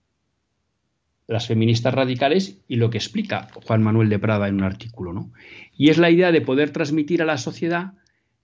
las 1.29 1.47
feministas 1.47 1.95
radicales 1.95 2.59
y 2.67 2.77
lo 2.77 2.91
que 2.91 2.99
explica 2.99 3.49
Juan 3.67 3.83
Manuel 3.83 4.09
de 4.09 4.19
Prada 4.19 4.49
en 4.49 4.57
un 4.57 4.65
artículo, 4.65 5.13
¿no? 5.13 5.33
Y 5.77 5.91
es 5.91 5.99
la 5.99 6.11
idea 6.11 6.33
de 6.33 6.41
poder 6.41 6.71
transmitir 6.71 7.23
a 7.23 7.27
la 7.27 7.39
sociedad 7.39 7.93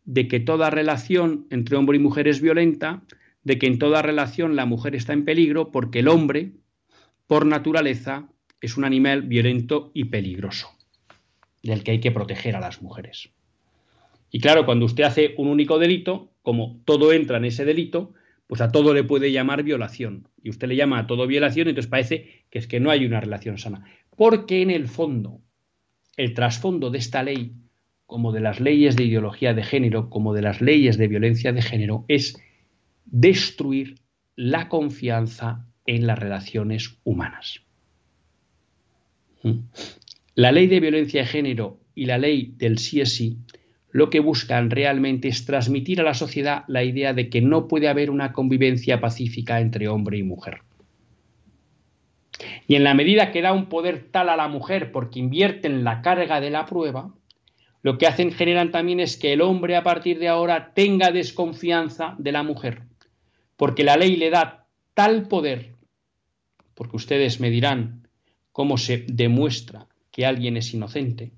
de 0.04 0.28
que 0.28 0.40
toda 0.40 0.70
relación 0.70 1.46
entre 1.50 1.76
hombre 1.76 1.96
y 1.96 2.00
mujer 2.00 2.28
es 2.28 2.40
violenta, 2.40 3.02
de 3.44 3.58
que 3.58 3.66
en 3.66 3.78
toda 3.78 4.02
relación 4.02 4.56
la 4.56 4.66
mujer 4.66 4.94
está 4.94 5.12
en 5.14 5.24
peligro 5.24 5.70
porque 5.70 6.00
el 6.00 6.08
hombre, 6.08 6.52
por 7.26 7.46
naturaleza, 7.46 8.28
es 8.60 8.76
un 8.76 8.84
animal 8.84 9.22
violento 9.22 9.90
y 9.94 10.04
peligroso, 10.04 10.68
del 11.62 11.82
que 11.82 11.92
hay 11.92 12.00
que 12.00 12.12
proteger 12.12 12.56
a 12.56 12.60
las 12.60 12.82
mujeres. 12.82 13.30
Y 14.30 14.40
claro, 14.40 14.64
cuando 14.64 14.86
usted 14.86 15.04
hace 15.04 15.34
un 15.38 15.48
único 15.48 15.78
delito, 15.78 16.30
como 16.42 16.80
todo 16.84 17.12
entra 17.12 17.38
en 17.38 17.46
ese 17.46 17.64
delito, 17.64 18.14
pues 18.46 18.60
a 18.60 18.72
todo 18.72 18.94
le 18.94 19.04
puede 19.04 19.32
llamar 19.32 19.62
violación. 19.62 20.28
Y 20.42 20.50
usted 20.50 20.68
le 20.68 20.76
llama 20.76 20.98
a 20.98 21.06
todo 21.06 21.26
violación, 21.26 21.68
entonces 21.68 21.90
parece 21.90 22.44
que 22.50 22.58
es 22.58 22.66
que 22.66 22.80
no 22.80 22.90
hay 22.90 23.04
una 23.04 23.20
relación 23.20 23.58
sana. 23.58 23.84
Porque 24.16 24.62
en 24.62 24.70
el 24.70 24.88
fondo, 24.88 25.40
el 26.16 26.34
trasfondo 26.34 26.90
de 26.90 26.98
esta 26.98 27.22
ley, 27.22 27.52
como 28.06 28.32
de 28.32 28.40
las 28.40 28.60
leyes 28.60 28.96
de 28.96 29.04
ideología 29.04 29.54
de 29.54 29.62
género, 29.62 30.08
como 30.08 30.34
de 30.34 30.42
las 30.42 30.60
leyes 30.60 30.96
de 30.96 31.08
violencia 31.08 31.52
de 31.52 31.62
género, 31.62 32.04
es 32.08 32.40
destruir 33.04 33.96
la 34.34 34.68
confianza 34.68 35.66
en 35.86 36.06
las 36.06 36.18
relaciones 36.18 36.96
humanas. 37.04 37.62
¿Mm? 39.42 39.58
La 40.34 40.52
ley 40.52 40.66
de 40.68 40.80
violencia 40.80 41.22
de 41.22 41.26
género 41.26 41.80
y 41.94 42.06
la 42.06 42.18
ley 42.18 42.54
del 42.56 42.78
sí 42.78 43.00
es 43.00 43.14
sí 43.14 43.38
lo 43.90 44.10
que 44.10 44.20
buscan 44.20 44.70
realmente 44.70 45.28
es 45.28 45.44
transmitir 45.44 46.00
a 46.00 46.04
la 46.04 46.14
sociedad 46.14 46.64
la 46.68 46.84
idea 46.84 47.14
de 47.14 47.30
que 47.30 47.40
no 47.40 47.68
puede 47.68 47.88
haber 47.88 48.10
una 48.10 48.32
convivencia 48.32 49.00
pacífica 49.00 49.60
entre 49.60 49.88
hombre 49.88 50.18
y 50.18 50.22
mujer. 50.22 50.62
Y 52.66 52.76
en 52.76 52.84
la 52.84 52.94
medida 52.94 53.32
que 53.32 53.42
da 53.42 53.52
un 53.52 53.66
poder 53.66 54.10
tal 54.10 54.28
a 54.28 54.36
la 54.36 54.48
mujer 54.48 54.92
porque 54.92 55.18
invierten 55.18 55.84
la 55.84 56.02
carga 56.02 56.40
de 56.40 56.50
la 56.50 56.66
prueba, 56.66 57.14
lo 57.82 57.96
que 57.96 58.06
hacen 58.06 58.32
generan 58.32 58.70
también 58.70 59.00
es 59.00 59.16
que 59.16 59.32
el 59.32 59.40
hombre 59.40 59.76
a 59.76 59.82
partir 59.82 60.18
de 60.18 60.28
ahora 60.28 60.72
tenga 60.74 61.10
desconfianza 61.10 62.14
de 62.18 62.32
la 62.32 62.42
mujer, 62.42 62.82
porque 63.56 63.84
la 63.84 63.96
ley 63.96 64.16
le 64.16 64.30
da 64.30 64.66
tal 64.94 65.28
poder, 65.28 65.76
porque 66.74 66.96
ustedes 66.96 67.40
me 67.40 67.50
dirán 67.50 68.08
cómo 68.52 68.76
se 68.76 69.04
demuestra 69.08 69.86
que 70.10 70.26
alguien 70.26 70.56
es 70.56 70.74
inocente. 70.74 71.32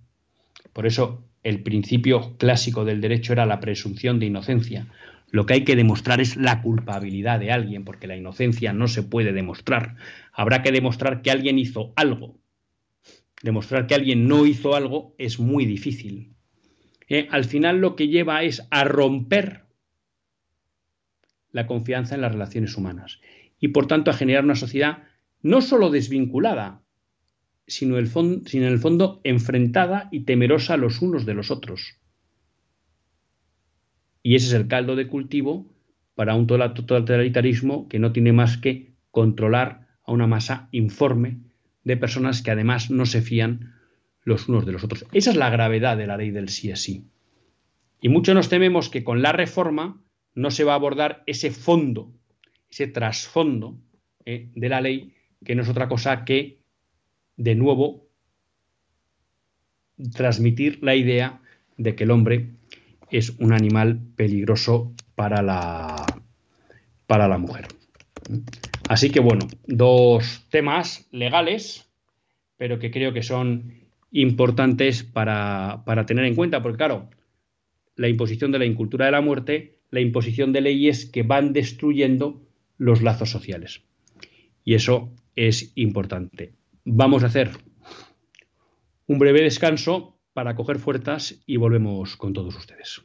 Por 0.72 0.86
eso 0.86 1.24
el 1.42 1.62
principio 1.62 2.36
clásico 2.36 2.84
del 2.84 3.00
derecho 3.00 3.32
era 3.32 3.46
la 3.46 3.60
presunción 3.60 4.18
de 4.18 4.26
inocencia. 4.26 4.86
Lo 5.30 5.46
que 5.46 5.54
hay 5.54 5.64
que 5.64 5.76
demostrar 5.76 6.20
es 6.20 6.36
la 6.36 6.60
culpabilidad 6.62 7.38
de 7.38 7.52
alguien, 7.52 7.84
porque 7.84 8.06
la 8.06 8.16
inocencia 8.16 8.72
no 8.72 8.88
se 8.88 9.02
puede 9.02 9.32
demostrar. 9.32 9.96
Habrá 10.32 10.62
que 10.62 10.72
demostrar 10.72 11.22
que 11.22 11.30
alguien 11.30 11.58
hizo 11.58 11.92
algo. 11.96 12.38
Demostrar 13.42 13.86
que 13.86 13.94
alguien 13.94 14.28
no 14.28 14.44
hizo 14.44 14.74
algo 14.74 15.14
es 15.18 15.38
muy 15.38 15.64
difícil. 15.64 16.34
Eh, 17.08 17.26
al 17.30 17.44
final 17.44 17.80
lo 17.80 17.96
que 17.96 18.08
lleva 18.08 18.42
es 18.42 18.66
a 18.70 18.84
romper 18.84 19.64
la 21.52 21.66
confianza 21.66 22.14
en 22.14 22.20
las 22.20 22.32
relaciones 22.32 22.76
humanas 22.76 23.20
y 23.58 23.68
por 23.68 23.86
tanto 23.86 24.10
a 24.10 24.14
generar 24.14 24.44
una 24.44 24.54
sociedad 24.54 25.04
no 25.42 25.60
solo 25.60 25.90
desvinculada, 25.90 26.82
sino, 27.70 27.98
el 27.98 28.10
en 28.14 28.62
el 28.62 28.78
fondo 28.78 29.20
enfrentada 29.24 30.08
y 30.10 30.20
temerosa 30.20 30.76
los 30.76 31.00
unos 31.00 31.24
de 31.24 31.34
los 31.34 31.50
otros. 31.50 31.96
Y 34.22 34.34
ese 34.34 34.48
es 34.48 34.52
el 34.52 34.68
caldo 34.68 34.96
de 34.96 35.06
cultivo 35.06 35.66
para 36.14 36.34
un 36.34 36.46
totalitarismo 36.46 37.88
que 37.88 37.98
no 37.98 38.12
tiene 38.12 38.32
más 38.32 38.58
que 38.58 38.94
controlar 39.10 39.88
a 40.04 40.12
una 40.12 40.26
masa 40.26 40.68
informe 40.72 41.38
de 41.84 41.96
personas 41.96 42.42
que 42.42 42.50
además 42.50 42.90
no 42.90 43.06
se 43.06 43.22
fían 43.22 43.74
los 44.24 44.48
unos 44.48 44.66
de 44.66 44.72
los 44.72 44.84
otros. 44.84 45.06
Esa 45.12 45.30
es 45.30 45.36
la 45.36 45.48
gravedad 45.48 45.96
de 45.96 46.06
la 46.06 46.16
ley 46.16 46.30
del 46.30 46.48
sí 46.48 46.70
es 46.70 46.80
sí. 46.80 47.06
Y 48.02 48.08
mucho 48.08 48.34
nos 48.34 48.48
tememos 48.48 48.88
que 48.90 49.04
con 49.04 49.22
la 49.22 49.32
reforma 49.32 50.02
no 50.34 50.50
se 50.50 50.64
va 50.64 50.72
a 50.72 50.76
abordar 50.76 51.22
ese 51.26 51.50
fondo, 51.50 52.12
ese 52.70 52.86
trasfondo 52.86 53.78
eh, 54.24 54.50
de 54.54 54.68
la 54.68 54.80
ley, 54.80 55.14
que 55.44 55.54
no 55.54 55.62
es 55.62 55.68
otra 55.68 55.88
cosa 55.88 56.24
que 56.24 56.59
de 57.40 57.54
nuevo 57.54 58.06
transmitir 60.14 60.78
la 60.82 60.94
idea 60.94 61.40
de 61.78 61.94
que 61.94 62.04
el 62.04 62.10
hombre 62.10 62.50
es 63.10 63.30
un 63.38 63.54
animal 63.54 63.98
peligroso 64.14 64.92
para 65.14 65.40
la, 65.42 66.04
para 67.06 67.28
la 67.28 67.38
mujer. 67.38 67.66
Así 68.90 69.08
que 69.08 69.20
bueno, 69.20 69.48
dos 69.66 70.46
temas 70.50 71.08
legales, 71.12 71.90
pero 72.58 72.78
que 72.78 72.90
creo 72.90 73.14
que 73.14 73.22
son 73.22 73.72
importantes 74.12 75.02
para, 75.02 75.82
para 75.86 76.04
tener 76.04 76.26
en 76.26 76.34
cuenta, 76.34 76.62
porque 76.62 76.76
claro, 76.76 77.08
la 77.96 78.08
imposición 78.08 78.52
de 78.52 78.58
la 78.58 78.66
incultura 78.66 79.06
de 79.06 79.12
la 79.12 79.22
muerte, 79.22 79.78
la 79.90 80.00
imposición 80.00 80.52
de 80.52 80.60
leyes 80.60 81.06
que 81.06 81.22
van 81.22 81.54
destruyendo 81.54 82.42
los 82.76 83.00
lazos 83.00 83.30
sociales. 83.30 83.82
Y 84.62 84.74
eso 84.74 85.10
es 85.36 85.72
importante 85.74 86.59
vamos 86.84 87.22
a 87.22 87.26
hacer 87.26 87.50
un 89.06 89.18
breve 89.18 89.42
descanso 89.42 90.18
para 90.32 90.54
coger 90.54 90.78
fuerzas 90.78 91.42
y 91.46 91.56
volvemos 91.56 92.16
con 92.16 92.32
todos 92.32 92.56
ustedes. 92.56 93.02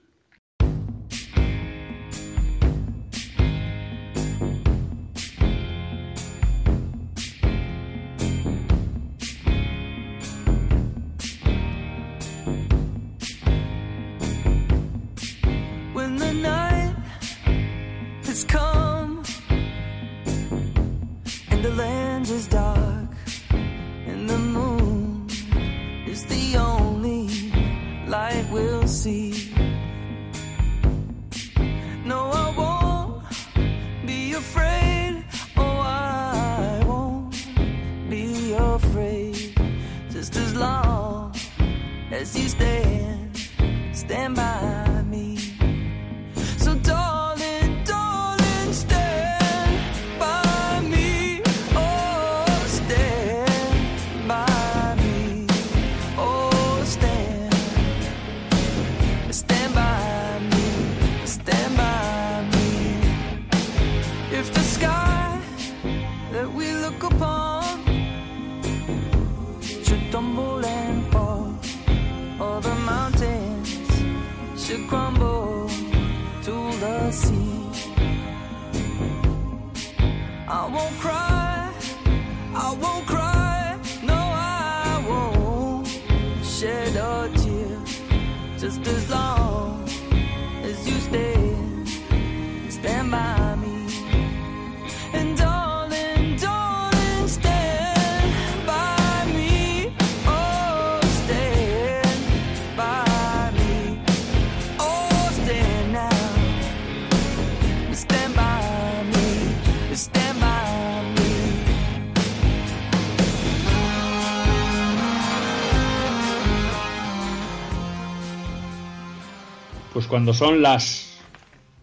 Cuando 120.15 120.33
son 120.33 120.61
las 120.61 121.19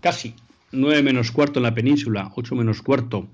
casi 0.00 0.34
nueve 0.72 1.02
menos 1.02 1.32
cuarto 1.32 1.58
en 1.58 1.64
la 1.64 1.74
península, 1.74 2.32
ocho 2.34 2.54
menos 2.54 2.80
cuarto 2.80 3.28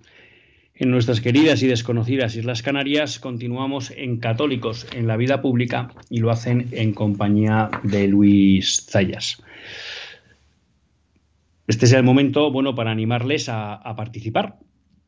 en 0.74 0.90
nuestras 0.90 1.20
queridas 1.20 1.62
y 1.62 1.68
desconocidas 1.68 2.34
Islas 2.34 2.62
Canarias, 2.62 3.20
continuamos 3.20 3.92
en 3.92 4.16
Católicos 4.16 4.88
en 4.92 5.06
la 5.06 5.16
vida 5.16 5.40
pública 5.40 5.92
y 6.10 6.18
lo 6.18 6.32
hacen 6.32 6.70
en 6.72 6.94
compañía 6.94 7.70
de 7.84 8.08
Luis 8.08 8.86
Zayas. 8.90 9.40
Este 11.68 11.86
es 11.86 11.92
el 11.92 12.02
momento, 12.02 12.50
bueno, 12.50 12.74
para 12.74 12.90
animarles 12.90 13.48
a, 13.48 13.80
participar, 13.96 14.56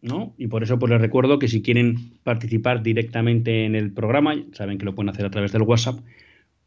¿no? 0.03 0.34
Y 0.38 0.47
por 0.47 0.62
eso 0.62 0.78
pues 0.78 0.91
les 0.91 1.01
recuerdo 1.01 1.41
que 1.41 1.49
si 1.49 1.62
quieren 1.62 2.12
participar 2.22 2.84
directamente 2.84 3.64
en 3.64 3.74
el 3.74 3.93
programa, 3.93 4.36
saben 4.53 4.78
que 4.78 4.84
lo 4.84 4.95
pueden 4.95 5.09
hacer 5.09 5.26
a 5.26 5.30
través 5.30 5.51
del 5.51 5.62
WhatsApp, 5.62 5.99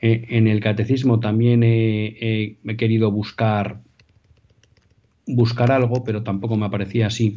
Eh, 0.00 0.24
en 0.30 0.46
el 0.46 0.60
catecismo 0.60 1.20
también 1.20 1.62
he, 1.62 2.56
querido 2.78 3.10
buscar, 3.10 3.82
buscar 5.26 5.70
algo, 5.70 6.02
pero 6.02 6.22
tampoco 6.22 6.56
me 6.56 6.64
aparecía 6.64 7.08
así 7.08 7.36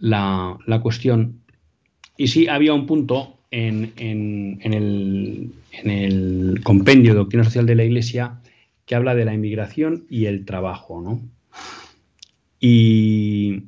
la, 0.00 0.58
cuestión. 0.82 1.41
Y 2.16 2.28
sí, 2.28 2.48
había 2.48 2.74
un 2.74 2.86
punto 2.86 3.38
en, 3.50 3.92
el 5.84 6.60
compendio 6.62 7.12
de 7.12 7.18
doctrina 7.18 7.44
social 7.44 7.66
de 7.66 7.74
la 7.74 7.84
Iglesia 7.84 8.40
que 8.86 8.94
habla 8.94 9.14
de 9.14 9.24
la 9.24 9.34
inmigración 9.34 10.04
y 10.08 10.26
el 10.26 10.44
trabajo, 10.44 11.00
¿no? 11.00 11.20
Y, 12.58 13.64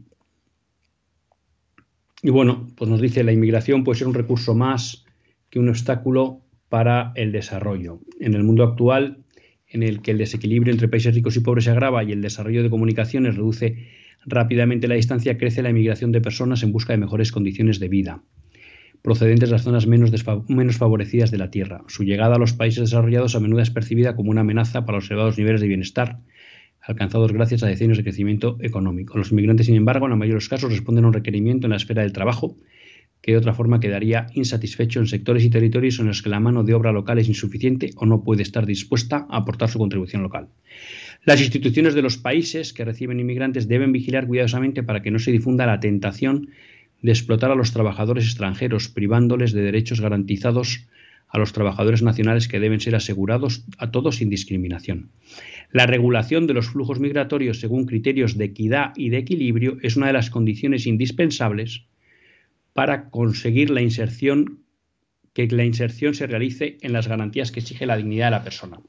y 2.22 2.30
bueno, 2.30 2.68
pues 2.76 2.90
nos 2.90 3.00
dice 3.00 3.24
la 3.24 3.32
inmigración 3.32 3.84
puede 3.84 3.98
ser 3.98 4.08
un 4.08 4.14
recurso 4.14 4.54
más 4.54 5.04
que 5.50 5.58
un 5.58 5.68
obstáculo 5.68 6.40
para 6.68 7.12
el 7.16 7.32
desarrollo. 7.32 8.00
En 8.20 8.34
el 8.34 8.44
mundo 8.44 8.64
actual, 8.64 9.24
en 9.68 9.82
el 9.82 10.02
que 10.02 10.12
el 10.12 10.18
desequilibrio 10.18 10.72
entre 10.72 10.88
países 10.88 11.14
ricos 11.14 11.36
y 11.36 11.40
pobres 11.40 11.64
se 11.64 11.70
agrava 11.70 12.04
y 12.04 12.12
el 12.12 12.22
desarrollo 12.22 12.62
de 12.62 12.70
comunicaciones 12.70 13.36
reduce 13.36 13.88
rápidamente 14.26 14.88
la 14.88 14.94
distancia, 14.94 15.38
crece 15.38 15.62
la 15.62 15.70
inmigración 15.70 16.12
de 16.12 16.20
personas 16.20 16.62
en 16.62 16.72
busca 16.72 16.92
de 16.92 16.98
mejores 16.98 17.32
condiciones 17.32 17.80
de 17.80 17.88
vida 17.88 18.22
procedentes 19.04 19.50
de 19.50 19.52
las 19.52 19.64
zonas 19.64 19.86
menos, 19.86 20.10
menos 20.48 20.78
favorecidas 20.78 21.30
de 21.30 21.36
la 21.36 21.50
Tierra. 21.50 21.84
Su 21.88 22.04
llegada 22.04 22.36
a 22.36 22.38
los 22.38 22.54
países 22.54 22.80
desarrollados 22.84 23.36
a 23.36 23.40
menudo 23.40 23.60
es 23.60 23.68
percibida 23.68 24.16
como 24.16 24.30
una 24.30 24.40
amenaza 24.40 24.86
para 24.86 24.96
los 24.96 25.10
elevados 25.10 25.36
niveles 25.36 25.60
de 25.60 25.68
bienestar 25.68 26.20
alcanzados 26.80 27.32
gracias 27.32 27.62
a 27.62 27.66
decenios 27.66 27.98
de 27.98 28.04
crecimiento 28.04 28.56
económico. 28.60 29.16
Los 29.18 29.30
inmigrantes, 29.30 29.66
sin 29.66 29.74
embargo, 29.74 30.06
en 30.06 30.10
la 30.10 30.16
mayoría 30.16 30.34
de 30.34 30.36
los 30.36 30.48
casos 30.48 30.70
responden 30.70 31.04
a 31.04 31.08
un 31.08 31.12
requerimiento 31.12 31.66
en 31.66 31.70
la 31.70 31.76
esfera 31.76 32.02
del 32.02 32.12
trabajo 32.12 32.56
que 33.24 33.32
de 33.32 33.38
otra 33.38 33.54
forma 33.54 33.80
quedaría 33.80 34.26
insatisfecho 34.34 35.00
en 35.00 35.06
sectores 35.06 35.42
y 35.44 35.48
territorios 35.48 35.98
en 35.98 36.08
los 36.08 36.20
que 36.20 36.28
la 36.28 36.40
mano 36.40 36.62
de 36.62 36.74
obra 36.74 36.92
local 36.92 37.18
es 37.18 37.26
insuficiente 37.26 37.92
o 37.96 38.04
no 38.04 38.22
puede 38.22 38.42
estar 38.42 38.66
dispuesta 38.66 39.26
a 39.30 39.38
aportar 39.38 39.70
su 39.70 39.78
contribución 39.78 40.22
local. 40.22 40.48
Las 41.24 41.40
instituciones 41.40 41.94
de 41.94 42.02
los 42.02 42.18
países 42.18 42.74
que 42.74 42.84
reciben 42.84 43.18
inmigrantes 43.20 43.66
deben 43.66 43.92
vigilar 43.92 44.26
cuidadosamente 44.26 44.82
para 44.82 45.00
que 45.00 45.10
no 45.10 45.18
se 45.18 45.32
difunda 45.32 45.64
la 45.64 45.80
tentación 45.80 46.50
de 47.00 47.12
explotar 47.12 47.50
a 47.50 47.54
los 47.54 47.72
trabajadores 47.72 48.26
extranjeros, 48.26 48.90
privándoles 48.90 49.54
de 49.54 49.62
derechos 49.62 50.02
garantizados 50.02 50.84
a 51.26 51.38
los 51.38 51.54
trabajadores 51.54 52.02
nacionales 52.02 52.46
que 52.46 52.60
deben 52.60 52.80
ser 52.80 52.94
asegurados 52.94 53.64
a 53.78 53.90
todos 53.90 54.16
sin 54.16 54.28
discriminación. 54.28 55.08
La 55.72 55.86
regulación 55.86 56.46
de 56.46 56.52
los 56.52 56.68
flujos 56.68 57.00
migratorios 57.00 57.58
según 57.58 57.86
criterios 57.86 58.36
de 58.36 58.44
equidad 58.44 58.92
y 58.96 59.08
de 59.08 59.16
equilibrio 59.16 59.78
es 59.80 59.96
una 59.96 60.08
de 60.08 60.12
las 60.12 60.28
condiciones 60.28 60.86
indispensables 60.86 61.86
para 62.74 63.08
conseguir 63.08 63.70
la 63.70 63.80
inserción 63.80 64.64
que 65.32 65.48
la 65.48 65.64
inserción 65.64 66.14
se 66.14 66.26
realice 66.26 66.78
en 66.82 66.92
las 66.92 67.08
garantías 67.08 67.50
que 67.50 67.60
exige 67.60 67.86
la 67.86 67.96
dignidad 67.96 68.26
de 68.26 68.30
la 68.30 68.44
persona. 68.44 68.80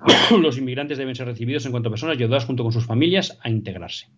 Los 0.40 0.58
inmigrantes 0.58 0.98
deben 0.98 1.14
ser 1.14 1.26
recibidos 1.26 1.66
en 1.66 1.72
cuanto 1.72 1.88
a 1.88 1.92
personas 1.92 2.18
y 2.18 2.22
ayudados 2.22 2.46
junto 2.46 2.62
con 2.62 2.72
sus 2.72 2.86
familias 2.86 3.38
a 3.42 3.50
integrarse. 3.50 4.08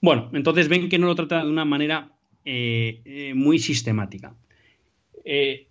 Bueno, 0.00 0.30
entonces 0.32 0.68
ven 0.68 0.88
que 0.88 0.98
no 0.98 1.06
lo 1.06 1.14
trata 1.14 1.44
de 1.44 1.50
una 1.50 1.64
manera 1.64 2.12
eh, 2.44 3.00
eh, 3.04 3.34
muy 3.34 3.58
sistemática. 3.58 4.34
Eh, 5.24 5.66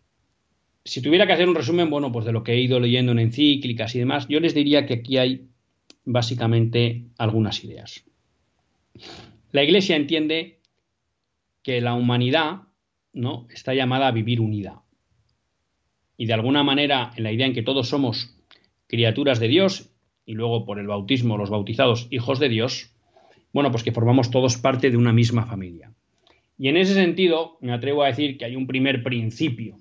si 0.84 1.02
tuviera 1.02 1.26
que 1.26 1.34
hacer 1.34 1.50
un 1.50 1.56
resumen, 1.56 1.90
bueno, 1.90 2.12
pues 2.12 2.26
de 2.26 2.32
lo 2.32 2.44
que 2.44 2.54
he 2.54 2.60
ido 2.60 2.80
leyendo 2.80 3.12
en 3.12 3.20
encíclicas 3.20 3.96
y 3.96 4.00
demás, 4.00 4.28
yo 4.28 4.40
les 4.40 4.54
diría 4.54 4.86
que 4.86 4.96
aquí 4.96 5.18
hay 5.18 5.48
básicamente 6.04 7.06
algunas 7.18 7.64
ideas. 7.64 8.04
La 9.52 9.64
Iglesia 9.64 9.96
entiende 9.96 10.60
que 11.66 11.82
la 11.82 11.96
humanidad 11.96 12.62
¿no? 13.12 13.48
está 13.50 13.74
llamada 13.74 14.08
a 14.08 14.12
vivir 14.12 14.40
unida. 14.40 14.84
Y 16.16 16.28
de 16.28 16.34
alguna 16.34 16.64
manera, 16.64 17.10
en 17.16 17.24
la 17.24 17.32
idea 17.32 17.48
en 17.48 17.54
que 17.54 17.64
todos 17.64 17.90
somos 17.90 18.38
criaturas 18.86 19.40
de 19.40 19.48
Dios, 19.48 19.90
y 20.28 20.34
luego 20.34 20.64
por 20.64 20.78
el 20.78 20.86
bautismo 20.86 21.38
los 21.38 21.50
bautizados 21.50 22.08
hijos 22.12 22.40
de 22.40 22.50
Dios, 22.50 22.94
bueno, 23.52 23.72
pues 23.72 23.82
que 23.82 23.92
formamos 23.92 24.30
todos 24.30 24.58
parte 24.58 24.92
de 24.92 24.98
una 24.98 25.12
misma 25.12 25.48
familia. 25.48 25.92
Y 26.60 26.68
en 26.68 26.78
ese 26.78 26.94
sentido, 26.94 27.58
me 27.62 27.74
atrevo 27.74 28.04
a 28.04 28.08
decir 28.08 28.38
que 28.38 28.46
hay 28.46 28.56
un 28.56 28.68
primer 28.68 29.02
principio 29.02 29.80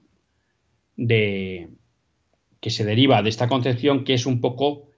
de, 0.97 1.68
que 2.61 2.70
se 2.70 2.87
deriva 2.87 3.22
de 3.22 3.28
esta 3.28 3.47
concepción, 3.47 4.05
que 4.05 4.14
es 4.14 4.24
un 4.24 4.41
poco 4.41 4.89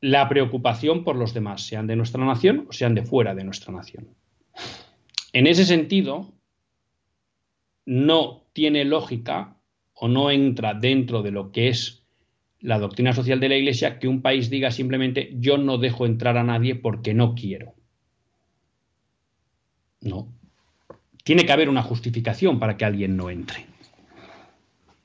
la 0.00 0.28
preocupación 0.28 1.04
por 1.04 1.16
los 1.16 1.34
demás, 1.34 1.62
sean 1.62 1.86
de 1.86 1.96
nuestra 1.96 2.24
nación 2.24 2.66
o 2.68 2.72
sean 2.72 2.94
de 2.94 3.02
fuera 3.02 3.34
de 3.34 3.44
nuestra 3.44 3.72
nación. 3.72 4.08
En 5.32 5.46
ese 5.46 5.64
sentido, 5.64 6.32
no 7.84 8.44
tiene 8.52 8.84
lógica 8.84 9.56
o 9.94 10.08
no 10.08 10.30
entra 10.30 10.74
dentro 10.74 11.22
de 11.22 11.30
lo 11.30 11.52
que 11.52 11.68
es 11.68 12.04
la 12.60 12.78
doctrina 12.78 13.12
social 13.12 13.40
de 13.40 13.48
la 13.48 13.56
Iglesia 13.56 13.98
que 13.98 14.08
un 14.08 14.22
país 14.22 14.50
diga 14.50 14.70
simplemente 14.70 15.34
yo 15.38 15.58
no 15.58 15.78
dejo 15.78 16.06
entrar 16.06 16.36
a 16.36 16.44
nadie 16.44 16.74
porque 16.74 17.14
no 17.14 17.34
quiero. 17.34 17.74
No. 20.00 20.32
Tiene 21.24 21.44
que 21.44 21.52
haber 21.52 21.68
una 21.68 21.82
justificación 21.82 22.58
para 22.58 22.76
que 22.76 22.84
alguien 22.84 23.16
no 23.16 23.30
entre. 23.30 23.66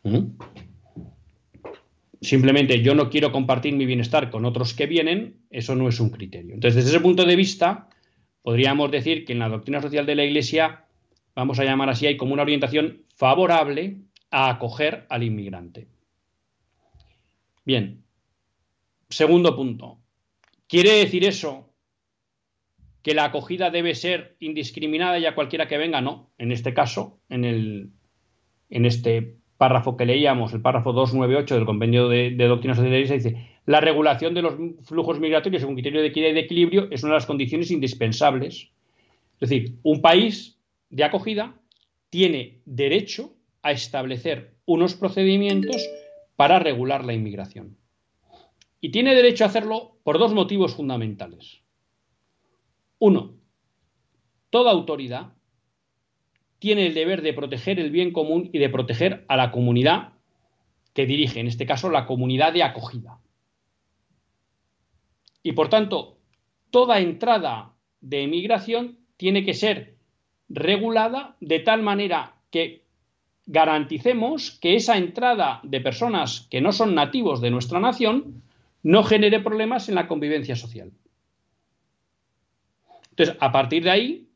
¿Mm? 0.03 0.37
Simplemente 2.25 2.81
yo 2.81 2.95
no 2.95 3.11
quiero 3.11 3.31
compartir 3.31 3.75
mi 3.75 3.85
bienestar 3.85 4.31
con 4.31 4.45
otros 4.45 4.73
que 4.73 4.87
vienen, 4.87 5.45
eso 5.51 5.75
no 5.75 5.87
es 5.87 5.99
un 5.99 6.09
criterio. 6.09 6.55
Entonces, 6.55 6.75
desde 6.75 6.89
ese 6.89 6.99
punto 6.99 7.23
de 7.23 7.35
vista, 7.35 7.87
podríamos 8.41 8.89
decir 8.89 9.25
que 9.25 9.33
en 9.33 9.39
la 9.39 9.49
doctrina 9.49 9.79
social 9.79 10.07
de 10.07 10.15
la 10.15 10.25
Iglesia, 10.25 10.85
vamos 11.35 11.59
a 11.59 11.63
llamar 11.63 11.89
así, 11.89 12.07
hay 12.07 12.17
como 12.17 12.33
una 12.33 12.41
orientación 12.41 13.03
favorable 13.15 13.97
a 14.31 14.49
acoger 14.49 15.05
al 15.09 15.21
inmigrante. 15.21 15.87
Bien. 17.63 18.03
Segundo 19.09 19.55
punto. 19.55 19.99
¿Quiere 20.67 20.93
decir 20.93 21.25
eso 21.25 21.75
que 23.03 23.13
la 23.13 23.25
acogida 23.25 23.69
debe 23.69 23.93
ser 23.93 24.35
indiscriminada 24.39 25.19
y 25.19 25.27
a 25.27 25.35
cualquiera 25.35 25.67
que 25.67 25.77
venga? 25.77 26.01
No. 26.01 26.33
En 26.39 26.51
este 26.51 26.73
caso, 26.73 27.19
en, 27.29 27.45
el, 27.45 27.91
en 28.71 28.85
este 28.85 29.37
párrafo 29.57 29.95
que 29.97 30.05
leíamos, 30.05 30.53
el 30.53 30.61
párrafo 30.61 30.93
298 30.93 31.55
del 31.55 31.65
Convenio 31.65 32.09
de, 32.09 32.31
de 32.31 32.47
Doctrina 32.47 32.75
dice 32.75 33.55
la 33.65 33.81
regulación 33.81 34.33
de 34.33 34.41
los 34.41 34.55
flujos 34.83 35.19
migratorios 35.19 35.61
según 35.61 35.75
criterio 35.75 36.01
de 36.01 36.07
equidad 36.07 36.29
y 36.29 36.33
de 36.33 36.39
equilibrio 36.41 36.87
es 36.91 37.03
una 37.03 37.13
de 37.13 37.19
las 37.19 37.25
condiciones 37.25 37.71
indispensables. 37.71 38.69
Es 39.39 39.49
decir, 39.49 39.79
un 39.83 40.01
país 40.01 40.59
de 40.89 41.03
acogida 41.03 41.59
tiene 42.09 42.61
derecho 42.65 43.33
a 43.63 43.71
establecer 43.71 44.55
unos 44.65 44.95
procedimientos 44.95 45.83
para 46.35 46.59
regular 46.59 47.03
la 47.03 47.13
inmigración. 47.13 47.77
Y 48.81 48.89
tiene 48.89 49.15
derecho 49.15 49.43
a 49.43 49.47
hacerlo 49.47 49.97
por 50.03 50.19
dos 50.19 50.33
motivos 50.33 50.75
fundamentales. 50.75 51.61
Uno, 52.99 53.33
toda 54.51 54.71
autoridad 54.71 55.33
tiene 56.59 56.87
el 56.87 56.93
deber 56.93 57.21
de 57.21 57.33
proteger 57.33 57.79
el 57.79 57.91
bien 57.91 58.11
común 58.11 58.49
y 58.53 58.59
de 58.59 58.69
proteger 58.69 59.25
a 59.27 59.35
la 59.35 59.51
comunidad 59.51 60.13
que 60.93 61.05
dirige, 61.05 61.39
en 61.39 61.47
este 61.47 61.65
caso 61.65 61.89
la 61.89 62.05
comunidad 62.05 62.53
de 62.53 62.63
acogida. 62.63 63.19
Y 65.43 65.51
por 65.51 65.69
tanto, 65.69 66.17
toda 66.71 66.99
entrada 66.99 67.73
de 68.01 68.23
emigración 68.23 68.97
tiene 69.17 69.43
que 69.45 69.53
ser 69.53 69.95
regulada 70.49 71.35
de 71.39 71.59
tal 71.59 71.83
manera 71.83 72.35
que 72.49 72.85
garanticemos 73.45 74.57
que 74.59 74.75
esa 74.75 74.97
entrada 74.97 75.59
de 75.63 75.81
personas 75.81 76.47
que 76.49 76.61
no 76.61 76.71
son 76.71 76.95
nativos 76.95 77.41
de 77.41 77.51
nuestra 77.51 77.79
nación 77.79 78.41
no 78.81 79.03
genere 79.03 79.39
problemas 79.39 79.89
en 79.89 79.95
la 79.95 80.07
convivencia 80.07 80.55
social. 80.55 80.91
Entonces, 83.11 83.37
a 83.39 83.51
partir 83.51 83.83
de 83.83 83.91
ahí, 83.91 84.27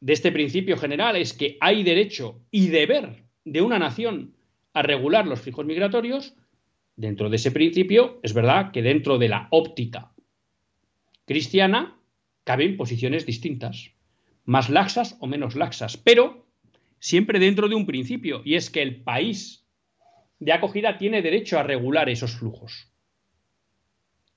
de 0.00 0.12
este 0.12 0.32
principio 0.32 0.76
general 0.76 1.16
es 1.16 1.32
que 1.32 1.56
hay 1.60 1.82
derecho 1.82 2.40
y 2.50 2.68
deber 2.68 3.24
de 3.44 3.62
una 3.62 3.78
nación 3.78 4.34
a 4.72 4.82
regular 4.82 5.26
los 5.26 5.40
fijos 5.40 5.64
migratorios, 5.64 6.34
dentro 6.96 7.30
de 7.30 7.36
ese 7.36 7.50
principio 7.50 8.20
es 8.22 8.34
verdad 8.34 8.72
que 8.72 8.82
dentro 8.82 9.18
de 9.18 9.28
la 9.28 9.48
óptica 9.50 10.12
cristiana 11.24 11.98
caben 12.44 12.76
posiciones 12.76 13.26
distintas, 13.26 13.92
más 14.44 14.70
laxas 14.70 15.16
o 15.20 15.26
menos 15.26 15.56
laxas, 15.56 15.96
pero 15.96 16.46
siempre 16.98 17.38
dentro 17.38 17.68
de 17.68 17.74
un 17.74 17.86
principio, 17.86 18.42
y 18.44 18.54
es 18.54 18.70
que 18.70 18.82
el 18.82 19.02
país 19.02 19.66
de 20.38 20.52
acogida 20.52 20.98
tiene 20.98 21.22
derecho 21.22 21.58
a 21.58 21.62
regular 21.62 22.08
esos 22.08 22.36
flujos. 22.36 22.90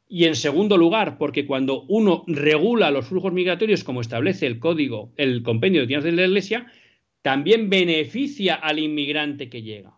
Y 0.08 0.24
en 0.24 0.34
segundo 0.34 0.78
lugar, 0.78 1.18
porque 1.18 1.46
cuando 1.46 1.82
uno 1.82 2.24
regula 2.26 2.90
los 2.90 3.08
flujos 3.08 3.34
migratorios, 3.34 3.84
como 3.84 4.00
establece 4.00 4.46
el 4.46 4.58
código, 4.58 5.12
el 5.16 5.42
compendio 5.42 5.82
de 5.82 5.86
tierras 5.86 6.04
de 6.04 6.12
la 6.12 6.24
Iglesia, 6.24 6.72
también 7.20 7.68
beneficia 7.68 8.54
al 8.54 8.78
inmigrante 8.78 9.50
que 9.50 9.60
llega. 9.60 9.97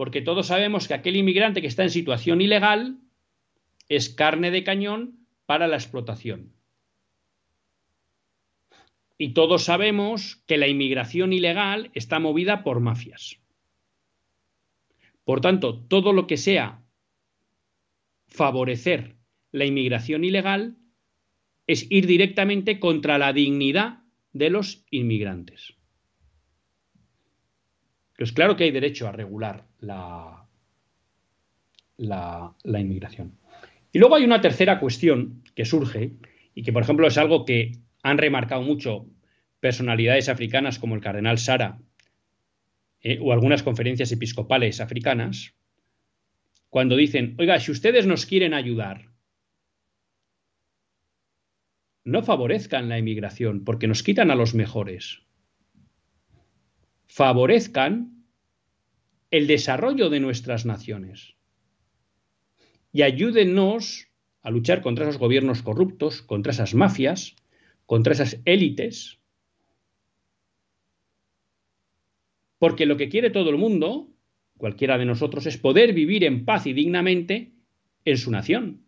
Porque 0.00 0.22
todos 0.22 0.46
sabemos 0.46 0.88
que 0.88 0.94
aquel 0.94 1.16
inmigrante 1.16 1.60
que 1.60 1.66
está 1.66 1.82
en 1.82 1.90
situación 1.90 2.40
ilegal 2.40 3.00
es 3.86 4.08
carne 4.08 4.50
de 4.50 4.64
cañón 4.64 5.26
para 5.44 5.68
la 5.68 5.76
explotación. 5.76 6.54
Y 9.18 9.34
todos 9.34 9.64
sabemos 9.64 10.36
que 10.46 10.56
la 10.56 10.68
inmigración 10.68 11.34
ilegal 11.34 11.90
está 11.92 12.18
movida 12.18 12.64
por 12.64 12.80
mafias. 12.80 13.42
Por 15.24 15.42
tanto, 15.42 15.78
todo 15.78 16.14
lo 16.14 16.26
que 16.26 16.38
sea 16.38 16.82
favorecer 18.26 19.18
la 19.52 19.66
inmigración 19.66 20.24
ilegal 20.24 20.78
es 21.66 21.86
ir 21.90 22.06
directamente 22.06 22.80
contra 22.80 23.18
la 23.18 23.34
dignidad 23.34 23.98
de 24.32 24.48
los 24.48 24.82
inmigrantes. 24.90 25.74
Pues 28.20 28.32
claro 28.32 28.54
que 28.54 28.64
hay 28.64 28.70
derecho 28.70 29.08
a 29.08 29.12
regular 29.12 29.64
la, 29.78 30.46
la, 31.96 32.54
inmigración. 32.66 33.38
Y 33.92 33.98
luego 33.98 34.14
hay 34.14 34.24
una 34.24 34.42
tercera 34.42 34.78
cuestión 34.78 35.42
que 35.54 35.64
surge 35.64 36.12
y 36.54 36.62
que, 36.62 36.70
por 36.70 36.82
ejemplo, 36.82 37.06
es 37.06 37.16
algo 37.16 37.46
que 37.46 37.72
han 38.02 38.18
remarcado 38.18 38.60
mucho 38.60 39.06
personalidades 39.58 40.28
africanas 40.28 40.78
como 40.78 40.96
el 40.96 41.00
cardenal 41.00 41.38
Sara 41.38 41.78
eh, 43.00 43.18
o 43.22 43.32
algunas 43.32 43.62
conferencias 43.62 44.12
episcopales 44.12 44.82
africanas, 44.82 45.54
cuando 46.68 46.96
dicen, 46.96 47.36
oiga, 47.38 47.58
si 47.58 47.72
ustedes 47.72 48.06
nos 48.06 48.26
quieren 48.26 48.52
ayudar, 48.52 49.08
no 52.04 52.22
favorezcan 52.22 52.90
la 52.90 52.98
inmigración 52.98 53.64
porque 53.64 53.88
nos 53.88 54.02
quitan 54.02 54.30
a 54.30 54.34
los 54.34 54.54
mejores 54.54 55.22
favorezcan 57.10 58.24
el 59.32 59.48
desarrollo 59.48 60.10
de 60.10 60.20
nuestras 60.20 60.64
naciones 60.64 61.34
y 62.92 63.02
ayúdennos 63.02 64.06
a 64.42 64.50
luchar 64.50 64.80
contra 64.80 65.08
esos 65.08 65.18
gobiernos 65.18 65.62
corruptos, 65.62 66.22
contra 66.22 66.52
esas 66.52 66.72
mafias, 66.72 67.34
contra 67.84 68.12
esas 68.12 68.40
élites, 68.44 69.18
porque 72.58 72.86
lo 72.86 72.96
que 72.96 73.08
quiere 73.08 73.30
todo 73.30 73.50
el 73.50 73.56
mundo, 73.56 74.08
cualquiera 74.56 74.96
de 74.96 75.06
nosotros, 75.06 75.46
es 75.46 75.58
poder 75.58 75.92
vivir 75.92 76.22
en 76.22 76.44
paz 76.44 76.66
y 76.66 76.72
dignamente 76.72 77.54
en 78.04 78.18
su 78.18 78.30
nación. 78.30 78.86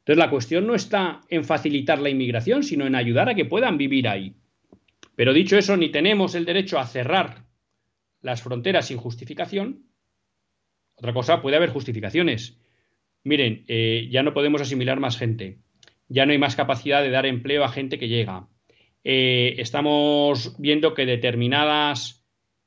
Entonces 0.00 0.18
la 0.18 0.30
cuestión 0.30 0.66
no 0.66 0.74
está 0.74 1.20
en 1.28 1.44
facilitar 1.44 2.00
la 2.00 2.10
inmigración, 2.10 2.64
sino 2.64 2.86
en 2.86 2.96
ayudar 2.96 3.28
a 3.28 3.36
que 3.36 3.44
puedan 3.44 3.78
vivir 3.78 4.08
ahí. 4.08 4.34
Pero 5.16 5.32
dicho 5.32 5.58
eso, 5.58 5.76
ni 5.76 5.88
tenemos 5.88 6.34
el 6.34 6.44
derecho 6.44 6.78
a 6.78 6.86
cerrar 6.86 7.46
las 8.20 8.42
fronteras 8.42 8.86
sin 8.86 8.98
justificación. 8.98 9.86
Otra 10.94 11.12
cosa, 11.12 11.42
puede 11.42 11.56
haber 11.56 11.70
justificaciones. 11.70 12.60
Miren, 13.24 13.64
eh, 13.66 14.08
ya 14.10 14.22
no 14.22 14.34
podemos 14.34 14.60
asimilar 14.60 15.00
más 15.00 15.18
gente, 15.18 15.58
ya 16.08 16.26
no 16.26 16.32
hay 16.32 16.38
más 16.38 16.54
capacidad 16.54 17.02
de 17.02 17.10
dar 17.10 17.26
empleo 17.26 17.64
a 17.64 17.68
gente 17.68 17.98
que 17.98 18.08
llega. 18.08 18.48
Eh, 19.02 19.56
estamos 19.58 20.54
viendo 20.58 20.94
que 20.94 21.06
determinadas 21.06 22.24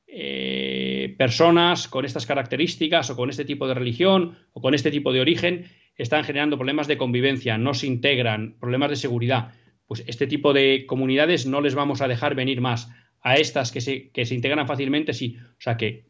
eh, 0.08 1.16
personas 1.18 1.88
con 1.88 2.04
estas 2.04 2.26
características 2.26 3.10
o 3.10 3.16
con 3.16 3.30
este 3.30 3.46
tipo 3.46 3.68
de 3.68 3.76
religión 3.76 4.38
o 4.54 4.62
con 4.62 4.74
este 4.74 4.92
tipo 4.92 5.14
de 5.14 5.22
origen 5.22 5.66
están 5.96 6.24
generando 6.24 6.58
problemas 6.58 6.88
de 6.88 6.98
convivencia, 6.98 7.58
no 7.58 7.74
se 7.74 7.88
integran, 7.88 8.58
problemas 8.60 8.90
de 8.90 8.96
seguridad 8.96 9.54
pues 9.90 10.04
este 10.06 10.28
tipo 10.28 10.54
de 10.54 10.86
comunidades 10.86 11.48
no 11.48 11.62
les 11.62 11.74
vamos 11.74 12.00
a 12.02 12.08
dejar 12.08 12.36
venir 12.36 12.62
más. 12.62 12.92
A 13.22 13.38
estas 13.38 13.72
que 13.72 13.82
se, 13.82 14.12
que 14.12 14.24
se 14.24 14.36
integran 14.36 14.68
fácilmente, 14.68 15.14
sí. 15.14 15.38
O 15.58 15.62
sea 15.62 15.78
que 15.78 16.06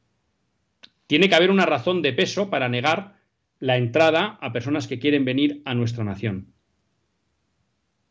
tiene 1.07 1.29
que 1.29 1.35
haber 1.35 1.49
una 1.49 1.65
razón 1.65 2.01
de 2.01 2.11
peso 2.11 2.49
para 2.49 2.67
negar 2.67 3.15
la 3.57 3.77
entrada 3.77 4.37
a 4.41 4.51
personas 4.51 4.85
que 4.85 4.99
quieren 4.99 5.23
venir 5.23 5.61
a 5.63 5.75
nuestra 5.75 6.03
nación. 6.03 6.53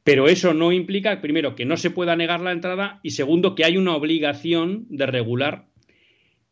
Pero 0.04 0.26
eso 0.26 0.54
no 0.54 0.72
implica, 0.72 1.20
primero, 1.20 1.54
que 1.54 1.66
no 1.66 1.76
se 1.76 1.90
pueda 1.90 2.16
negar 2.16 2.40
la 2.40 2.52
entrada 2.52 2.98
y 3.02 3.10
segundo, 3.10 3.54
que 3.54 3.66
hay 3.66 3.76
una 3.76 3.94
obligación 3.94 4.86
de 4.88 5.04
regular 5.04 5.68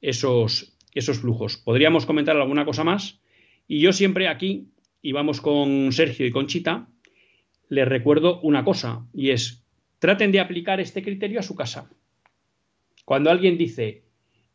esos, 0.03 0.77
esos 0.93 1.21
flujos. 1.21 1.57
¿Podríamos 1.57 2.05
comentar 2.05 2.37
alguna 2.37 2.67
cosa 2.67 2.85
más? 2.85 3.23
Y 3.67 3.81
yo 3.81 3.95
siempre 3.95 4.29
aquí, 4.29 4.69
y 5.01 5.13
vamos 5.13 5.41
con 5.41 5.91
Sergio 5.93 6.27
y 6.27 6.31
con 6.31 6.49
Chita, 6.49 6.91
les 7.69 7.89
recuerdo 7.89 8.41
una 8.41 8.65
cosa, 8.65 9.07
y 9.13 9.31
es, 9.31 9.65
traten 9.99 10.33
de 10.33 10.41
aplicar 10.41 10.81
este 10.81 11.03
criterio 11.03 11.41
a 11.41 11.43
su 11.43 11.55
casa. 11.55 11.91
Cuando 13.05 13.31
alguien 13.31 13.57
dice, 13.57 14.05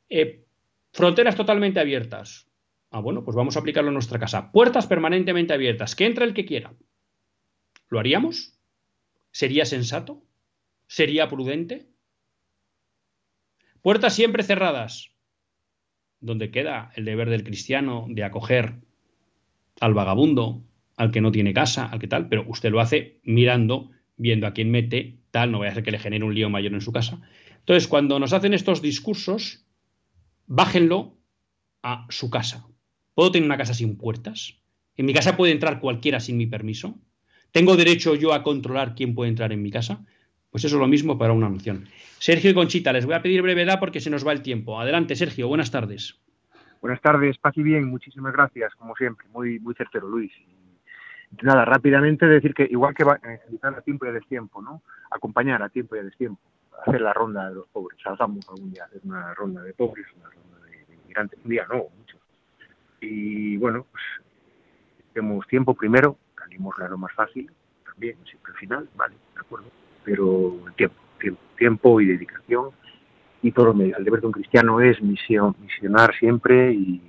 eh, 0.09 0.45
fronteras 0.91 1.35
totalmente 1.35 1.79
abiertas, 1.79 2.47
ah, 2.91 2.99
bueno, 2.99 3.23
pues 3.23 3.35
vamos 3.35 3.55
a 3.55 3.59
aplicarlo 3.59 3.89
a 3.89 3.93
nuestra 3.93 4.19
casa. 4.19 4.51
Puertas 4.51 4.87
permanentemente 4.87 5.53
abiertas, 5.53 5.95
que 5.95 6.05
entre 6.05 6.25
el 6.25 6.33
que 6.33 6.45
quiera. 6.45 6.73
¿Lo 7.89 7.99
haríamos? 7.99 8.57
¿Sería 9.31 9.65
sensato? 9.65 10.23
¿Sería 10.87 11.27
prudente? 11.27 11.89
Puertas 13.81 14.13
siempre 14.13 14.43
cerradas. 14.43 15.11
¿Dónde 16.19 16.51
queda 16.51 16.91
el 16.95 17.05
deber 17.05 17.29
del 17.29 17.43
cristiano 17.43 18.05
de 18.09 18.23
acoger 18.23 18.75
al 19.79 19.93
vagabundo, 19.93 20.63
al 20.97 21.11
que 21.11 21.21
no 21.21 21.31
tiene 21.31 21.53
casa, 21.53 21.85
al 21.85 21.99
que 21.99 22.07
tal, 22.07 22.27
pero 22.27 22.45
usted 22.47 22.71
lo 22.71 22.79
hace 22.79 23.19
mirando, 23.23 23.91
viendo 24.17 24.47
a 24.47 24.53
quién 24.53 24.71
mete, 24.71 25.17
tal, 25.31 25.51
no 25.51 25.59
vaya 25.59 25.71
a 25.71 25.75
ser 25.75 25.83
que 25.83 25.91
le 25.91 25.99
genere 25.99 26.23
un 26.23 26.35
lío 26.35 26.49
mayor 26.49 26.73
en 26.73 26.81
su 26.81 26.91
casa. 26.91 27.21
Entonces, 27.59 27.87
cuando 27.87 28.19
nos 28.19 28.33
hacen 28.33 28.53
estos 28.53 28.81
discursos, 28.81 29.65
bájenlo 30.47 31.17
a 31.83 32.05
su 32.09 32.29
casa. 32.29 32.67
¿Puedo 33.13 33.31
tener 33.31 33.45
una 33.45 33.57
casa 33.57 33.73
sin 33.73 33.97
puertas? 33.97 34.59
¿En 34.97 35.05
mi 35.05 35.13
casa 35.13 35.37
puede 35.37 35.51
entrar 35.51 35.79
cualquiera 35.79 36.19
sin 36.19 36.37
mi 36.37 36.47
permiso? 36.47 36.99
¿Tengo 37.51 37.75
derecho 37.75 38.15
yo 38.15 38.33
a 38.33 38.43
controlar 38.43 38.95
quién 38.95 39.15
puede 39.15 39.29
entrar 39.29 39.51
en 39.51 39.61
mi 39.61 39.71
casa? 39.71 40.05
Pues 40.49 40.65
eso 40.65 40.75
es 40.75 40.79
lo 40.79 40.87
mismo 40.87 41.17
para 41.17 41.33
una 41.33 41.49
nación. 41.49 41.87
Sergio 42.19 42.51
y 42.51 42.53
Conchita, 42.53 42.93
les 42.93 43.05
voy 43.05 43.15
a 43.15 43.21
pedir 43.21 43.41
brevedad 43.41 43.79
porque 43.79 44.01
se 44.01 44.09
nos 44.09 44.25
va 44.25 44.33
el 44.33 44.41
tiempo. 44.41 44.79
Adelante, 44.79 45.15
Sergio, 45.15 45.47
buenas 45.47 45.71
tardes. 45.71 46.19
Buenas 46.81 47.01
tardes, 47.01 47.37
paz 47.37 47.57
y 47.57 47.63
bien, 47.63 47.85
muchísimas 47.85 48.33
gracias, 48.33 48.73
como 48.75 48.95
siempre, 48.95 49.27
muy, 49.29 49.59
muy 49.59 49.75
certero, 49.75 50.07
Luis 50.07 50.31
nada, 51.43 51.65
rápidamente 51.65 52.25
decir 52.25 52.53
que 52.53 52.67
igual 52.69 52.93
que 52.93 53.03
evangelizar 53.03 53.75
a 53.75 53.81
tiempo 53.81 54.05
y 54.05 54.09
a 54.09 54.13
destiempo, 54.13 54.61
¿no? 54.61 54.81
Acompañar 55.09 55.61
a 55.61 55.69
tiempo 55.69 55.95
y 55.95 55.99
a 55.99 56.03
destiempo, 56.03 56.41
hacer 56.85 57.01
la 57.01 57.13
ronda 57.13 57.49
de 57.49 57.55
los 57.55 57.67
pobres, 57.67 57.99
salgamos 58.03 58.47
algún 58.49 58.71
día 58.71 58.83
a 58.83 58.85
hacer 58.87 59.01
una 59.03 59.33
ronda 59.33 59.61
de 59.61 59.73
pobres, 59.73 60.05
una 60.17 60.29
ronda 60.29 60.67
de, 60.67 60.95
inmigrantes, 60.95 61.39
un 61.43 61.49
día 61.49 61.65
no, 61.69 61.85
muchos. 61.97 62.19
Y 63.01 63.57
bueno, 63.57 63.85
pues 63.91 64.03
tenemos 65.13 65.47
tiempo 65.47 65.73
primero, 65.73 66.17
salimos 66.37 66.75
lo 66.77 66.97
más 66.97 67.13
fácil, 67.13 67.51
también, 67.85 68.17
siempre 68.25 68.53
al 68.53 68.57
final, 68.59 68.89
vale, 68.95 69.15
de 69.33 69.39
acuerdo, 69.39 69.67
pero 70.03 70.57
tiempo, 70.75 70.95
tiempo, 71.19 71.41
tiempo 71.57 72.01
y 72.01 72.05
dedicación 72.07 72.69
y 73.41 73.51
todo 73.51 73.73
medio. 73.73 73.97
El 73.97 74.03
deber 74.03 74.21
de 74.21 74.27
un 74.27 74.33
cristiano 74.33 74.81
es 74.81 75.01
misión, 75.01 75.55
misionar 75.61 76.15
siempre 76.15 76.71
y 76.71 77.01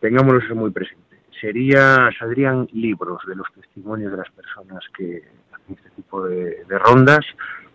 tengámoslo 0.00 0.40
eso 0.40 0.54
muy 0.54 0.70
presente 0.70 1.11
sería, 1.42 2.08
saldrían 2.16 2.68
libros 2.72 3.20
de 3.26 3.34
los 3.34 3.48
testimonios 3.52 4.12
de 4.12 4.18
las 4.18 4.30
personas 4.30 4.84
que 4.96 5.24
hacen 5.52 5.76
este 5.76 5.90
tipo 5.96 6.24
de, 6.24 6.64
rondas, 6.68 7.26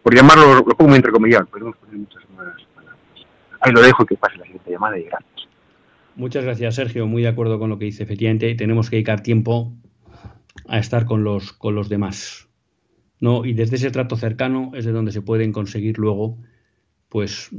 por 0.02 0.16
llamarlo, 0.16 0.64
lo 0.66 0.76
pongo 0.76 0.96
entre 0.96 1.12
comillas, 1.12 1.46
podemos 1.50 1.76
poner 1.76 1.98
muchas 1.98 2.24
más 2.30 2.56
palabras. 2.74 3.02
Ahí 3.60 3.74
lo 3.74 3.82
dejo 3.82 4.04
y 4.04 4.06
que 4.06 4.16
pase 4.16 4.38
la 4.38 4.46
siguiente 4.46 4.72
llamada 4.72 4.98
y 4.98 5.04
gracias. 5.04 5.48
Muchas 6.16 6.46
gracias, 6.46 6.76
Sergio. 6.76 7.06
Muy 7.06 7.22
de 7.22 7.28
acuerdo 7.28 7.60
con 7.60 7.70
lo 7.70 7.78
que 7.78 7.86
dice. 7.86 8.04
Efectivamente, 8.04 8.56
tenemos 8.56 8.90
que 8.90 8.96
dedicar 8.96 9.22
tiempo 9.22 9.74
a 10.68 10.80
estar 10.80 11.06
con 11.06 11.24
los, 11.24 11.54
con 11.54 11.76
los 11.76 11.90
demás. 11.90 12.50
¿no? 13.20 13.46
Y 13.46 13.54
desde 13.54 13.76
ese 13.76 13.92
trato 13.92 14.16
cercano 14.16 14.72
es 14.74 14.86
de 14.86 14.94
donde 14.94 15.12
se 15.12 15.22
pueden 15.22 15.52
conseguir 15.52 16.00
luego 16.00 16.38
pues 17.10 17.50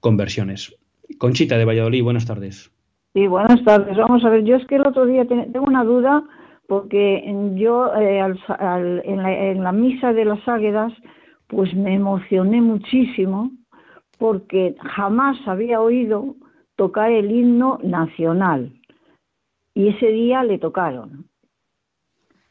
conversiones. 0.00 0.74
Conchita 1.18 1.56
de 1.56 1.64
Valladolid, 1.64 2.02
buenas 2.02 2.26
tardes. 2.26 2.73
Sí, 3.14 3.28
buenas 3.28 3.62
tardes. 3.62 3.96
Vamos 3.96 4.24
a 4.24 4.28
ver, 4.28 4.42
yo 4.42 4.56
es 4.56 4.66
que 4.66 4.74
el 4.74 4.84
otro 4.88 5.06
día 5.06 5.24
tengo 5.24 5.64
una 5.64 5.84
duda 5.84 6.24
porque 6.66 7.22
yo 7.54 7.94
eh, 7.94 8.18
en, 8.18 9.62
la, 9.62 9.70
misa 9.70 10.12
de 10.12 10.24
las 10.24 10.48
águedas 10.48 10.92
pues 11.46 11.72
me 11.76 11.94
emocioné 11.94 12.60
muchísimo 12.60 13.52
porque 14.18 14.74
jamás 14.80 15.36
había 15.46 15.80
oído 15.80 16.34
tocar 16.74 17.12
el 17.12 17.30
himno 17.30 17.78
nacional. 17.84 18.72
Y 19.74 19.90
ese 19.90 20.08
día 20.08 20.42
le 20.42 20.58
tocaron. 20.58 21.26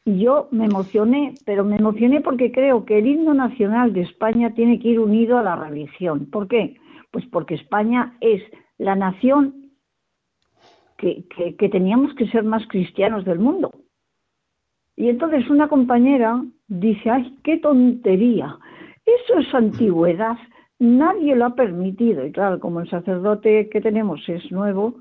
Y 0.06 0.20
yo 0.20 0.48
me 0.50 0.64
emocioné, 0.64 1.34
pero 1.44 1.62
me 1.62 1.76
emocioné 1.76 2.22
porque 2.22 2.52
creo 2.52 2.86
que 2.86 3.00
el 3.00 3.06
himno 3.06 3.34
nacional 3.34 3.92
de 3.92 4.00
España 4.00 4.54
tiene 4.54 4.78
que 4.78 4.88
ir 4.88 5.00
unido 5.00 5.36
a 5.36 5.42
la 5.42 5.56
religión. 5.56 6.24
¿Por 6.30 6.48
qué? 6.48 6.78
Pues 7.10 7.26
porque 7.26 7.54
España 7.54 8.16
es 8.22 8.42
la 8.78 8.96
nación 8.96 9.63
que, 10.96 11.68
teníamos 11.70 12.14
que 12.14 12.28
ser 12.28 12.44
más 12.44 12.66
cristianos 12.68 13.24
del 13.24 13.38
mundo. 13.38 13.70
Y 14.96 15.08
entonces 15.08 15.48
una 15.50 15.68
compañera 15.68 16.42
dice, 16.68 17.10
ay, 17.10 17.36
qué 17.42 17.58
tontería, 17.58 18.58
eso 19.04 19.38
es 19.38 19.54
antigüedad, 19.54 20.36
nadie 20.78 21.34
lo 21.36 21.46
ha 21.46 21.54
permitido. 21.54 22.24
Y 22.24 22.32
claro, 22.32 22.60
como 22.60 22.80
el 22.80 22.88
sacerdote 22.88 23.68
que 23.68 23.80
tenemos 23.80 24.20
es 24.28 24.50
nuevo, 24.50 24.94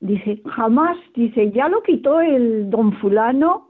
dice, 0.00 0.42
jamás, 0.46 0.96
dice, 1.14 1.50
ya 1.52 1.68
lo 1.68 1.82
quitó 1.82 2.20
el 2.20 2.70
don 2.70 2.92
fulano. 2.98 3.68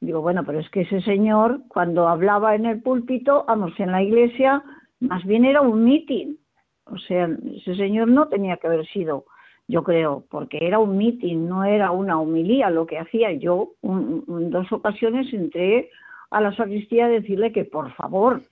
Digo, 0.00 0.20
bueno, 0.20 0.44
pero 0.44 0.60
es 0.60 0.68
que 0.70 0.82
ese 0.82 1.00
señor, 1.02 1.62
cuando 1.68 2.08
hablaba 2.08 2.54
en 2.54 2.66
el 2.66 2.82
púlpito, 2.82 3.44
vamos, 3.46 3.72
en 3.78 3.92
la 3.92 4.02
iglesia, 4.02 4.62
más 5.00 5.24
bien 5.24 5.44
era 5.44 5.60
un 5.60 5.84
mitin. 5.84 6.38
O 6.86 6.98
sea, 6.98 7.28
ese 7.56 7.74
señor 7.76 8.08
no 8.08 8.28
tenía 8.28 8.56
que 8.56 8.66
haber 8.66 8.86
sido, 8.88 9.24
yo 9.68 9.82
creo, 9.82 10.24
porque 10.30 10.58
era 10.60 10.78
un 10.78 10.96
mitin, 10.96 11.48
no 11.48 11.64
era 11.64 11.90
una 11.90 12.18
humilía 12.18 12.70
lo 12.70 12.86
que 12.86 12.98
hacía. 12.98 13.32
Yo 13.32 13.72
en 13.82 14.50
dos 14.50 14.70
ocasiones 14.72 15.32
entré 15.32 15.90
a 16.30 16.40
la 16.40 16.54
sacristía 16.56 17.06
a 17.06 17.08
decirle 17.08 17.52
que 17.52 17.64
por 17.64 17.92
favor, 17.92 18.42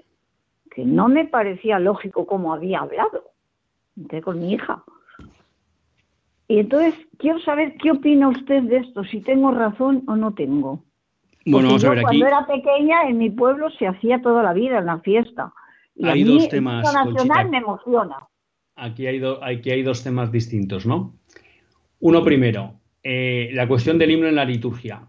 que 0.71 0.85
no 0.85 1.09
me 1.09 1.25
parecía 1.27 1.79
lógico 1.79 2.27
cómo 2.27 2.55
había 2.55 2.81
hablado. 2.81 3.25
Entré 3.97 4.23
con 4.23 4.41
mi 4.41 4.53
hija. 4.53 4.85
Y 6.49 6.59
entonces 6.59 6.95
quiero 7.19 7.39
saber 7.41 7.77
qué 7.77 7.93
opina 7.93 8.29
usted 8.29 8.63
de 8.65 8.79
esto, 8.79 9.05
si 9.05 9.21
tengo 9.21 9.51
razón 9.53 10.03
o 10.09 10.17
no 10.17 10.35
tengo. 10.35 10.83
Bueno, 11.47 11.69
vamos 11.69 11.85
a 11.85 11.91
ver 11.91 12.03
cuando 12.03 12.27
era 12.27 12.47
pequeña 12.47 13.09
en 13.09 13.19
mi 13.19 13.31
pueblo 13.31 13.71
se 13.71 13.87
hacía 13.87 14.21
toda 14.21 14.43
la 14.43 14.53
vida 14.53 14.79
en 14.79 14.87
la 14.87 14.99
fiesta. 14.99 15.53
Y 15.95 16.07
hay 16.07 16.23
a 16.23 16.25
mí 16.25 16.35
dos 16.35 16.49
temas. 16.49 16.93
nacional 16.93 17.51
me 17.51 17.59
emociona. 17.59 18.17
Aquí 18.81 19.07
hay, 19.07 19.21
aquí 19.43 19.71
hay 19.71 19.83
dos 19.83 20.03
temas 20.03 20.33
distintos, 20.33 20.87
¿no? 20.87 21.15
Uno 22.01 22.25
primero, 22.25 22.81
eh, 23.03 23.51
la 23.53 23.69
cuestión 23.69 23.99
del 23.99 24.11
himno 24.11 24.27
en 24.27 24.37
la 24.37 24.47
liturgia. 24.47 25.03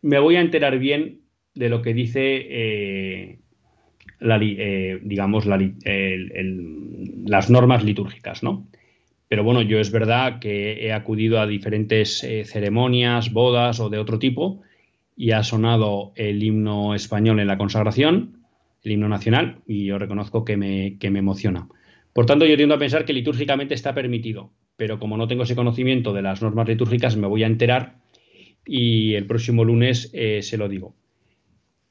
Me 0.00 0.18
voy 0.18 0.36
a 0.36 0.40
enterar 0.40 0.78
bien 0.78 1.20
de 1.54 1.68
lo 1.68 1.82
que 1.82 1.92
dice 1.92 2.46
eh, 2.48 3.38
eh, 4.20 4.98
digamos, 5.02 5.44
las 7.26 7.50
normas 7.50 7.84
litúrgicas, 7.84 8.42
¿no? 8.42 8.66
Pero 9.28 9.44
bueno, 9.44 9.60
yo 9.60 9.78
es 9.78 9.92
verdad 9.92 10.38
que 10.38 10.86
he 10.86 10.92
acudido 10.92 11.40
a 11.40 11.46
diferentes 11.46 12.24
eh, 12.24 12.44
ceremonias, 12.46 13.32
bodas 13.32 13.80
o 13.80 13.90
de 13.90 13.98
otro 13.98 14.18
tipo, 14.18 14.62
y 15.14 15.32
ha 15.32 15.42
sonado 15.42 16.12
el 16.16 16.42
himno 16.42 16.94
español 16.94 17.38
en 17.38 17.48
la 17.48 17.58
consagración, 17.58 18.38
el 18.82 18.92
himno 18.92 19.08
nacional, 19.08 19.58
y 19.66 19.84
yo 19.84 19.98
reconozco 19.98 20.44
que 20.44 20.56
me 20.56 20.96
emociona. 21.00 21.68
Por 22.18 22.26
tanto, 22.26 22.46
yo 22.46 22.56
tiendo 22.56 22.74
a 22.74 22.80
pensar 22.80 23.04
que 23.04 23.12
litúrgicamente 23.12 23.74
está 23.74 23.94
permitido, 23.94 24.52
pero 24.76 24.98
como 24.98 25.16
no 25.16 25.28
tengo 25.28 25.44
ese 25.44 25.54
conocimiento 25.54 26.12
de 26.12 26.20
las 26.20 26.42
normas 26.42 26.66
litúrgicas, 26.66 27.16
me 27.16 27.28
voy 27.28 27.44
a 27.44 27.46
enterar 27.46 28.00
y 28.66 29.14
el 29.14 29.24
próximo 29.24 29.62
lunes 29.62 30.10
eh, 30.12 30.42
se 30.42 30.56
lo 30.56 30.68
digo. 30.68 30.96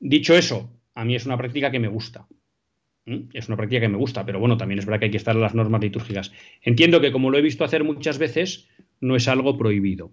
Dicho 0.01 0.35
eso, 0.35 0.69
a 0.95 1.05
mí 1.05 1.15
es 1.15 1.25
una 1.25 1.37
práctica 1.37 1.71
que 1.71 1.79
me 1.79 1.87
gusta. 1.87 2.27
Es 3.31 3.47
una 3.47 3.55
práctica 3.55 3.79
que 3.79 3.87
me 3.87 3.95
gusta, 3.95 4.25
pero 4.25 4.41
bueno, 4.41 4.57
también 4.57 4.79
es 4.79 4.85
verdad 4.85 4.99
que 4.99 5.05
hay 5.05 5.11
que 5.11 5.15
estar 5.15 5.33
en 5.33 5.43
las 5.43 5.55
normas 5.55 5.79
litúrgicas. 5.79 6.33
Entiendo 6.61 6.99
que 6.99 7.13
como 7.13 7.29
lo 7.29 7.37
he 7.37 7.41
visto 7.41 7.63
hacer 7.63 7.85
muchas 7.85 8.17
veces, 8.17 8.67
no 8.99 9.15
es 9.15 9.29
algo 9.29 9.57
prohibido. 9.57 10.11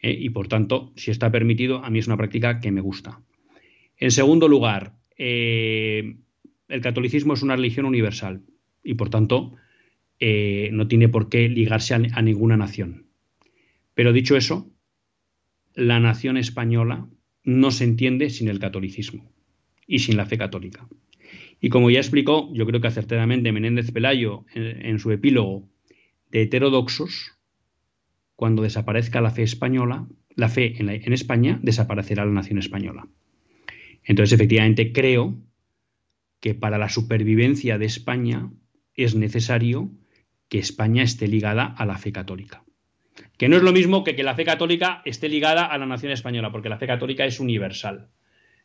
¿eh? 0.00 0.16
Y 0.18 0.30
por 0.30 0.48
tanto, 0.48 0.94
si 0.96 1.10
está 1.10 1.30
permitido, 1.30 1.84
a 1.84 1.90
mí 1.90 1.98
es 1.98 2.06
una 2.06 2.16
práctica 2.16 2.60
que 2.60 2.72
me 2.72 2.80
gusta. 2.80 3.20
En 3.98 4.10
segundo 4.10 4.48
lugar, 4.48 4.94
eh, 5.18 6.16
el 6.68 6.80
catolicismo 6.80 7.34
es 7.34 7.42
una 7.42 7.56
religión 7.56 7.84
universal 7.84 8.40
y 8.84 8.94
por 8.94 9.10
tanto 9.10 9.56
eh, 10.20 10.70
no 10.72 10.86
tiene 10.86 11.08
por 11.08 11.28
qué 11.28 11.48
ligarse 11.48 11.94
a 11.94 12.22
ninguna 12.22 12.56
nación. 12.56 13.06
Pero 13.94 14.12
dicho 14.12 14.36
eso, 14.36 14.70
la 15.74 15.98
nación 15.98 16.36
española 16.36 17.08
no 17.42 17.70
se 17.70 17.84
entiende 17.84 18.30
sin 18.30 18.48
el 18.48 18.58
catolicismo 18.58 19.30
y 19.86 20.00
sin 20.00 20.16
la 20.16 20.26
fe 20.26 20.38
católica. 20.38 20.86
Y 21.60 21.68
como 21.68 21.90
ya 21.90 21.98
explicó, 21.98 22.52
yo 22.52 22.66
creo 22.66 22.80
que 22.80 22.88
acertadamente 22.88 23.52
Menéndez 23.52 23.90
Pelayo 23.90 24.44
en, 24.54 24.98
su 24.98 25.10
epílogo 25.10 25.68
de 26.30 26.42
heterodoxos, 26.42 27.32
cuando 28.36 28.62
desaparezca 28.62 29.20
la 29.20 29.30
fe 29.30 29.42
española, 29.42 30.06
la 30.34 30.48
fe 30.48 30.80
en, 30.80 30.88
en 30.88 31.12
España, 31.12 31.60
desaparecerá 31.62 32.24
la 32.24 32.32
nación 32.32 32.58
española. 32.58 33.08
Entonces, 34.02 34.32
efectivamente, 34.32 34.92
creo 34.92 35.38
que 36.40 36.54
para 36.54 36.76
la 36.76 36.88
supervivencia 36.88 37.78
de 37.78 37.86
España 37.86 38.50
es 38.94 39.14
necesario 39.14 39.90
que 40.48 40.58
España 40.58 41.02
esté 41.02 41.28
ligada 41.28 41.64
a 41.64 41.86
la 41.86 41.98
fe 41.98 42.12
católica. 42.12 42.64
Que 43.38 43.48
no 43.48 43.56
es 43.56 43.62
lo 43.62 43.72
mismo 43.72 44.04
que 44.04 44.14
que 44.14 44.22
la 44.22 44.34
fe 44.34 44.44
católica 44.44 45.02
esté 45.04 45.28
ligada 45.28 45.64
a 45.64 45.78
la 45.78 45.86
nación 45.86 46.12
española, 46.12 46.52
porque 46.52 46.68
la 46.68 46.78
fe 46.78 46.86
católica 46.86 47.24
es 47.24 47.40
universal. 47.40 48.08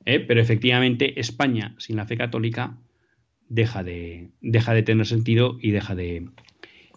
¿eh? 0.06 0.20
pero 0.20 0.42
efectivamente 0.42 1.20
España 1.20 1.76
sin 1.78 1.96
la 1.96 2.06
fe 2.06 2.18
católica 2.18 2.78
deja 3.48 3.84
de, 3.84 4.30
de 4.42 4.84
tener 4.84 5.06
sentido 5.06 5.58
y 5.62 5.72
deja 5.72 5.96
de, 5.96 6.30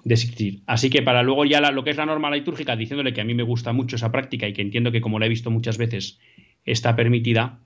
existir. 0.04 0.62
Así 0.66 0.90
que 0.90 1.02
para 1.02 1.22
luego 1.22 1.44
ya 1.44 1.60
lo 1.70 1.84
que 1.84 1.90
es 1.90 1.96
la 1.96 2.06
norma 2.06 2.30
litúrgica, 2.30 2.76
diciéndole 2.76 3.12
que 3.12 3.20
a 3.20 3.24
mí 3.24 3.34
me 3.34 3.42
gusta 3.42 3.72
mucho 3.72 3.96
esa 3.96 4.12
práctica 4.12 4.48
y 4.48 4.52
que 4.52 4.62
entiendo 4.62 4.92
que 4.92 5.00
como 5.00 5.18
la 5.18 5.26
he 5.26 5.30
visto 5.30 5.50
muchas 5.50 5.78
veces 5.78 6.20
está 6.64 6.94
permitida, 6.96 7.60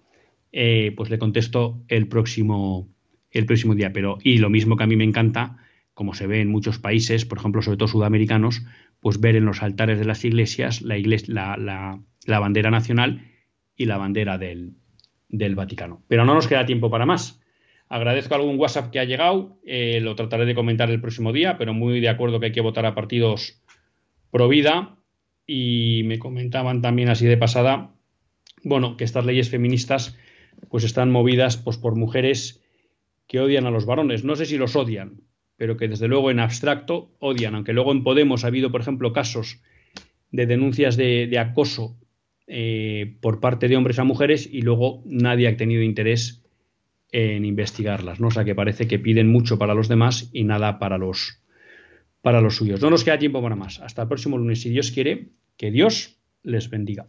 eh, 0.53 0.93
pues 0.97 1.11
le 1.11 1.19
contesto 1.19 1.83
el 1.89 2.07
próximo, 2.09 2.89
el 3.39 3.47
próximo 3.47 3.75
día. 3.75 3.93
Pero, 3.93 4.19
y 4.23 4.39
lo 4.39 4.51
mismo 4.51 4.77
que 4.77 4.85
a 4.85 4.87
mí 4.87 4.97
me 4.97 5.05
encanta, 5.05 5.57
como 5.95 6.15
se 6.15 6.27
ve 6.27 6.41
en 6.41 6.51
muchos 6.51 6.79
países, 6.79 7.25
por 7.25 7.39
ejemplo, 7.39 7.63
sobre 7.63 7.79
todo 7.79 7.89
sudamericanos, 7.89 8.63
pues 9.01 9.21
ver 9.21 9.37
en 9.37 9.45
los 9.45 9.63
altares 9.63 9.99
de 9.99 10.05
las 10.05 10.25
iglesias 10.25 10.83
la, 10.83 12.01
bandera 12.27 12.71
nacional 12.71 13.23
y 13.77 13.87
la 13.87 13.99
bandera 13.99 14.39
del, 14.39 14.75
del 15.29 15.55
Vaticano. 15.55 16.03
Pero 16.09 16.25
no 16.25 16.35
nos 16.35 16.49
queda 16.49 16.67
tiempo 16.67 16.91
para 16.91 17.07
más. 17.07 17.41
Agradezco 17.89 18.35
algún 18.35 18.59
WhatsApp 18.59 18.91
que 18.91 18.99
ha 18.99 19.05
llegado, 19.05 19.61
eh, 19.65 20.01
lo 20.01 20.17
trataré 20.17 20.45
de 20.45 20.57
comentar 20.57 20.91
el 20.91 21.01
próximo 21.01 21.33
día, 21.33 21.57
pero 21.57 21.73
muy 21.73 22.01
de 22.01 22.09
acuerdo 22.09 22.41
que 22.41 22.47
hay 22.47 22.53
que 22.53 22.61
votar 22.61 22.85
a 22.85 22.95
partidos 22.95 23.63
pro 24.31 24.49
vida. 24.49 24.97
Y 25.47 26.03
me 26.07 26.19
comentaban 26.19 26.83
también 26.83 27.09
así 27.09 27.27
de 27.27 27.37
pasada, 27.37 27.95
bueno, 28.65 28.97
que 28.97 29.05
estas 29.05 29.25
leyes 29.25 29.49
feministas 29.49 30.19
pues 30.69 30.83
están 30.83 31.13
movidas 31.13 31.57
pues, 31.57 31.79
por 31.79 31.95
mujeres 31.95 32.66
que 33.27 33.41
odian 33.41 33.67
a 33.67 33.71
los 33.71 33.87
varones. 33.87 34.25
No 34.25 34.37
sé 34.37 34.47
si 34.47 34.57
los 34.57 34.77
odian, 34.77 35.23
pero 35.57 35.77
que 35.77 35.89
desde 35.89 36.09
luego 36.09 36.31
en 36.31 36.41
abstracto 36.41 37.15
odian, 37.19 37.55
aunque 37.55 37.73
luego 37.73 37.93
en 37.93 38.05
Podemos 38.05 38.45
ha 38.45 38.49
habido, 38.49 38.71
por 38.71 38.81
ejemplo, 38.81 39.13
casos 39.13 39.61
de 40.31 40.47
denuncias 40.47 40.97
de 40.97 41.39
acoso 41.39 41.97
eh, 42.49 43.17
por 43.21 43.41
parte 43.41 43.67
de 43.67 43.77
hombres 43.77 43.99
a 43.99 44.05
mujeres 44.05 44.49
y 44.51 44.63
luego 44.63 45.03
nadie 45.05 45.49
ha 45.49 45.57
tenido 45.57 45.83
interés 45.83 46.45
en 47.11 47.45
investigarlas, 47.45 48.21
¿no? 48.21 48.29
O 48.29 48.31
sea 48.31 48.45
que 48.45 48.55
parece 48.55 48.87
que 48.87 49.01
piden 49.01 49.27
mucho 49.27 49.59
para 49.59 49.75
los 49.75 49.89
demás 49.89 50.31
y 50.33 50.45
nada 50.45 50.79
para 50.79 50.97
los, 50.97 51.43
para 52.23 52.41
los 52.41 52.57
suyos. 52.57 52.81
No 52.81 52.91
nos 52.91 53.03
queda 53.03 53.19
tiempo 53.19 53.43
para 53.43 53.57
más. 53.57 53.81
Hasta 53.81 54.03
el 54.03 54.09
próximo 54.09 54.39
lunes, 54.39 54.61
si 54.61 54.71
Dios 54.71 54.93
quiere, 54.93 55.31
que 55.57 55.73
Dios 55.73 56.21
les 56.45 56.71
bendiga. 56.71 57.09